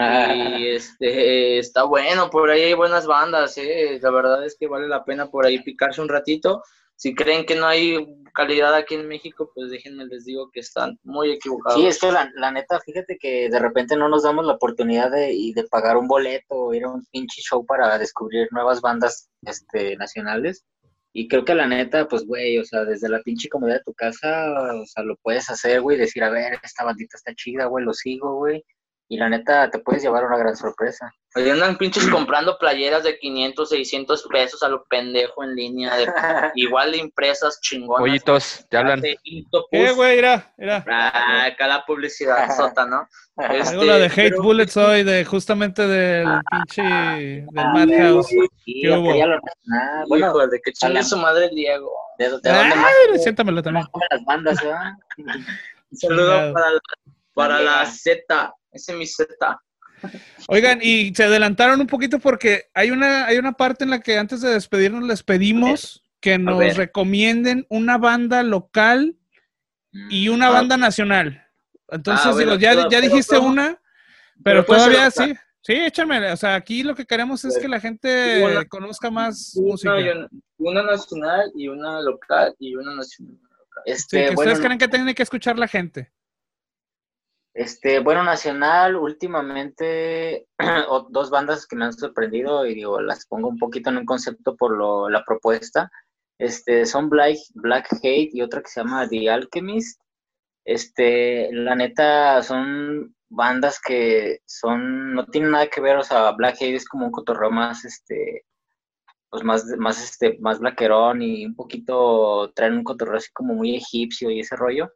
[0.00, 3.98] Y este, está bueno, por ahí hay buenas bandas, eh.
[4.00, 6.62] La verdad es que vale la pena por ahí picarse un ratito.
[6.94, 10.98] Si creen que no hay calidad aquí en México, pues déjenme les digo que están
[11.02, 11.80] muy equivocados.
[11.80, 15.10] Sí, es que la, la neta, fíjate que de repente no nos damos la oportunidad
[15.10, 19.28] de, de pagar un boleto o ir a un pinche show para descubrir nuevas bandas
[19.42, 20.64] este, nacionales.
[21.12, 23.94] Y creo que la neta, pues, güey, o sea, desde la pinche comodidad de tu
[23.94, 27.84] casa, o sea, lo puedes hacer, güey, decir, a ver, esta bandita está chida, güey,
[27.84, 28.64] lo sigo, güey.
[29.10, 31.10] Y la neta te puedes llevar una gran sorpresa.
[31.34, 36.06] Ahí andan pinches comprando playeras de 500, 600 pesos a lo pendejo en línea, de,
[36.56, 38.02] igual de impresas chingonas.
[38.02, 39.00] Oyitos, ya hablan.
[39.00, 40.16] ¿Qué, güey?
[40.16, 40.84] Mira, mira.
[40.88, 43.08] Ah, acá la publicidad sota, ¿no?
[43.50, 48.28] Este, la de Hate Bullets hoy, de justamente del ah, pinche, del Madhouse.
[48.64, 49.12] ¿Qué hubo?
[49.12, 51.90] Ah, bueno, Hijo, de que chingue su madre Diego.
[52.18, 53.86] ¿De, de dónde Ay, siéntamelo también.
[54.10, 54.92] Las bandas, ¿verdad?
[55.18, 56.80] Un saludo para la,
[57.32, 58.54] para la Z.
[58.72, 59.26] Ese es mi Z.
[60.48, 64.16] Oigan, y se adelantaron un poquito porque hay una, hay una parte en la que
[64.16, 69.16] antes de despedirnos les pedimos que nos recomienden una banda local
[70.10, 70.50] y una ah.
[70.50, 71.44] banda nacional.
[71.88, 73.80] Entonces, ah, digo, ya, ya dijiste una,
[74.42, 75.34] pero, todavía sí.
[75.60, 76.32] Sí, échame.
[76.32, 79.96] O sea, aquí lo que queremos es que la gente conozca más música.
[80.56, 83.36] Una, nacional y una local y una nacional.
[83.84, 86.10] Este, ustedes creen que tiene que escuchar la gente.
[87.58, 90.46] Este, bueno, nacional, últimamente,
[91.10, 94.54] dos bandas que me han sorprendido y digo, las pongo un poquito en un concepto
[94.54, 95.90] por lo, la propuesta.
[96.38, 100.00] Este, son Black, Black Hate y otra que se llama The Alchemist.
[100.64, 106.58] Este, la neta, son bandas que son, no tienen nada que ver, o sea, Black
[106.60, 108.44] Hate es como un cotorreo más, este,
[109.30, 113.74] pues más, más, este, más blaquerón y un poquito traen un cotorreo así como muy
[113.74, 114.92] egipcio y ese rollo.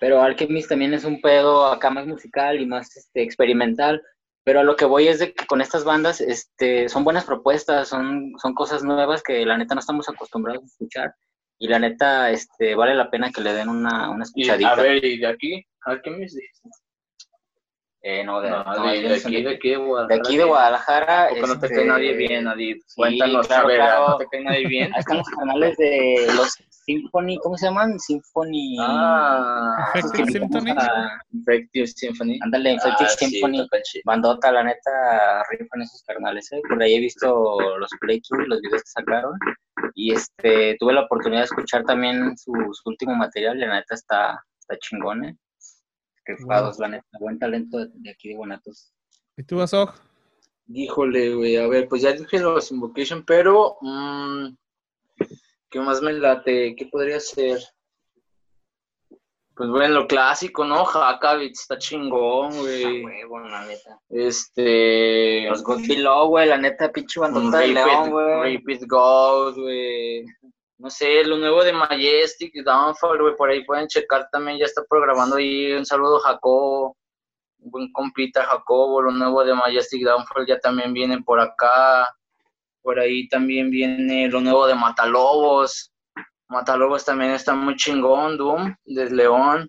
[0.00, 4.02] Pero Alchemist también es un pedo acá más musical y más este, experimental.
[4.42, 7.88] Pero a lo que voy es de que con estas bandas este, son buenas propuestas,
[7.88, 11.14] son, son cosas nuevas que la neta no estamos acostumbrados a escuchar.
[11.58, 14.72] Y la neta este, vale la pena que le den una, una escuchadita.
[14.72, 15.66] a ver, ¿y de aquí?
[15.82, 16.38] ¿Alchemist
[18.02, 20.14] eh, no, de, no, de, de, aquí, de, aquí, de Guadalajara.
[20.14, 21.26] De aquí de Guadalajara.
[21.28, 21.54] Porque este...
[21.54, 22.74] no te cae nadie bien, nadie.
[22.86, 24.08] Sí, Cuéntanos, claro, a ver, claro.
[24.08, 24.94] no te cae nadie bien.
[24.94, 27.98] Ahí están los canales de los Symphony, ¿cómo se llaman?
[28.00, 28.76] Symphony.
[28.80, 30.74] Ah, Effective Symphony.
[31.40, 32.38] Effective Symphony.
[32.42, 33.68] Ándale, Effective ah, Symphony.
[33.84, 36.60] Sí, Bandota, la neta, rifan esos carnales, ¿eh?
[36.68, 39.38] Por ahí he visto los playthroughs, los videos que sacaron.
[39.94, 43.94] Y este, tuve la oportunidad de escuchar también su, su último material y la neta
[43.94, 45.36] está, está chingón, ¿eh?
[46.24, 46.82] Rifados, wow.
[46.82, 48.92] la neta, buen talento de, de aquí de Guanatos.
[49.36, 49.92] ¿Y tú, Azog?
[50.68, 54.48] Híjole, güey, a ver, pues ya dije los Invocation, pero mmm,
[55.68, 56.74] ¿qué más me late?
[56.76, 57.60] ¿Qué podría ser?
[59.56, 60.86] Pues bueno, lo clásico, ¿no?
[60.86, 63.04] Hakavitz está chingón, güey.
[63.04, 64.00] Huevo, la neta.
[64.08, 65.46] Este.
[65.50, 68.56] Los God Below, güey, la neta, pinche bandota de León, güey.
[68.56, 70.24] Repeat God, güey
[70.80, 74.82] no sé, lo nuevo de Majestic, Downfall, güey, por ahí pueden checar también, ya está
[74.88, 76.96] programando ahí, un saludo Jacobo,
[77.58, 82.08] un buen compita Jacobo, lo nuevo de Majestic Downfall ya también viene por acá,
[82.80, 85.92] por ahí también viene lo nuevo de Matalobos,
[86.48, 89.68] Matalobos también está muy chingón, Doom, de León,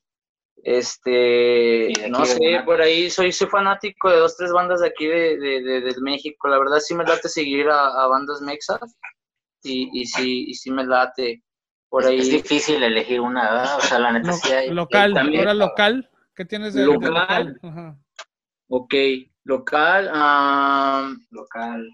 [0.63, 5.37] este, no sé, por ahí soy, soy fanático de dos, tres bandas de aquí de,
[5.37, 8.79] de, de, de México, la verdad sí me late seguir a, a bandas mexas,
[9.63, 11.43] y, y sí, y sí me late
[11.89, 12.19] por ahí.
[12.19, 13.77] Es difícil elegir una, ¿verdad?
[13.77, 14.69] O sea, la neta sí hay.
[14.69, 17.01] Local, también, ahora local, ¿qué tienes de local?
[17.01, 17.59] De local?
[17.63, 17.97] Ajá.
[18.69, 18.93] Ok,
[19.43, 21.89] local, um, local.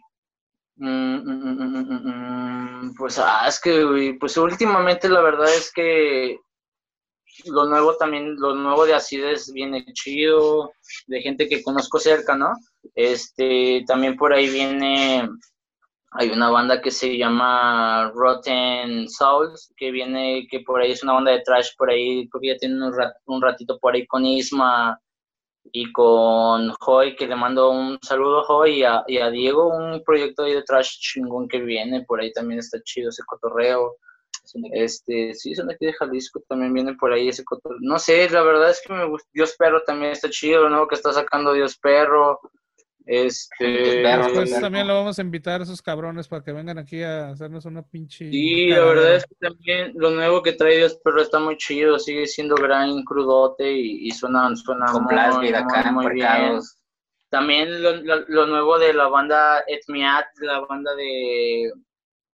[0.76, 6.38] Mm, mm, mm, pues, ah, es que, pues últimamente la verdad es que
[7.46, 10.72] lo nuevo también, lo nuevo de Acides viene chido,
[11.08, 12.52] de gente que conozco cerca, ¿no?
[12.94, 15.28] Este, también por ahí viene
[16.12, 21.14] hay una banda que se llama Rotten Souls, que viene, que por ahí es una
[21.14, 22.94] banda de trash, por ahí, porque ya tiene un,
[23.26, 25.00] un ratito por ahí con Isma
[25.72, 30.44] y con Hoy, que le mando un saludo a Hoy y a, Diego, un proyecto
[30.44, 33.98] ahí de trash chingón que viene, por ahí también está chido ese cotorreo.
[34.72, 37.80] Este, sí, son aquí de Jalisco, también viene por ahí ese cotorreo.
[37.82, 39.28] No sé, la verdad es que me gusta.
[39.34, 42.40] Dios Perro también está chido, nuevo que está sacando Dios Perro.
[43.10, 44.04] Este.
[44.04, 47.64] Después también lo vamos a invitar a esos cabrones para que vengan aquí a hacernos
[47.64, 48.30] una pinche.
[48.30, 51.98] Sí, la verdad es que también lo nuevo que trae Dios, pero está muy chido,
[52.00, 56.60] sigue siendo gran crudote y, y suena, suena Con muy, muy, acá muy, muy bien.
[57.30, 61.72] También lo, lo, lo, nuevo de la banda Etmiat, la banda de,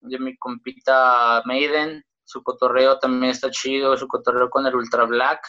[0.01, 5.45] de mi compita Maiden, su cotorreo también está chido, su cotorreo con el Ultra Black.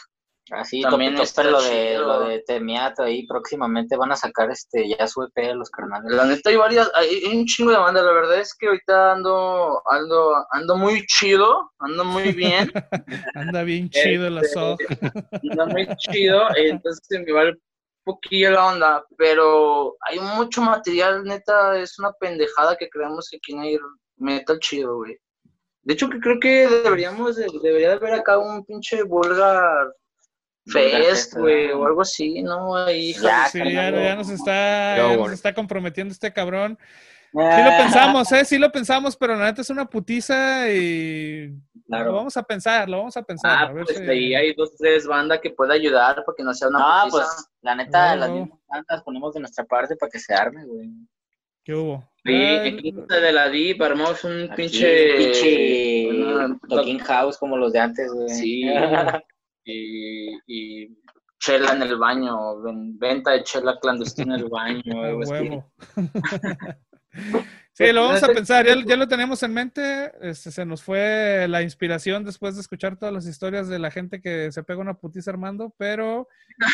[0.51, 5.07] Así también está lo de, lo de Temiato ahí próximamente van a sacar este ya
[5.07, 6.11] su EP los carnales.
[6.11, 9.81] La neta hay varias, hay un chingo de bandas, la verdad es que ahorita ando,
[9.89, 12.71] ando, ando muy chido, ando muy bien.
[13.35, 14.77] Anda bien chido la soja.
[15.51, 17.59] Anda muy chido, entonces me vale un
[18.03, 23.61] poquillo la onda, pero hay mucho material, neta, es una pendejada que creemos que no
[23.61, 23.79] hay
[24.17, 25.17] metal chido, güey.
[25.81, 29.91] De hecho, que creo que deberíamos, debería de haber acá un pinche vulgar
[30.65, 32.75] Fest, güey, o algo así, ¿no?
[32.75, 36.77] Ahí, ya, sí, ya, nos está, ya nos está comprometiendo este cabrón.
[37.31, 38.45] Sí lo pensamos, ¿eh?
[38.45, 41.53] Sí lo pensamos, pero la neta es una putiza y
[41.87, 43.51] lo vamos a pensar, lo vamos a pensar.
[43.51, 46.53] Ah, a ver pues ahí hay dos, tres bandas que pueda ayudar para que no
[46.53, 47.25] sea una no, pues
[47.61, 50.89] la neta, las mismas bandas ponemos de nuestra parte para que se arme, güey.
[51.63, 52.09] ¿Qué hubo?
[52.23, 55.15] Sí, aquí de la DIP armamos un pinche...
[55.17, 56.09] pinche
[56.69, 58.29] Talking House como los de antes, güey.
[58.29, 58.63] Sí.
[59.65, 60.97] y, y
[61.39, 62.61] chela en el baño,
[62.97, 64.81] venta de chela clandestina en el baño.
[65.27, 65.71] huevo.
[67.77, 70.09] Sí, lo vamos a pensar, ya, lo tenemos en mente.
[70.21, 74.21] Este, se nos fue la inspiración después de escuchar todas las historias de la gente
[74.21, 76.29] que se pega una putiza armando, pero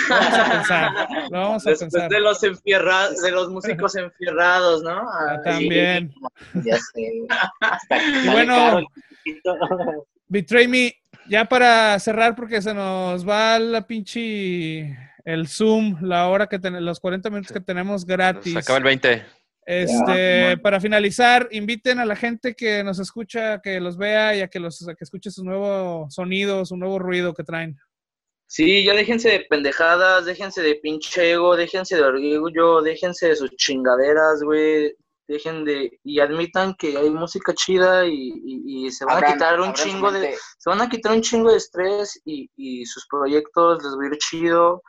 [0.10, 0.92] lo vamos a pensar.
[1.32, 2.10] Lo vamos a después pensar.
[2.12, 5.02] de los de los músicos enfierrados, ¿no?
[5.10, 6.14] Ah, también.
[6.64, 7.26] Ya sé.
[8.24, 8.82] y bueno,
[10.28, 11.01] Betray Me,
[11.32, 16.84] ya para cerrar, porque se nos va la pinche el Zoom, la hora que tenemos,
[16.84, 18.52] los 40 minutos que tenemos gratis.
[18.52, 19.26] Se acaba el 20.
[19.66, 24.50] Este, para finalizar, inviten a la gente que nos escucha, que los vea y a
[24.50, 27.78] que los que escuche sus nuevos sonidos, su nuevo ruido que traen.
[28.48, 33.52] Sí, ya déjense de pendejadas, déjense de pinche ego, déjense de orgullo, déjense de sus
[33.56, 34.94] chingaderas, güey.
[35.32, 40.12] Dejen de y admitan que hay música chida y, se van a quitar un chingo
[40.12, 44.04] de se van a quitar un chingo de estrés y, y sus proyectos les va
[44.04, 44.82] a ir chido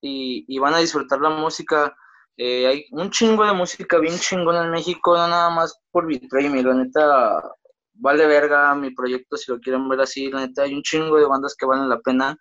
[0.00, 1.94] y van a disfrutar la música.
[2.36, 6.50] Eh, hay un chingo de música bien chingona en México, no nada más por Betray
[6.50, 7.42] Me, la neta
[7.94, 11.26] vale verga mi proyecto si lo quieren ver así, la neta hay un chingo de
[11.26, 12.36] bandas que valen la pena.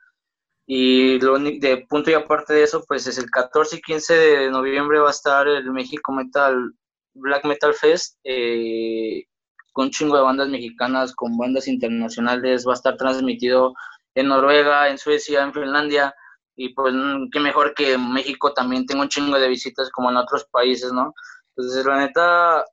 [0.68, 4.52] Y lo de punto y aparte de eso, pues es el 14 y 15 de
[4.52, 6.74] noviembre va a estar el México Metal
[7.16, 9.26] Black Metal Fest eh,
[9.74, 13.74] con un chingo de bandas mexicanas, con bandas internacionales, va a estar transmitido
[14.16, 16.14] en Noruega, en Suecia, en Finlandia
[16.56, 20.18] y pues mm, qué mejor que México también tenga un chingo de visitas como en
[20.18, 21.14] otros países, ¿no?
[21.56, 22.66] Entonces, la neta,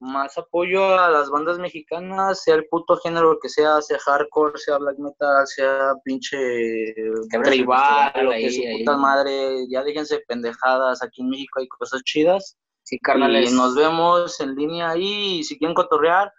[0.00, 4.78] más apoyo a las bandas mexicanas, sea el puto género que sea, sea hardcore, sea
[4.78, 6.94] black metal, sea pinche
[7.42, 12.56] tribal, lo que su puta madre, ya déjense pendejadas, aquí en México hay cosas chidas.
[12.84, 13.50] Sí, carnales.
[13.50, 16.32] Y nos vemos en línea ahí, y si quieren cotorrear,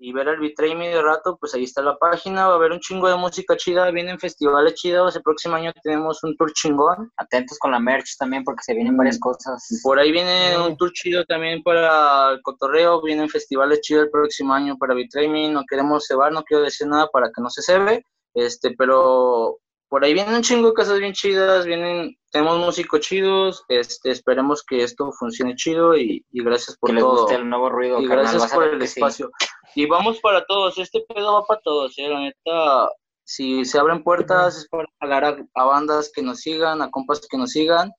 [0.00, 2.78] y ver el Betray medio rato, pues ahí está la página, va a haber un
[2.78, 7.10] chingo de música chida, vienen festivales chidos, el próximo año tenemos un tour chingón.
[7.16, 9.66] Atentos con la merch también porque se vienen varias cosas.
[9.82, 14.54] Por ahí viene un tour chido también para el cotorreo, vienen festivales chidos el próximo
[14.54, 17.62] año para Betray Me, no queremos cebar, no quiero decir nada para que no se
[17.62, 18.04] cebe,
[18.34, 19.58] este, pero
[19.88, 24.62] por ahí vienen un chingo de cosas bien chidas, vienen, tenemos músicos chidos, este, esperemos
[24.62, 27.12] que esto funcione chido y, gracias por que todo.
[27.12, 28.00] Les guste el nuevo ruido.
[28.00, 29.30] Y gracias por el espacio.
[29.74, 32.08] Y vamos para todos, este pedo va para todos, ¿eh?
[32.08, 32.90] la neta,
[33.24, 37.38] si se abren puertas es para hablar a, bandas que nos sigan, a compas que
[37.38, 37.92] nos sigan,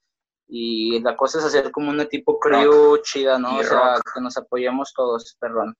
[0.47, 3.57] y la cosa es hacer como una tipo crew chida, ¿no?
[3.57, 5.75] o sea, que nos apoyemos todos, perdón.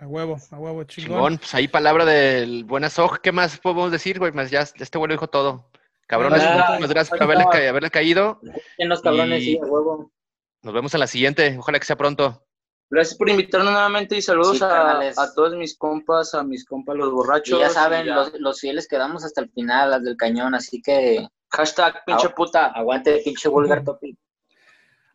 [0.00, 1.36] A huevo, a huevo, chingón.
[1.36, 3.18] Pues ahí palabra del buenas ojos.
[3.18, 4.32] ¿Qué más podemos decir, güey?
[4.32, 5.70] Más ya este güey dijo todo.
[6.06, 8.40] Cabrones, muchas gracias por haberle, caído.
[8.78, 10.10] En los cabrones, sí, a huevo.
[10.62, 11.54] Nos vemos en la siguiente.
[11.58, 12.46] Ojalá que sea pronto.
[12.88, 17.58] Gracias por invitarnos nuevamente y saludos a, todos mis compas, a mis compas los borrachos.
[17.58, 18.08] Y ya saben,
[18.38, 21.28] Los, fieles quedamos hasta el final, las del cañón, así que...
[21.50, 22.68] Hashtag pinche puta.
[22.68, 24.16] Aguante pinche vulgar topic.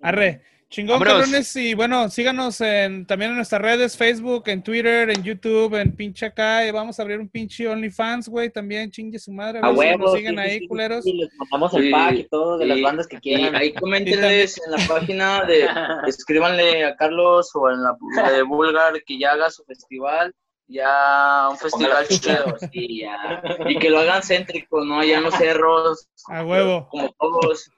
[0.01, 0.43] Arre.
[0.75, 1.55] Chingón, cabrones.
[1.55, 6.25] Y bueno, síganos en, también en nuestras redes, Facebook, en Twitter, en YouTube, en pinche
[6.25, 6.67] acá.
[6.67, 8.49] Y vamos a abrir un pinche OnlyFans, güey.
[8.49, 9.61] También chingue su madre.
[9.63, 11.05] A, ver nos siguen ahí, culeros.
[11.07, 13.55] Y les mandamos el pack y todo de las bandas que quieran.
[13.55, 15.65] ahí coméntenles en la página de,
[16.09, 20.35] escríbanle a Carlos o en la, de Bulgar que ya haga su festival
[20.67, 23.41] ya un festival chido, sí, ya.
[23.69, 24.99] Y que lo hagan céntrico, ¿no?
[24.99, 26.09] Allá en los cerros.
[26.27, 26.89] A huevo.
[26.89, 27.69] Como todos,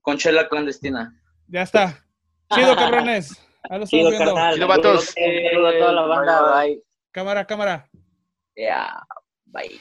[0.00, 1.20] con chela clandestina.
[1.48, 2.07] Ya está.
[2.54, 3.48] Chido, cabrones.
[3.68, 4.54] A los Chido, carnal.
[4.54, 5.10] Chido, vatos.
[5.10, 6.62] A toda la banda.
[6.62, 6.82] Bye.
[7.12, 7.88] Cámara, cámara.
[8.54, 9.02] Yeah.
[9.46, 9.80] Bye.